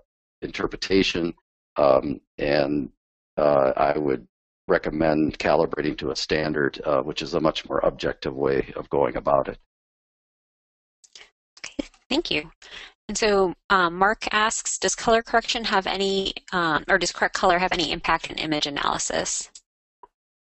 interpretation, 0.45 1.33
um, 1.75 2.21
and 2.37 2.89
uh, 3.37 3.73
I 3.75 3.97
would 3.97 4.25
recommend 4.67 5.37
calibrating 5.37 5.97
to 5.97 6.11
a 6.11 6.15
standard, 6.15 6.81
uh, 6.85 7.01
which 7.01 7.21
is 7.21 7.33
a 7.33 7.39
much 7.39 7.67
more 7.67 7.79
objective 7.79 8.35
way 8.35 8.73
of 8.75 8.89
going 8.89 9.15
about 9.17 9.47
it. 9.49 9.57
Okay, 11.59 11.89
thank 12.09 12.31
you. 12.31 12.51
And 13.07 13.17
so 13.17 13.53
um, 13.69 13.95
Mark 13.95 14.27
asks, 14.31 14.79
does 14.79 14.95
color 14.95 15.21
correction 15.21 15.65
have 15.65 15.85
any, 15.85 16.33
um, 16.51 16.83
or 16.87 16.97
does 16.97 17.11
correct 17.11 17.35
color 17.35 17.59
have 17.59 17.71
any 17.71 17.91
impact 17.91 18.31
in 18.31 18.37
image 18.37 18.65
analysis? 18.65 19.51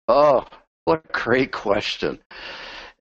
Oh, 0.07 0.45
what 0.85 1.05
a 1.07 1.11
great 1.11 1.51
question. 1.51 2.19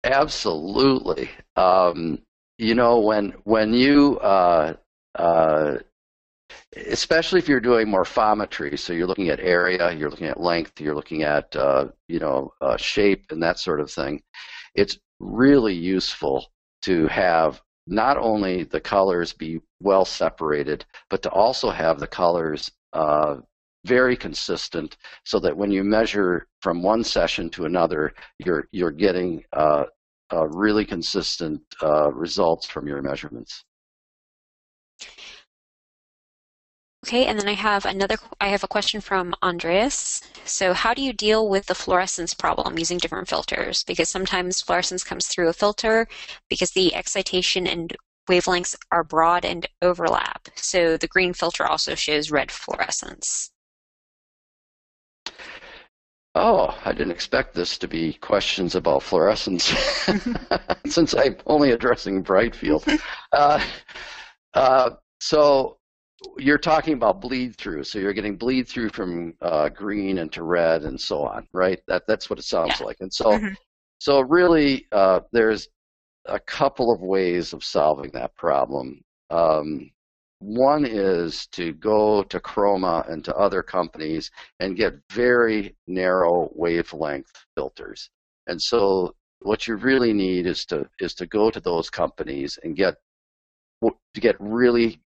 Absolutely. 0.04 1.30
Um, 1.56 2.20
you 2.58 2.74
know, 2.74 2.98
when 3.00 3.34
when 3.44 3.72
you 3.72 4.18
uh, 4.18 4.74
uh, 5.14 5.78
especially 6.86 7.38
if 7.38 7.48
you're 7.48 7.60
doing 7.60 7.88
morphometry, 7.88 8.78
so 8.78 8.92
you're 8.92 9.06
looking 9.06 9.28
at 9.28 9.40
area, 9.40 9.92
you're 9.92 10.10
looking 10.10 10.28
at 10.28 10.40
length, 10.40 10.80
you're 10.80 10.94
looking 10.94 11.22
at 11.22 11.54
uh, 11.56 11.86
you 12.08 12.18
know 12.18 12.52
uh, 12.60 12.76
shape 12.76 13.26
and 13.30 13.42
that 13.42 13.58
sort 13.58 13.80
of 13.80 13.90
thing. 13.90 14.22
It's 14.74 14.98
really 15.20 15.74
useful 15.74 16.46
to 16.82 17.06
have 17.08 17.60
not 17.86 18.18
only 18.18 18.64
the 18.64 18.80
colors 18.80 19.32
be 19.32 19.60
well 19.80 20.04
separated, 20.04 20.84
but 21.10 21.22
to 21.22 21.30
also 21.30 21.70
have 21.70 21.98
the 21.98 22.06
colors 22.06 22.70
uh, 22.92 23.36
very 23.84 24.16
consistent 24.16 24.96
so 25.24 25.38
that 25.40 25.56
when 25.56 25.70
you 25.70 25.82
measure 25.82 26.46
from 26.60 26.82
one 26.82 27.02
session 27.02 27.48
to 27.50 27.64
another, 27.64 28.12
you're, 28.44 28.68
you're 28.72 28.90
getting 28.90 29.42
uh, 29.52 29.84
uh, 30.32 30.46
really 30.48 30.84
consistent 30.84 31.60
uh, 31.82 32.12
results 32.12 32.66
from 32.66 32.86
your 32.86 33.00
measurements. 33.00 33.64
Okay, 37.08 37.24
and 37.24 37.40
then 37.40 37.48
I 37.48 37.54
have 37.54 37.86
another, 37.86 38.16
I 38.38 38.48
have 38.48 38.64
a 38.64 38.68
question 38.68 39.00
from 39.00 39.34
Andreas. 39.42 40.20
So 40.44 40.74
how 40.74 40.92
do 40.92 41.00
you 41.00 41.14
deal 41.14 41.48
with 41.48 41.64
the 41.64 41.74
fluorescence 41.74 42.34
problem 42.34 42.78
using 42.78 42.98
different 42.98 43.28
filters? 43.28 43.82
Because 43.82 44.10
sometimes 44.10 44.60
fluorescence 44.60 45.04
comes 45.04 45.26
through 45.26 45.48
a 45.48 45.54
filter 45.54 46.06
because 46.50 46.72
the 46.72 46.94
excitation 46.94 47.66
and 47.66 47.96
wavelengths 48.28 48.76
are 48.92 49.04
broad 49.04 49.46
and 49.46 49.66
overlap. 49.80 50.48
So 50.56 50.98
the 50.98 51.08
green 51.08 51.32
filter 51.32 51.64
also 51.66 51.94
shows 51.94 52.30
red 52.30 52.52
fluorescence. 52.52 53.52
Oh, 56.34 56.78
I 56.84 56.92
didn't 56.92 57.12
expect 57.12 57.54
this 57.54 57.78
to 57.78 57.88
be 57.88 58.12
questions 58.12 58.74
about 58.74 59.02
fluorescence, 59.02 59.64
since 60.86 61.14
I'm 61.14 61.38
only 61.46 61.70
addressing 61.70 62.20
bright 62.20 62.54
field. 62.54 62.84
Uh, 63.32 63.62
uh, 64.54 64.90
so 65.20 65.77
you're 66.36 66.58
talking 66.58 66.94
about 66.94 67.20
bleed 67.20 67.56
through. 67.56 67.84
So 67.84 67.98
you're 67.98 68.12
getting 68.12 68.36
bleed 68.36 68.68
through 68.68 68.90
from 68.90 69.34
uh, 69.40 69.68
green 69.68 70.18
into 70.18 70.42
red 70.42 70.82
and 70.82 71.00
so 71.00 71.22
on, 71.22 71.46
right? 71.52 71.80
That 71.86 72.04
that's 72.06 72.28
what 72.28 72.38
it 72.38 72.44
sounds 72.44 72.80
yeah. 72.80 72.86
like. 72.86 72.96
And 73.00 73.12
so, 73.12 73.26
mm-hmm. 73.32 73.54
so 73.98 74.20
really, 74.20 74.86
uh, 74.92 75.20
there's 75.32 75.68
a 76.26 76.40
couple 76.40 76.92
of 76.92 77.00
ways 77.00 77.52
of 77.52 77.64
solving 77.64 78.10
that 78.12 78.34
problem. 78.36 79.00
Um, 79.30 79.90
one 80.40 80.84
is 80.84 81.46
to 81.48 81.72
go 81.74 82.22
to 82.22 82.38
Chroma 82.38 83.08
and 83.10 83.24
to 83.24 83.34
other 83.34 83.62
companies 83.62 84.30
and 84.60 84.76
get 84.76 84.94
very 85.10 85.76
narrow 85.86 86.50
wavelength 86.54 87.32
filters. 87.56 88.10
And 88.46 88.60
so 88.60 89.14
what 89.40 89.66
you 89.66 89.76
really 89.76 90.12
need 90.12 90.46
is 90.46 90.64
to 90.66 90.88
is 91.00 91.14
to 91.14 91.26
go 91.26 91.50
to 91.50 91.60
those 91.60 91.90
companies 91.90 92.58
and 92.62 92.76
get 92.76 92.96
to 93.82 94.20
get 94.20 94.36
really 94.40 95.00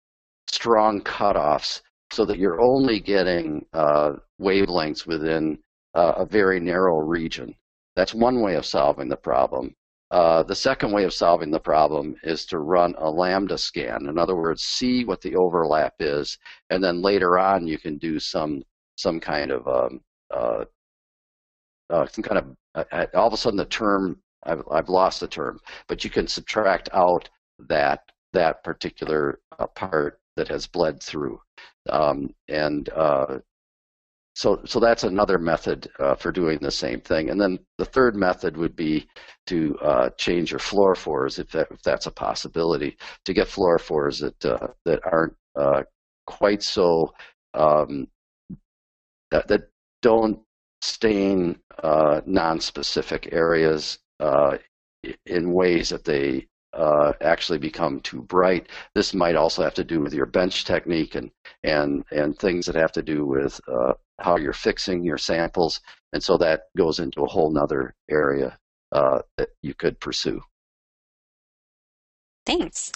strong 0.53 1.01
cutoffs 1.01 1.81
so 2.11 2.25
that 2.25 2.39
you're 2.39 2.61
only 2.61 2.99
getting 2.99 3.65
uh, 3.73 4.13
wavelengths 4.41 5.05
within 5.05 5.59
uh, 5.95 6.13
a 6.17 6.25
very 6.25 6.59
narrow 6.59 6.99
region. 6.99 7.53
That's 7.95 8.13
one 8.13 8.41
way 8.41 8.55
of 8.55 8.65
solving 8.65 9.09
the 9.09 9.17
problem. 9.17 9.75
Uh, 10.11 10.41
the 10.41 10.55
second 10.55 10.91
way 10.91 11.03
of 11.03 11.13
solving 11.13 11.51
the 11.51 11.59
problem 11.59 12.15
is 12.23 12.45
to 12.45 12.59
run 12.59 12.95
a 12.97 13.09
lambda 13.09 13.57
scan. 13.57 14.07
In 14.07 14.17
other 14.17 14.35
words, 14.35 14.63
see 14.63 15.05
what 15.05 15.21
the 15.21 15.35
overlap 15.35 15.93
is, 15.99 16.37
and 16.71 16.83
then 16.83 17.01
later 17.01 17.37
on 17.37 17.67
you 17.67 17.77
can 17.77 17.97
do 17.97 18.19
some 18.19 18.63
some 18.95 19.19
kind 19.19 19.51
of 19.51 19.67
um, 19.67 20.01
uh, 20.33 20.65
uh, 21.91 22.07
some 22.07 22.23
kind 22.23 22.39
of 22.39 22.55
uh, 22.73 22.83
uh, 22.91 23.05
all 23.13 23.27
of 23.27 23.33
a 23.33 23.37
sudden 23.37 23.57
the 23.57 23.65
term 23.65 24.19
I've, 24.43 24.63
I've 24.71 24.89
lost 24.89 25.19
the 25.19 25.27
term, 25.27 25.59
but 25.87 26.03
you 26.03 26.09
can 26.09 26.27
subtract 26.27 26.89
out 26.93 27.29
that 27.67 28.01
that 28.33 28.63
particular 28.63 29.39
part 29.75 30.19
that 30.39 30.47
has 30.47 30.65
bled 30.67 31.03
through, 31.03 31.39
um, 31.89 32.29
and 32.47 32.89
so, 34.39 34.61
so 34.65 34.79
that's 34.79 35.03
another 35.03 35.37
method 35.37 35.89
uh, 35.99 36.15
for 36.15 36.31
doing 36.31 36.59
the 36.61 36.71
same 36.71 37.01
thing. 37.01 37.29
And 37.29 37.41
then 37.41 37.59
the 37.77 37.83
third 37.83 38.15
method 38.15 38.55
would 38.55 38.73
be 38.73 39.05
to 39.47 39.77
uh, 39.81 40.09
change 40.11 40.51
your 40.51 40.61
fluorophores, 40.61 41.39
if, 41.39 41.51
that, 41.51 41.67
if 41.71 41.81
that's 41.81 42.05
a 42.05 42.11
possibility, 42.11 42.97
to 43.25 43.33
get 43.33 43.49
fluorophores 43.49 44.21
that 44.21 44.45
uh, 44.45 44.67
that 44.85 45.01
aren't 45.03 45.35
uh, 45.57 45.83
quite 46.25 46.63
so 46.63 47.13
um, 47.53 48.07
that 49.31 49.49
that 49.49 49.63
don't 50.01 50.39
stain 50.81 51.59
uh, 51.83 52.21
non-specific 52.25 53.27
areas 53.33 53.99
uh, 54.21 54.57
in 55.25 55.51
ways 55.51 55.89
that 55.89 56.05
they 56.05 56.47
uh, 56.79 57.13
actually 57.21 57.59
become 57.59 57.99
too 57.99 58.21
bright. 58.21 58.69
This 58.95 59.13
might 59.13 59.35
also 59.35 59.61
have 59.63 59.73
to 59.75 59.83
do 59.83 59.99
with 59.99 60.13
your 60.13 60.25
bench 60.25 60.65
technique 60.65 61.15
and 61.15 61.29
and 61.63 62.03
and 62.11 62.37
things 62.37 62.65
that 62.65 62.75
have 62.75 62.93
to 62.93 63.03
do 63.03 63.25
with 63.25 63.59
uh, 63.67 63.93
how 64.19 64.37
you're 64.37 64.53
fixing 64.53 65.03
your 65.03 65.17
samples, 65.17 65.81
and 66.13 66.23
so 66.23 66.37
that 66.37 66.63
goes 66.77 66.99
into 66.99 67.23
a 67.23 67.27
whole 67.27 67.51
nother 67.51 67.93
area 68.09 68.57
uh, 68.93 69.19
that 69.37 69.49
you 69.61 69.73
could 69.73 69.99
pursue. 69.99 70.41
Thanks. 72.45 72.91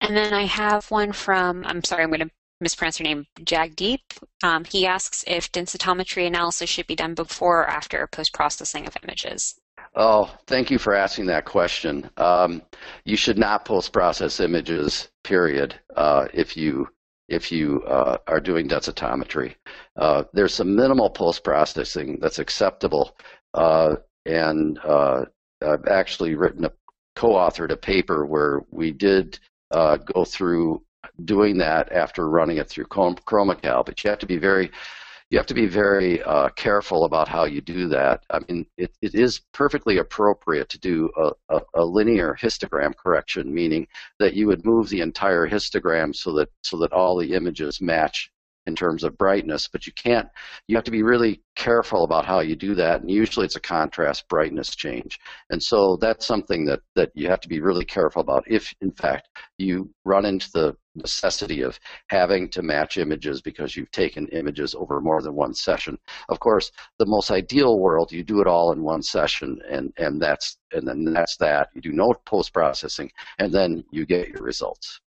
And 0.00 0.16
then 0.16 0.32
I 0.34 0.46
have 0.46 0.90
one 0.90 1.12
from, 1.12 1.64
I'm 1.64 1.84
sorry, 1.84 2.02
I'm 2.02 2.10
going 2.10 2.28
to 2.28 2.30
mispronounce 2.60 2.98
your 2.98 3.04
name, 3.04 3.26
Jagdeep. 3.40 4.00
Um, 4.42 4.64
he 4.64 4.84
asks 4.84 5.22
if 5.28 5.52
densitometry 5.52 6.26
analysis 6.26 6.68
should 6.68 6.88
be 6.88 6.96
done 6.96 7.14
before 7.14 7.60
or 7.60 7.68
after 7.68 8.04
post-processing 8.08 8.86
of 8.86 8.96
images. 9.04 9.60
Oh, 9.94 10.34
thank 10.46 10.70
you 10.70 10.78
for 10.78 10.94
asking 10.94 11.26
that 11.26 11.44
question. 11.44 12.08
Um, 12.16 12.62
you 13.04 13.16
should 13.16 13.38
not 13.38 13.66
post-process 13.66 14.40
images, 14.40 15.10
period, 15.22 15.78
uh, 15.96 16.28
if 16.32 16.56
you 16.56 16.88
if 17.28 17.50
you 17.52 17.82
uh, 17.84 18.18
are 18.26 18.40
doing 18.40 18.68
densitometry. 18.68 19.54
Uh, 19.96 20.24
there's 20.32 20.54
some 20.54 20.74
minimal 20.74 21.08
post-processing 21.08 22.18
that's 22.20 22.38
acceptable, 22.38 23.16
uh, 23.54 23.96
and 24.26 24.78
uh, 24.84 25.24
I've 25.62 25.86
actually 25.86 26.34
written 26.34 26.64
a 26.64 26.72
co-authored 27.16 27.70
a 27.70 27.76
paper 27.76 28.26
where 28.26 28.62
we 28.70 28.92
did 28.92 29.38
uh, 29.70 29.96
go 29.98 30.24
through 30.24 30.82
doing 31.24 31.58
that 31.58 31.92
after 31.92 32.28
running 32.28 32.56
it 32.58 32.68
through 32.68 32.86
ChromaCal, 32.86 33.84
but 33.84 34.02
you 34.02 34.10
have 34.10 34.18
to 34.20 34.26
be 34.26 34.38
very 34.38 34.70
you 35.32 35.38
have 35.38 35.46
to 35.46 35.54
be 35.54 35.66
very 35.66 36.22
uh, 36.24 36.50
careful 36.50 37.04
about 37.06 37.26
how 37.26 37.44
you 37.44 37.62
do 37.62 37.88
that. 37.88 38.22
I 38.28 38.40
mean, 38.40 38.66
it, 38.76 38.94
it 39.00 39.14
is 39.14 39.40
perfectly 39.52 39.96
appropriate 39.96 40.68
to 40.68 40.78
do 40.78 41.10
a, 41.16 41.30
a, 41.48 41.60
a, 41.76 41.84
linear 41.86 42.36
histogram 42.38 42.94
correction, 42.94 43.52
meaning 43.52 43.86
that 44.18 44.34
you 44.34 44.46
would 44.48 44.66
move 44.66 44.90
the 44.90 45.00
entire 45.00 45.48
histogram 45.48 46.14
so 46.14 46.34
that 46.34 46.50
so 46.60 46.76
that 46.80 46.92
all 46.92 47.16
the 47.16 47.32
images 47.32 47.80
match 47.80 48.30
in 48.66 48.74
terms 48.74 49.04
of 49.04 49.18
brightness, 49.18 49.68
but 49.68 49.86
you 49.86 49.92
can't, 49.92 50.28
you 50.68 50.76
have 50.76 50.84
to 50.84 50.90
be 50.90 51.02
really 51.02 51.42
careful 51.56 52.04
about 52.04 52.24
how 52.24 52.40
you 52.40 52.56
do 52.56 52.74
that. 52.74 53.00
And 53.00 53.10
usually 53.10 53.46
it's 53.46 53.56
a 53.56 53.60
contrast 53.60 54.28
brightness 54.28 54.74
change. 54.74 55.18
And 55.50 55.62
so 55.62 55.96
that's 56.00 56.26
something 56.26 56.64
that, 56.66 56.80
that 56.94 57.10
you 57.14 57.28
have 57.28 57.40
to 57.40 57.48
be 57.48 57.60
really 57.60 57.84
careful 57.84 58.22
about 58.22 58.44
if, 58.46 58.72
in 58.80 58.92
fact, 58.92 59.28
you 59.58 59.90
run 60.04 60.24
into 60.24 60.50
the 60.52 60.76
necessity 60.94 61.62
of 61.62 61.78
having 62.08 62.48
to 62.50 62.62
match 62.62 62.98
images 62.98 63.40
because 63.40 63.74
you've 63.76 63.90
taken 63.90 64.28
images 64.28 64.74
over 64.74 65.00
more 65.00 65.22
than 65.22 65.34
one 65.34 65.54
session. 65.54 65.98
Of 66.28 66.38
course, 66.38 66.70
the 66.98 67.06
most 67.06 67.30
ideal 67.30 67.78
world, 67.78 68.12
you 68.12 68.22
do 68.22 68.40
it 68.40 68.46
all 68.46 68.72
in 68.72 68.82
one 68.82 69.02
session 69.02 69.58
and, 69.68 69.92
and 69.96 70.20
that's 70.20 70.58
and 70.72 70.86
then 70.88 71.04
that's 71.04 71.36
that. 71.36 71.68
You 71.74 71.80
do 71.82 71.92
no 71.92 72.14
post 72.24 72.52
processing 72.54 73.10
and 73.38 73.52
then 73.52 73.84
you 73.90 74.06
get 74.06 74.28
your 74.28 74.42
results. 74.42 75.01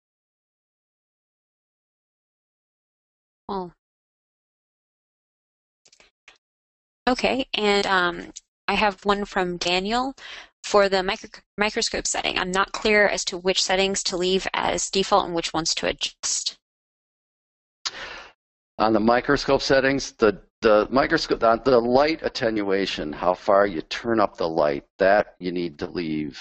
Oh. 3.49 3.73
Okay, 7.07 7.47
and 7.53 7.87
um, 7.87 8.33
I 8.67 8.75
have 8.75 9.05
one 9.05 9.25
from 9.25 9.59
Daniel. 9.59 10.15
For 10.63 10.89
the 10.89 11.03
micro 11.03 11.29
microscope 11.59 12.07
setting, 12.07 12.39
I'm 12.39 12.51
not 12.51 12.73
clear 12.73 13.07
as 13.07 13.23
to 13.27 13.37
which 13.37 13.63
settings 13.63 14.03
to 14.05 14.17
leave 14.17 14.49
as 14.55 14.91
default 14.91 15.27
and 15.27 15.35
which 15.35 15.53
ones 15.53 15.75
to 15.75 15.87
adjust. 15.87 16.57
On 18.79 18.95
the 18.95 19.01
microscope 19.01 19.61
settings, 19.61 20.13
the 20.13 20.41
the 20.63 20.89
microscope, 20.91 21.41
the, 21.41 21.61
the 21.63 21.79
light 21.79 22.21
attenuation, 22.23 23.13
how 23.13 23.35
far 23.35 23.67
you 23.67 23.83
turn 23.83 24.19
up 24.19 24.39
the 24.39 24.49
light, 24.49 24.85
that 24.99 25.35
you 25.39 25.53
need 25.53 25.79
to 25.81 25.87
leave 25.87 26.41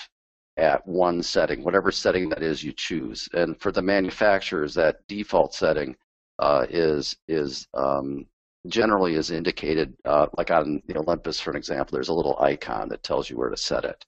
at 0.55 0.87
one 0.87 1.21
setting, 1.21 1.61
whatever 1.61 1.91
setting 1.91 2.29
that 2.29 2.41
is 2.41 2.63
you 2.63 2.71
choose. 2.71 3.27
And 3.33 3.59
for 3.59 3.73
the 3.73 3.81
manufacturers, 3.81 4.73
that 4.75 5.05
default 5.09 5.53
setting 5.53 5.97
uh, 6.43 6.65
is 6.69 7.15
is 7.29 7.65
um, 7.73 8.25
generally 8.67 9.15
is 9.15 9.31
indicated 9.31 9.95
uh, 10.03 10.27
like 10.37 10.51
on 10.51 10.81
the 10.87 10.97
Olympus, 10.97 11.39
for 11.39 11.51
an 11.51 11.55
example. 11.55 11.95
There's 11.95 12.09
a 12.09 12.13
little 12.13 12.37
icon 12.37 12.89
that 12.89 13.01
tells 13.01 13.29
you 13.29 13.37
where 13.37 13.49
to 13.49 13.55
set 13.55 13.85
it. 13.85 14.05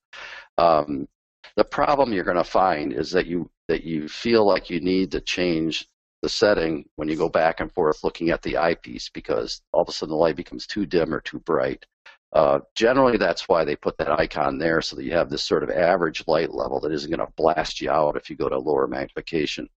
Um, 0.58 1.08
the 1.56 1.64
problem 1.64 2.12
you're 2.12 2.26
going 2.26 2.36
to 2.36 2.44
find 2.44 2.92
is 2.92 3.10
that 3.12 3.26
you 3.26 3.50
that 3.70 3.86
you 3.86 4.10
feel 4.10 4.46
like 4.46 4.70
you 4.70 4.82
need 4.82 5.12
to 5.12 5.22
change 5.22 5.88
the 6.22 6.28
setting 6.28 6.84
when 6.98 7.08
you 7.08 7.16
go 7.16 7.30
back 7.30 7.62
and 7.62 7.72
forth 7.72 8.04
looking 8.04 8.32
at 8.32 8.42
the 8.42 8.58
eyepiece 8.58 9.10
because 9.10 9.62
all 9.72 9.84
of 9.84 9.90
a 9.90 9.94
sudden 9.94 10.12
the 10.12 10.18
light 10.18 10.36
becomes 10.36 10.68
too 10.68 10.86
dim 10.86 11.14
or 11.14 11.22
too 11.22 11.40
bright. 11.40 11.86
Uh, 12.34 12.60
generally, 12.76 13.18
that's 13.18 13.48
why 13.48 13.64
they 13.64 13.78
put 13.78 13.98
that 13.98 14.20
icon 14.20 14.58
there 14.58 14.82
so 14.82 14.98
that 14.98 15.06
you 15.06 15.14
have 15.14 15.30
this 15.30 15.44
sort 15.44 15.64
of 15.64 15.70
average 15.70 16.22
light 16.28 16.54
level 16.54 16.82
that 16.82 16.92
isn't 16.92 17.16
going 17.16 17.26
to 17.26 17.34
blast 17.38 17.80
you 17.80 17.90
out 17.90 18.18
if 18.18 18.30
you 18.30 18.36
go 18.36 18.50
to 18.50 18.60
lower 18.60 18.88
magnification. 18.88 19.70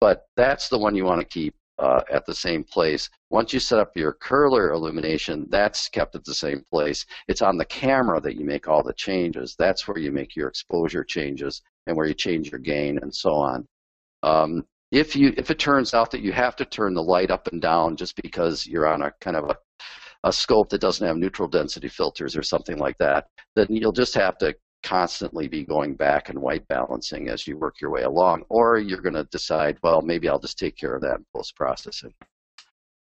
But 0.00 0.26
that's 0.36 0.68
the 0.68 0.78
one 0.78 0.94
you 0.94 1.04
want 1.04 1.20
to 1.20 1.26
keep 1.26 1.54
uh, 1.80 2.02
at 2.12 2.26
the 2.26 2.34
same 2.34 2.62
place. 2.62 3.08
Once 3.30 3.52
you 3.52 3.60
set 3.60 3.78
up 3.78 3.96
your 3.96 4.14
Köhler 4.14 4.72
illumination, 4.72 5.46
that's 5.48 5.88
kept 5.88 6.14
at 6.14 6.24
the 6.24 6.34
same 6.34 6.62
place. 6.70 7.06
It's 7.26 7.42
on 7.42 7.56
the 7.56 7.64
camera 7.64 8.20
that 8.20 8.36
you 8.36 8.44
make 8.44 8.68
all 8.68 8.82
the 8.82 8.92
changes. 8.92 9.56
That's 9.58 9.88
where 9.88 9.98
you 9.98 10.12
make 10.12 10.36
your 10.36 10.48
exposure 10.48 11.04
changes 11.04 11.62
and 11.86 11.96
where 11.96 12.06
you 12.06 12.14
change 12.14 12.50
your 12.50 12.60
gain 12.60 12.98
and 13.02 13.14
so 13.14 13.30
on. 13.32 13.66
Um, 14.22 14.64
if 14.92 15.16
you 15.16 15.32
if 15.36 15.50
it 15.50 15.58
turns 15.58 15.94
out 15.94 16.10
that 16.10 16.20
you 16.20 16.32
have 16.32 16.56
to 16.56 16.64
turn 16.64 16.94
the 16.94 17.02
light 17.02 17.30
up 17.30 17.46
and 17.46 17.62
down 17.62 17.96
just 17.96 18.20
because 18.20 18.66
you're 18.66 18.88
on 18.88 19.02
a 19.02 19.12
kind 19.20 19.36
of 19.36 19.44
a 19.50 19.56
a 20.24 20.32
scope 20.32 20.68
that 20.68 20.82
doesn't 20.82 21.06
have 21.06 21.16
neutral 21.16 21.48
density 21.48 21.88
filters 21.88 22.36
or 22.36 22.42
something 22.42 22.76
like 22.76 22.98
that, 22.98 23.26
then 23.56 23.66
you'll 23.70 23.92
just 23.92 24.14
have 24.14 24.36
to 24.36 24.54
constantly 24.82 25.48
be 25.48 25.64
going 25.64 25.94
back 25.94 26.28
and 26.28 26.38
white 26.38 26.66
balancing 26.68 27.28
as 27.28 27.46
you 27.46 27.56
work 27.56 27.80
your 27.80 27.90
way 27.90 28.02
along, 28.02 28.44
or 28.48 28.78
you're 28.78 29.00
going 29.00 29.14
to 29.14 29.24
decide, 29.24 29.78
well, 29.82 30.02
maybe 30.02 30.28
I'll 30.28 30.38
just 30.38 30.58
take 30.58 30.76
care 30.76 30.94
of 30.94 31.02
that 31.02 31.16
in 31.16 31.26
post 31.34 31.54
processing. 31.56 32.14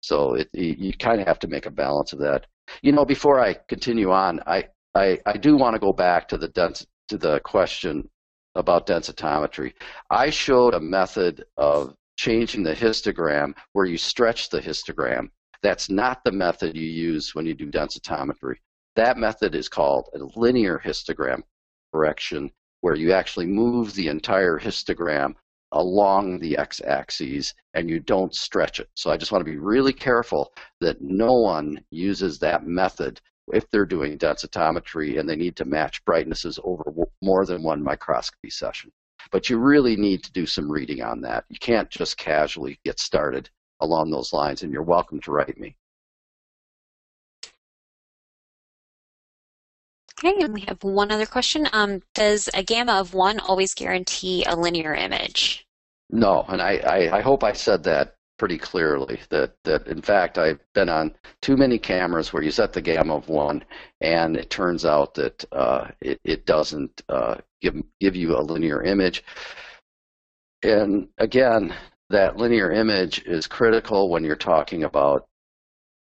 So 0.01 0.36
it, 0.36 0.49
you 0.53 0.93
kind 0.93 1.19
of 1.21 1.28
have 1.28 1.39
to 1.39 1.47
make 1.47 1.65
a 1.65 1.71
balance 1.71 2.13
of 2.13 2.19
that. 2.19 2.45
You 2.82 2.91
know, 2.91 3.05
before 3.05 3.39
I 3.39 3.53
continue 3.67 4.11
on, 4.11 4.41
I, 4.47 4.67
I, 4.95 5.19
I 5.25 5.38
do 5.38 5.57
want 5.57 5.75
to 5.75 5.80
go 5.80 5.93
back 5.93 6.28
to 6.30 6.38
the 6.38 6.47
dens- 6.49 6.88
to 7.09 7.17
the 7.17 7.39
question 7.41 8.09
about 8.55 8.88
densitometry. 8.88 9.73
I 10.09 10.30
showed 10.30 10.73
a 10.73 10.80
method 10.80 11.45
of 11.57 11.95
changing 12.17 12.63
the 12.63 12.73
histogram 12.73 13.53
where 13.73 13.86
you 13.86 13.97
stretch 13.97 14.49
the 14.49 14.59
histogram. 14.59 15.30
That's 15.61 15.89
not 15.89 16.23
the 16.23 16.32
method 16.32 16.75
you 16.75 16.88
use 16.88 17.34
when 17.34 17.45
you 17.45 17.53
do 17.53 17.71
densitometry. 17.71 18.55
That 18.95 19.17
method 19.17 19.55
is 19.55 19.69
called 19.69 20.09
a 20.15 20.39
linear 20.39 20.82
histogram 20.84 21.43
correction 21.98 22.52
where 22.82 22.95
you 22.95 23.12
actually 23.12 23.48
move 23.48 23.93
the 23.93 24.08
entire 24.08 24.60
histogram 24.60 25.34
along 25.72 26.39
the 26.39 26.56
x-axis 26.58 27.54
and 27.74 27.89
you 27.89 28.00
don't 28.00 28.36
stretch 28.36 28.80
it. 28.80 28.88
So 28.93 29.10
I 29.10 29.18
just 29.18 29.32
want 29.32 29.43
to 29.43 29.52
be 29.52 29.58
really 29.58 29.93
careful 29.93 30.54
that 30.80 31.02
no 31.02 31.34
one 31.34 31.84
uses 31.89 32.38
that 32.39 32.66
method 32.68 33.20
if 33.52 33.68
they're 33.72 33.86
doing 33.86 34.18
densitometry 34.18 35.20
and 35.20 35.28
they 35.28 35.36
need 35.36 35.56
to 35.56 35.66
match 35.66 36.06
brightnesses 36.06 36.60
over 36.64 36.84
more 37.24 37.45
than 37.45 37.64
one 37.64 37.84
microscopy 37.84 38.52
session. 38.52 38.91
But 39.32 39.50
you 39.50 39.58
really 39.58 39.95
need 39.95 40.24
to 40.24 40.32
do 40.32 40.45
some 40.45 40.72
reading 40.72 41.02
on 41.02 41.22
that. 41.22 41.45
You 41.50 41.58
can't 41.60 41.89
just 41.89 42.18
casually 42.18 42.80
get 42.86 43.00
started 43.00 43.50
along 43.82 44.12
those 44.12 44.34
lines, 44.34 44.64
and 44.64 44.72
you're 44.72 44.84
welcome 44.84 45.20
to 45.22 45.32
write 45.32 45.58
me. 45.58 45.76
Okay, 50.24 50.41
and 50.41 50.53
we 50.53 50.61
have 50.61 50.84
one 50.84 51.11
other 51.11 51.28
question. 51.28 51.68
Um, 51.74 52.01
does 52.15 52.49
a 52.53 52.63
gamma 52.63 52.93
of 52.93 53.13
one 53.13 53.39
always 53.39 53.74
guarantee 53.74 54.43
a 54.45 54.55
linear 54.55 54.95
image? 54.95 55.68
No, 56.09 56.43
and 56.47 56.61
I, 56.61 56.78
I, 56.78 57.18
I, 57.18 57.22
hope 57.22 57.43
I 57.43 57.53
said 57.53 57.84
that 57.84 58.15
pretty 58.39 58.57
clearly. 58.57 59.20
That 59.30 59.53
that 59.63 59.88
in 59.88 60.01
fact 60.01 60.38
I've 60.38 60.61
been 60.74 60.89
on 60.89 61.13
too 61.41 61.57
many 61.57 61.78
cameras 61.78 62.32
where 62.32 62.41
you 62.41 62.49
set 62.49 62.74
the 62.74 62.82
gamma 62.82 63.15
of 63.15 63.30
one, 63.30 63.63
and 64.01 64.38
it 64.38 64.49
turns 64.49 64.86
out 64.86 65.13
that 65.15 65.45
uh, 65.51 65.89
it, 66.01 66.20
it 66.24 66.45
doesn't 66.45 67.03
uh, 67.09 67.36
give 67.61 67.76
give 67.99 68.15
you 68.15 68.38
a 68.38 68.41
linear 68.41 68.82
image. 68.82 69.24
And 70.63 71.09
again, 71.18 71.76
that 72.09 72.38
linear 72.38 72.72
image 72.72 73.22
is 73.26 73.47
critical 73.47 74.09
when 74.09 74.24
you're 74.24 74.36
talking 74.36 74.84
about 74.84 75.28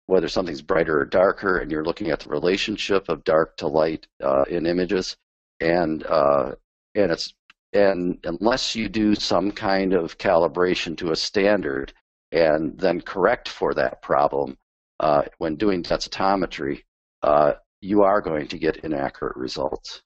whether 0.06 0.28
something's 0.28 0.62
brighter 0.62 1.00
or 1.00 1.04
darker, 1.04 1.58
and 1.58 1.70
you're 1.70 1.84
looking 1.84 2.10
at 2.10 2.20
the 2.20 2.28
relationship 2.28 3.08
of 3.08 3.24
dark 3.24 3.56
to 3.58 3.66
light 3.66 4.06
uh, 4.22 4.44
in 4.48 4.66
images, 4.66 5.16
and 5.60 6.04
uh, 6.06 6.52
and 6.94 7.10
it's 7.12 7.34
and 7.72 8.18
unless 8.24 8.74
you 8.74 8.88
do 8.88 9.14
some 9.14 9.50
kind 9.50 9.92
of 9.92 10.18
calibration 10.18 10.96
to 10.96 11.10
a 11.10 11.16
standard 11.16 11.92
and 12.32 12.78
then 12.78 13.00
correct 13.00 13.48
for 13.48 13.74
that 13.74 14.02
problem 14.02 14.56
uh, 15.00 15.22
when 15.38 15.56
doing 15.56 15.82
densitometry, 15.82 16.82
uh, 17.22 17.52
you 17.80 18.02
are 18.02 18.20
going 18.20 18.48
to 18.48 18.58
get 18.58 18.78
inaccurate 18.78 19.36
results. 19.36 20.02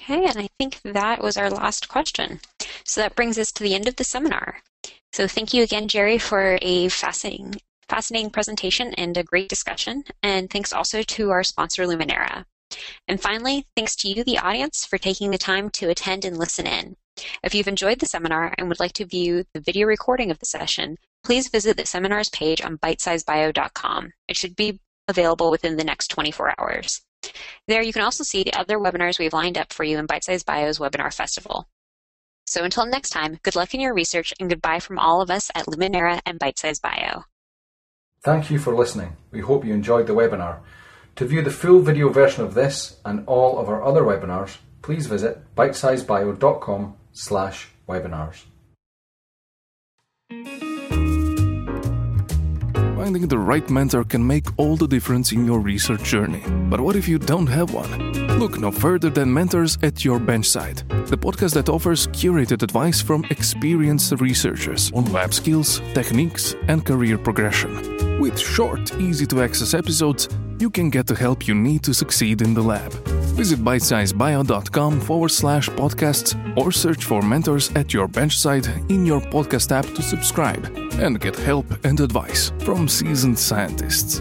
Okay, 0.00 0.26
and 0.26 0.38
I 0.38 0.48
think 0.58 0.80
that 0.82 1.22
was 1.22 1.36
our 1.36 1.48
last 1.48 1.88
question. 1.88 2.40
So 2.84 3.00
that 3.00 3.14
brings 3.14 3.38
us 3.38 3.52
to 3.52 3.62
the 3.62 3.74
end 3.74 3.88
of 3.88 3.96
the 3.96 4.04
seminar. 4.04 4.58
So 5.12 5.28
thank 5.28 5.54
you 5.54 5.62
again, 5.62 5.88
Jerry, 5.88 6.18
for 6.18 6.58
a 6.60 6.88
fascinating, 6.88 7.54
fascinating 7.88 8.30
presentation 8.30 8.94
and 8.94 9.16
a 9.16 9.22
great 9.22 9.48
discussion. 9.48 10.04
And 10.22 10.50
thanks 10.50 10.72
also 10.72 11.02
to 11.02 11.30
our 11.30 11.44
sponsor, 11.44 11.84
Lumenera. 11.84 12.44
And 13.06 13.20
finally, 13.20 13.66
thanks 13.76 13.94
to 13.96 14.08
you, 14.08 14.24
the 14.24 14.38
audience, 14.38 14.84
for 14.84 14.98
taking 14.98 15.30
the 15.30 15.38
time 15.38 15.70
to 15.70 15.90
attend 15.90 16.24
and 16.24 16.36
listen 16.36 16.66
in. 16.66 16.96
If 17.44 17.54
you've 17.54 17.68
enjoyed 17.68 18.00
the 18.00 18.06
seminar 18.06 18.54
and 18.58 18.68
would 18.68 18.80
like 18.80 18.94
to 18.94 19.06
view 19.06 19.44
the 19.54 19.60
video 19.60 19.86
recording 19.86 20.30
of 20.30 20.40
the 20.40 20.46
session, 20.46 20.96
please 21.22 21.48
visit 21.48 21.76
the 21.76 21.86
seminars 21.86 22.28
page 22.30 22.60
on 22.60 22.78
bitesizebio.com. 22.78 24.12
It 24.28 24.36
should 24.36 24.56
be 24.56 24.80
available 25.06 25.50
within 25.50 25.76
the 25.76 25.84
next 25.84 26.08
24 26.08 26.54
hours. 26.58 27.02
There 27.68 27.82
you 27.82 27.92
can 27.92 28.02
also 28.02 28.24
see 28.24 28.42
the 28.42 28.54
other 28.54 28.78
webinars 28.78 29.18
we've 29.18 29.32
lined 29.32 29.56
up 29.56 29.72
for 29.72 29.84
you 29.84 29.98
in 29.98 30.06
Bitesize 30.06 30.44
Bio's 30.44 30.78
Webinar 30.78 31.14
Festival. 31.14 31.68
So 32.46 32.64
until 32.64 32.86
next 32.86 33.10
time, 33.10 33.38
good 33.42 33.56
luck 33.56 33.74
in 33.74 33.80
your 33.80 33.94
research 33.94 34.32
and 34.38 34.48
goodbye 34.48 34.80
from 34.80 34.98
all 34.98 35.20
of 35.20 35.30
us 35.30 35.50
at 35.54 35.66
Lumenera 35.66 36.20
and 36.26 36.38
Bitesize 36.38 36.80
Bio. 36.80 37.24
Thank 38.22 38.50
you 38.50 38.58
for 38.58 38.74
listening. 38.74 39.16
We 39.30 39.40
hope 39.40 39.64
you 39.64 39.74
enjoyed 39.74 40.06
the 40.06 40.14
webinar. 40.14 40.60
To 41.16 41.26
view 41.26 41.42
the 41.42 41.50
full 41.50 41.80
video 41.80 42.08
version 42.08 42.44
of 42.44 42.54
this 42.54 42.96
and 43.04 43.24
all 43.26 43.58
of 43.58 43.68
our 43.68 43.82
other 43.82 44.02
webinars, 44.02 44.56
please 44.82 45.06
visit 45.06 45.54
bitesizebio.com 45.54 46.96
slash 47.12 47.68
webinars. 47.88 48.44
Finding 53.04 53.28
the 53.28 53.38
right 53.38 53.68
mentor 53.68 54.02
can 54.02 54.26
make 54.26 54.46
all 54.56 54.76
the 54.76 54.88
difference 54.88 55.30
in 55.32 55.44
your 55.44 55.60
research 55.60 56.04
journey. 56.04 56.42
But 56.70 56.80
what 56.80 56.96
if 56.96 57.06
you 57.06 57.18
don't 57.18 57.46
have 57.48 57.74
one? 57.74 57.90
Look 58.38 58.58
no 58.58 58.70
further 58.70 59.10
than 59.10 59.30
Mentors 59.30 59.76
at 59.82 60.06
Your 60.06 60.18
Benchside, 60.18 60.88
the 61.08 61.18
podcast 61.18 61.52
that 61.52 61.68
offers 61.68 62.06
curated 62.06 62.62
advice 62.62 63.02
from 63.02 63.26
experienced 63.28 64.10
researchers 64.22 64.90
on 64.92 65.04
lab 65.12 65.34
skills, 65.34 65.82
techniques, 65.92 66.54
and 66.68 66.86
career 66.86 67.18
progression. 67.18 68.18
With 68.18 68.38
short, 68.38 68.98
easy 68.98 69.26
to 69.26 69.42
access 69.42 69.74
episodes, 69.74 70.30
you 70.60 70.70
can 70.70 70.90
get 70.90 71.06
the 71.06 71.14
help 71.14 71.46
you 71.46 71.54
need 71.54 71.82
to 71.82 71.94
succeed 71.94 72.42
in 72.42 72.54
the 72.54 72.62
lab. 72.62 72.92
Visit 73.36 73.60
bitesizebio.com 73.60 75.00
forward 75.00 75.30
slash 75.30 75.68
podcasts 75.70 76.34
or 76.56 76.72
search 76.72 77.04
for 77.04 77.22
mentors 77.22 77.70
at 77.72 77.92
your 77.92 78.08
benchside 78.08 78.66
in 78.90 79.04
your 79.06 79.20
podcast 79.20 79.72
app 79.72 79.86
to 79.94 80.02
subscribe 80.02 80.64
and 81.00 81.20
get 81.20 81.36
help 81.36 81.66
and 81.84 82.00
advice 82.00 82.52
from 82.60 82.88
seasoned 82.88 83.38
scientists. 83.38 84.20